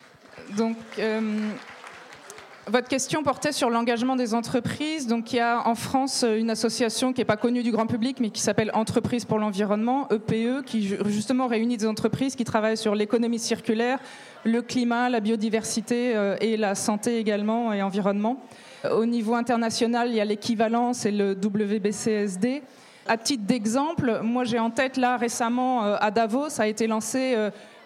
[0.57, 1.21] Donc euh,
[2.69, 5.07] votre question portait sur l'engagement des entreprises.
[5.07, 8.17] Donc, il y a en France une association qui n'est pas connue du grand public,
[8.19, 12.77] mais qui s'appelle Entreprises pour l'environnement, EPE, e, qui justement réunit des entreprises qui travaillent
[12.77, 13.99] sur l'économie circulaire,
[14.43, 18.37] le climat, la biodiversité euh, et la santé également et environnement.
[18.91, 22.63] Au niveau international, il y a l'équivalent, c'est le WBCSD.
[23.07, 27.35] À titre d'exemple, moi j'ai en tête là récemment euh, à Davos a été lancé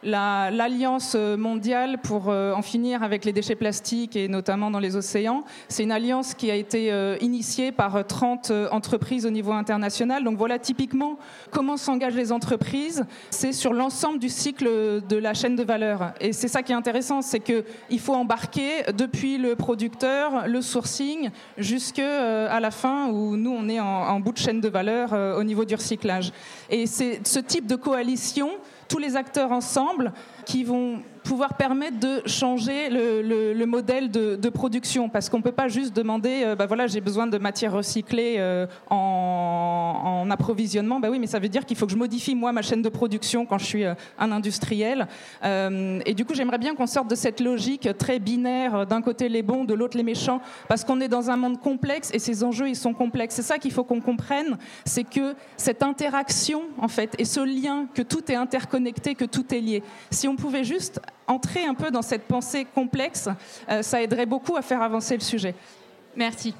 [0.03, 5.43] l'Alliance mondiale pour euh, en finir avec les déchets plastiques et notamment dans les océans.
[5.67, 10.23] C'est une alliance qui a été euh, initiée par 30 euh, entreprises au niveau international.
[10.23, 11.17] Donc voilà typiquement
[11.51, 13.05] comment s'engagent les entreprises.
[13.29, 16.13] C'est sur l'ensemble du cycle de la chaîne de valeur.
[16.19, 21.29] Et c'est ça qui est intéressant, c'est qu'il faut embarquer depuis le producteur, le sourcing,
[21.57, 25.65] jusqu'à la fin où nous, on est en bout de chaîne de valeur au niveau
[25.65, 26.31] du recyclage.
[26.69, 28.51] Et c'est ce type de coalition
[28.87, 30.13] tous les acteurs ensemble
[30.45, 35.09] qui vont pouvoir permettre de changer le, modèle de, production.
[35.09, 38.35] Parce qu'on ne peut pas juste demander, euh, bah voilà, j'ai besoin de matières recyclées
[38.37, 40.99] euh, en, approvisionnement.
[40.99, 42.89] Bah oui, mais ça veut dire qu'il faut que je modifie moi ma chaîne de
[42.89, 45.07] production quand je suis euh, un industriel.
[45.43, 49.41] et du coup, j'aimerais bien qu'on sorte de cette logique très binaire, d'un côté les
[49.41, 52.69] bons, de l'autre les méchants, parce qu'on est dans un monde complexe et ces enjeux,
[52.69, 53.35] ils sont complexes.
[53.35, 57.87] C'est ça qu'il faut qu'on comprenne, c'est que cette interaction, en fait, et ce lien,
[57.93, 59.83] que tout est interconnecté, que tout est lié.
[60.09, 63.29] Si on pouvait juste entrer un peu dans cette pensée complexe,
[63.69, 65.55] euh, ça aiderait beaucoup à faire avancer le sujet.
[66.15, 66.53] Merci.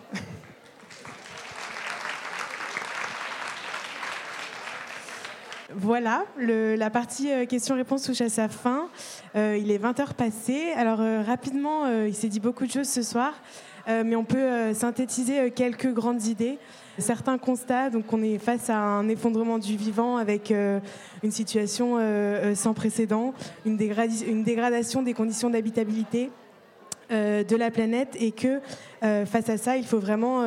[5.76, 8.90] Voilà, la partie euh, questions-réponses touche à sa fin.
[9.36, 10.72] Euh, il est 20h passé.
[10.76, 13.34] Alors rapidement, il s'est dit beaucoup de choses ce soir,
[13.88, 16.60] mais on peut synthétiser quelques grandes idées.
[17.00, 20.80] Certains constats, donc on est face à un effondrement du vivant avec euh,
[21.24, 23.34] une situation euh, euh, sans précédent,
[23.66, 26.30] une, dégradation des conditions d'habitabilité
[27.10, 28.60] de la planète et que
[29.02, 30.42] face à ça, il faut vraiment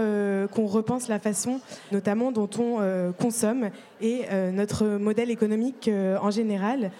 [0.53, 1.61] qu'on repense la façon
[1.93, 3.71] notamment dont on consomme
[4.01, 5.89] et notre modèle économique
[6.21, 6.91] en général.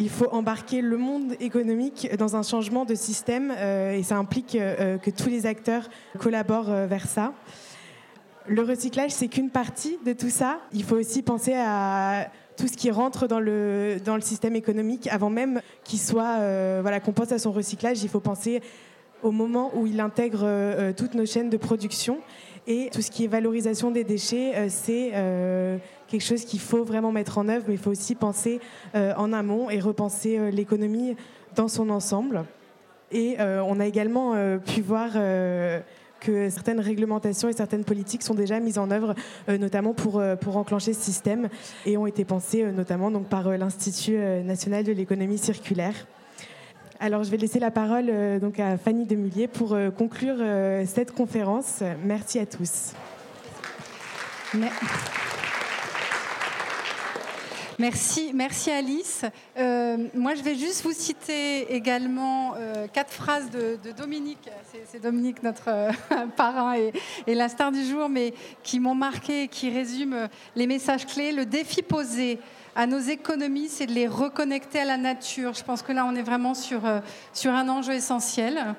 [0.00, 5.10] Il faut embarquer le monde économique dans un changement de système et ça implique que
[5.10, 5.88] tous les acteurs
[6.18, 7.32] collaborent vers ça.
[8.48, 10.58] Le recyclage, c'est qu'une partie de tout ça.
[10.72, 15.06] Il faut aussi penser à tout ce qui rentre dans le, dans le système économique
[15.08, 18.02] avant même qu'il soit, euh, voilà, qu'on pense à son recyclage.
[18.02, 18.60] Il faut penser
[19.22, 22.18] au moment où il intègre euh, toutes nos chaînes de production.
[22.66, 25.12] Et tout ce qui est valorisation des déchets, euh, c'est
[26.08, 28.60] quelque chose qu'il faut vraiment mettre en œuvre, mais il faut aussi penser
[28.94, 31.16] en amont et repenser l'économie
[31.54, 32.44] dans son ensemble.
[33.10, 35.12] Et on a également pu voir
[36.22, 39.14] que certaines réglementations et certaines politiques sont déjà mises en œuvre,
[39.48, 41.48] euh, notamment pour, euh, pour enclencher ce système,
[41.84, 45.94] et ont été pensées euh, notamment donc, par l'Institut national de l'économie circulaire.
[47.00, 50.36] Alors, je vais laisser la parole donc à Fanny Demullier pour conclure
[50.86, 51.82] cette conférence.
[52.04, 52.92] Merci à tous.
[57.78, 59.24] Merci Alice.
[59.56, 64.48] Euh, moi, je vais juste vous citer également euh, quatre phrases de, Dominique.
[64.90, 65.92] C'est Dominique, notre euh,
[66.36, 66.92] parrain et,
[67.26, 71.32] et, la star du jour, mais qui m'ont marqué, qui résument les messages clés.
[71.32, 72.38] Le défi posé
[72.74, 75.54] à nos économies, c'est de les reconnecter à la nature.
[75.54, 77.00] Je pense que là, on est vraiment sur, euh,
[77.32, 78.74] sur un enjeu essentiel.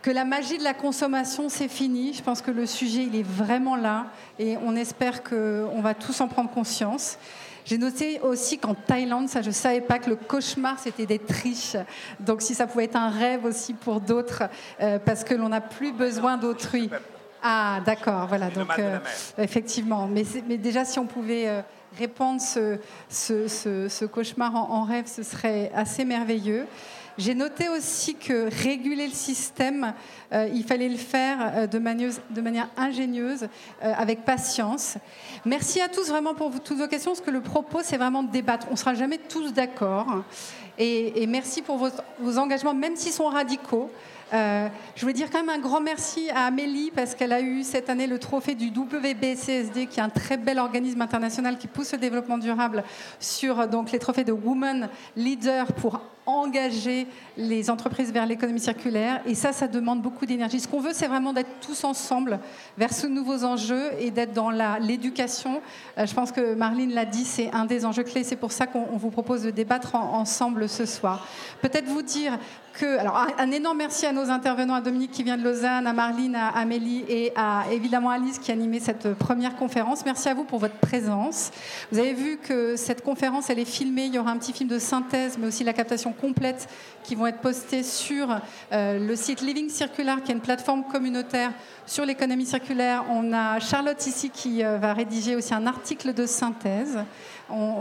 [0.00, 2.12] Que la magie de la consommation, c'est fini.
[2.12, 4.06] Je pense que le sujet, il est vraiment là
[4.38, 7.18] et on espère qu'on va tous en prendre conscience.
[7.64, 11.18] J'ai noté aussi qu'en Thaïlande, ça je ne savais pas que le cauchemar c'était des
[11.18, 11.76] triches.
[12.20, 14.44] Donc si ça pouvait être un rêve aussi pour d'autres,
[14.80, 16.90] euh, parce que l'on n'a plus besoin d'autrui.
[17.42, 18.50] Ah d'accord, voilà.
[18.50, 18.98] Donc euh,
[19.38, 21.60] effectivement, mais, mais, déjà si on pouvait euh,
[21.98, 22.78] répandre ce,
[23.08, 26.66] ce, cauchemar en, rêve, ce serait assez merveilleux.
[27.18, 29.92] J'ai noté aussi que réguler le système,
[30.32, 33.48] euh, il fallait le faire euh, de, manière, ingénieuse,
[33.82, 34.96] euh, avec patience.
[35.44, 38.30] Merci à tous vraiment pour toutes vos questions, parce que le propos, c'est vraiment de
[38.30, 38.66] débattre.
[38.70, 40.22] On ne sera jamais tous d'accord.
[40.78, 43.90] Et, merci pour vos, engagements, même s'ils sont radicaux.
[44.32, 47.90] Je voulais dire quand même un grand merci à Amélie parce qu'elle a eu cette
[47.90, 51.98] année le trophée du WBCSD, qui est un très bel organisme international qui pousse le
[51.98, 52.82] développement durable
[53.20, 59.20] sur donc les trophées de Women Leader pour engager les entreprises vers l'économie circulaire.
[59.26, 60.60] Et ça, ça demande beaucoup d'énergie.
[60.60, 62.38] Ce qu'on veut, c'est vraiment d'être tous ensemble
[62.78, 65.60] vers ce nouveaux enjeux et d'être dans l'éducation.
[65.98, 68.24] Euh, je pense que Marlene l'a dit, c'est un des enjeux clés.
[68.24, 71.26] C'est pour ça qu'on vous propose de débattre ensemble ce soir.
[71.60, 72.38] Peut-être vous dire
[72.80, 76.34] alors, un, énorme merci à nos intervenants, à Dominique qui vient de Lausanne, à Marlene,
[76.34, 80.04] à Amélie et à évidemment Alice qui a animé cette première conférence.
[80.04, 81.50] Merci à vous pour votre présence.
[81.90, 84.06] Vous avez vu que cette conférence, elle est filmée.
[84.06, 86.68] Il y aura un petit film de synthèse, mais aussi la captation complète
[87.04, 88.40] qui vont être postées sur
[88.72, 91.52] euh, le site Living Circular, qui est une plateforme communautaire
[91.86, 93.04] sur l'économie circulaire.
[93.10, 96.98] On a Charlotte ici qui euh, va rédiger aussi un article de synthèse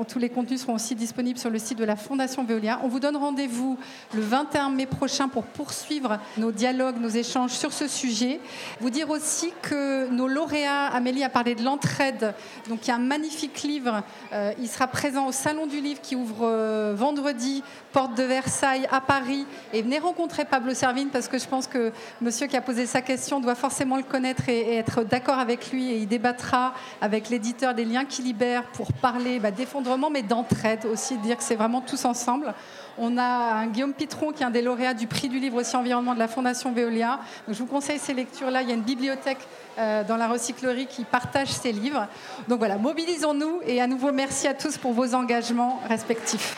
[0.07, 2.79] tous les contenus seront aussi disponibles sur le site de la Fondation Veolia.
[2.83, 3.77] On vous donne rendez-vous
[4.13, 8.39] le 21 mai prochain pour poursuivre nos dialogues, nos échanges sur ce sujet.
[8.79, 12.33] Vous dire aussi que nos lauréats, Amélie a parlé de l'entraide,
[12.67, 14.03] donc il y a un magnifique livre.
[14.33, 18.87] Euh, il sera présent au Salon du Livre qui ouvre euh, vendredi, porte de Versailles
[18.91, 19.45] à Paris.
[19.73, 21.91] Et venez rencontrer Pablo Servine parce que je pense que
[22.21, 25.91] monsieur qui a posé sa question doit forcément le connaître et, être d'accord avec lui.
[25.91, 30.85] Et il débattra avec l'éditeur des liens qui libèrent pour parler bah, d'effondrement, mais d'entraide
[30.85, 32.53] aussi, dire que c'est vraiment tous ensemble.
[32.97, 35.75] On a un Guillaume Pitron qui est un des lauréats du prix du livre aussi
[35.75, 37.19] environnement de la Fondation Veolia.
[37.47, 38.61] Donc, je vous conseille ces lectures-là.
[38.61, 39.39] Il y a une bibliothèque
[39.77, 42.07] euh, dans la recyclerie qui partage ces livres.
[42.47, 46.57] Donc voilà, mobilisons-nous et à nouveau merci à tous pour vos engagements respectifs.